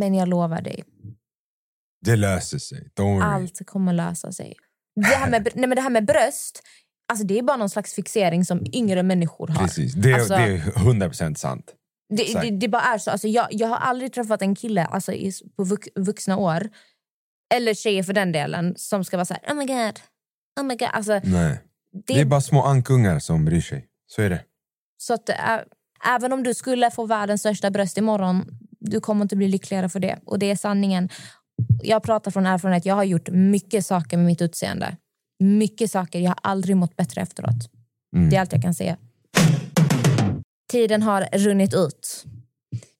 Men 0.00 0.14
jag 0.14 0.28
lovar 0.28 0.62
dig, 0.62 0.84
Det 2.04 2.16
löser 2.16 2.58
sig. 2.58 2.90
Allt 3.22 3.66
kommer 3.66 3.92
lösa 3.92 4.32
sig. 4.32 4.54
Det 4.96 5.06
här 5.06 5.30
med, 5.30 5.48
nej 5.54 5.68
men 5.68 5.76
det 5.76 5.82
här 5.82 5.90
med 5.90 6.06
bröst, 6.06 6.62
alltså 7.08 7.26
det 7.26 7.38
är 7.38 7.42
bara 7.42 7.56
någon 7.56 7.70
slags 7.70 7.94
fixering 7.94 8.44
som 8.44 8.66
yngre 8.72 9.02
människor 9.02 9.48
har. 9.48 9.58
Precis. 9.62 9.94
Det, 9.94 10.12
Alltså- 10.14 10.34
det 10.34 10.42
är 10.42 10.58
100% 10.58 11.34
sant. 11.34 11.74
Det, 12.08 12.40
det, 12.42 12.50
det 12.50 12.68
bara 12.68 12.82
är 12.82 12.98
så. 12.98 13.10
Alltså 13.10 13.28
jag, 13.28 13.46
jag 13.50 13.68
har 13.68 13.76
aldrig 13.76 14.12
träffat 14.12 14.42
en 14.42 14.54
kille 14.54 14.84
alltså 14.84 15.12
i, 15.12 15.32
på 15.56 15.64
vux, 15.64 15.88
vuxna 15.94 16.36
år, 16.36 16.68
eller 17.54 17.74
tjejer 17.74 18.02
för 18.02 18.12
den 18.12 18.32
delen, 18.32 18.74
som 18.76 19.04
ska 19.04 19.16
vara 19.16 19.24
så 19.24 19.34
här, 19.34 19.52
oh 19.52 19.56
my 19.56 19.66
god, 19.66 20.00
oh 20.60 20.64
my 20.64 20.76
god. 20.76 20.88
Alltså, 20.92 21.20
Nej. 21.24 21.60
det, 21.92 22.14
Det 22.14 22.20
är 22.20 22.24
bara 22.24 22.40
små 22.40 22.62
ankungar 22.62 23.18
som 23.18 23.44
bryr 23.44 23.60
sig. 23.60 23.86
Så 24.06 24.22
är 24.22 24.30
det. 24.30 24.40
Så 24.98 25.14
att, 25.14 25.28
ä, 25.28 25.64
även 26.06 26.32
om 26.32 26.42
du 26.42 26.54
skulle 26.54 26.90
få 26.90 27.06
världens 27.06 27.40
största 27.40 27.70
bröst 27.70 27.98
imorgon, 27.98 28.44
du 28.80 29.00
kommer 29.00 29.22
inte 29.22 29.36
bli 29.36 29.48
lyckligare 29.48 29.88
för 29.88 30.00
det. 30.00 30.18
Och 30.24 30.38
det 30.38 30.50
är 30.50 30.56
sanningen. 30.56 31.08
Jag 31.82 32.02
pratar 32.02 32.30
från 32.30 32.46
erfarenhet. 32.46 32.86
Jag 32.86 32.94
har 32.94 33.04
gjort 33.04 33.28
mycket 33.30 33.86
saker 33.86 34.16
med 34.16 34.26
mitt 34.26 34.42
utseende. 34.42 34.96
Mycket 35.38 35.90
saker. 35.90 36.20
Jag 36.20 36.30
har 36.30 36.38
aldrig 36.42 36.76
mått 36.76 36.96
bättre 36.96 37.20
efteråt. 37.20 37.70
Mm. 38.16 38.30
Det 38.30 38.36
är 38.36 38.40
allt 38.40 38.52
jag 38.52 38.62
kan 38.62 38.74
säga. 38.74 38.96
Tiden 40.70 41.02
har 41.02 41.28
runnit 41.32 41.74
ut. 41.74 42.24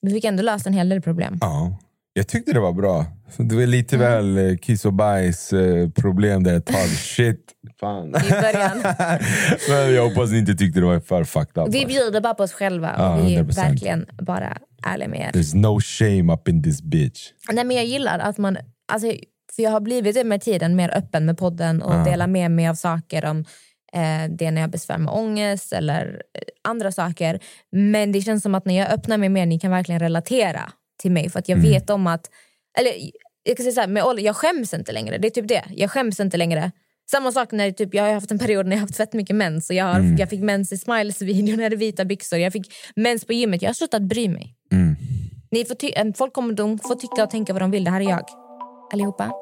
Vi 0.00 0.12
fick 0.12 0.24
ändå 0.24 0.42
lösa 0.42 0.68
en 0.68 0.74
hel 0.74 0.88
del 0.88 1.02
problem. 1.02 1.38
Ja. 1.40 1.78
Jag 2.18 2.28
tyckte 2.28 2.52
det 2.52 2.60
var 2.60 2.72
bra. 2.72 3.04
Det 3.36 3.54
var 3.54 3.66
lite 3.66 3.96
Mm. 3.96 4.08
väl 4.34 4.50
eh, 4.50 4.56
kiss 4.56 4.84
och 4.84 4.92
bajs 4.92 5.52
eh, 5.52 5.88
problem 5.90 6.42
där 6.44 6.56
ett 6.56 6.66
tag. 6.66 6.86
Shit. 6.88 7.40
Fan. 7.80 8.08
I 8.08 8.30
början. 8.30 8.78
Men 9.68 9.94
jag 9.94 10.08
hoppas 10.08 10.30
ni 10.30 10.38
inte 10.38 10.54
tyckte 10.54 10.80
det 10.80 10.86
var 10.86 11.00
för 11.00 11.24
fucked 11.24 11.62
up. 11.62 11.74
Vi 11.74 11.86
bjuder 11.86 12.20
bara 12.20 12.34
på 12.34 12.42
oss 12.42 12.52
själva 12.52 13.12
och 13.14 13.26
vi 13.28 13.34
är 13.34 13.42
100%. 13.42 13.56
verkligen 13.56 14.06
bara 14.22 14.56
ärliga 14.86 15.08
med 15.08 15.20
er. 15.20 15.40
There's 15.40 15.56
no 15.56 15.80
shame 15.80 16.32
up 16.34 16.48
in 16.48 16.62
this 16.62 16.82
bitch. 16.82 17.28
Nej, 17.52 17.64
men 17.64 17.76
jag 17.76 17.84
gillar 17.86 18.18
att 18.18 18.38
man... 18.38 18.56
Alltså, 18.92 19.12
för 19.56 19.62
jag 19.62 19.70
har 19.70 19.80
blivit 19.80 20.26
med 20.26 20.40
tiden 20.40 20.76
mer 20.76 20.96
öppen 20.96 21.24
med 21.26 21.38
podden 21.38 21.82
och 21.82 21.94
Ja. 21.94 22.04
delar 22.04 22.26
med 22.26 22.50
mig 22.50 22.68
av 22.68 22.74
saker 22.74 23.24
om 23.24 23.38
eh, 23.92 24.30
det 24.38 24.50
när 24.50 24.60
jag 24.60 24.70
besvär 24.70 24.98
med 24.98 25.12
ångest 25.14 25.72
eller 25.72 26.06
eh, 26.06 26.42
andra 26.70 26.92
saker. 26.92 27.40
Men 27.72 28.12
det 28.12 28.20
känns 28.20 28.42
som 28.42 28.54
att 28.54 28.64
när 28.66 28.76
jag 28.78 28.90
öppnar 28.90 29.16
mig 29.18 29.28
mer, 29.28 29.46
ni 29.46 29.58
kan 29.58 29.70
verkligen 29.70 29.98
relatera 30.00 30.72
till 30.98 31.10
mig. 31.12 31.30
För 31.30 31.38
att 31.38 31.48
jag 31.48 31.58
Mm. 31.58 31.70
vet 31.70 31.90
om 31.90 32.06
att... 32.06 32.30
Eller 32.78 32.92
jag 33.42 33.56
kan 33.56 33.64
säga 33.64 33.72
så 33.74 33.80
här, 33.80 33.88
med 33.88 34.04
ålder, 34.04 34.22
jag 34.22 34.36
skäms 34.36 34.74
inte 34.74 34.92
längre. 34.92 35.18
Det 35.18 35.28
är 35.28 35.30
typ 35.30 35.48
det. 35.48 35.64
Jag 35.70 35.90
skäms 35.90 36.20
inte 36.20 36.36
längre. 36.36 36.70
Samma 37.10 37.32
sak 37.32 37.52
när 37.52 37.70
typ, 37.70 37.94
jag 37.94 38.02
har 38.04 38.12
haft 38.12 38.30
en 38.30 38.38
period 38.38 38.66
när 38.66 38.72
jag 38.72 38.78
har 38.78 38.86
haft 38.86 38.96
fett 38.96 39.12
mycket 39.12 39.36
mens. 39.36 39.70
Och 39.70 39.76
jag, 39.76 39.84
har, 39.84 39.94
Mm. 40.00 40.16
jag 40.16 40.30
fick 40.30 40.40
mens 40.40 40.72
i 40.72 40.78
Smiles-videon, 40.78 41.56
jag 41.58 41.62
hade 41.62 41.76
vita 41.76 42.04
byxor. 42.04 42.38
Jag 42.38 42.52
fick 42.52 42.66
mens 42.96 43.24
på 43.24 43.32
gymmet. 43.32 43.62
Jag 43.62 43.68
har 43.68 43.74
slutat 43.74 44.02
bry 44.02 44.28
mig. 44.28 44.54
Mm. 44.72 44.96
Ni 45.50 45.64
får 45.64 46.12
folk 46.16 46.32
kommer 46.32 46.54
de 46.54 46.78
får 46.78 46.94
tycka 46.94 47.22
och 47.24 47.30
tänka 47.30 47.52
vad 47.52 47.62
de 47.62 47.70
vill. 47.70 47.84
Det 47.84 47.90
här 47.90 48.00
är 48.00 48.04
jag. 48.10 48.24
Allihopa. 48.92 49.32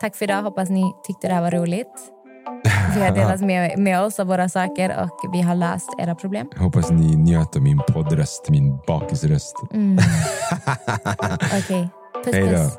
Tack 0.00 0.16
för 0.16 0.24
idag. 0.24 0.42
Hoppas 0.42 0.70
ni 0.70 0.82
tyckte 1.06 1.28
det 1.28 1.34
här 1.34 1.42
var 1.42 1.50
roligt. 1.50 1.86
Vi 2.94 3.00
har 3.00 3.14
delat 3.14 3.40
med, 3.40 3.78
med 3.78 4.00
oss 4.00 4.20
av 4.20 4.26
våra 4.26 4.48
saker 4.48 4.96
och 5.02 5.32
vi 5.32 5.42
har 5.42 5.54
löst 5.54 5.88
era 5.98 6.14
problem. 6.14 6.48
Jag 6.54 6.62
hoppas 6.62 6.90
ni 6.90 7.16
njöt 7.16 7.56
av 7.56 7.62
min 7.62 7.78
poddröst, 7.88 8.48
min 8.48 8.78
bakisröst. 8.86 9.56
Mm. 9.72 9.98
Okej, 11.58 11.88
puss 12.24 12.34
Hej 12.34 12.46
då. 12.46 12.56
puss. 12.56 12.78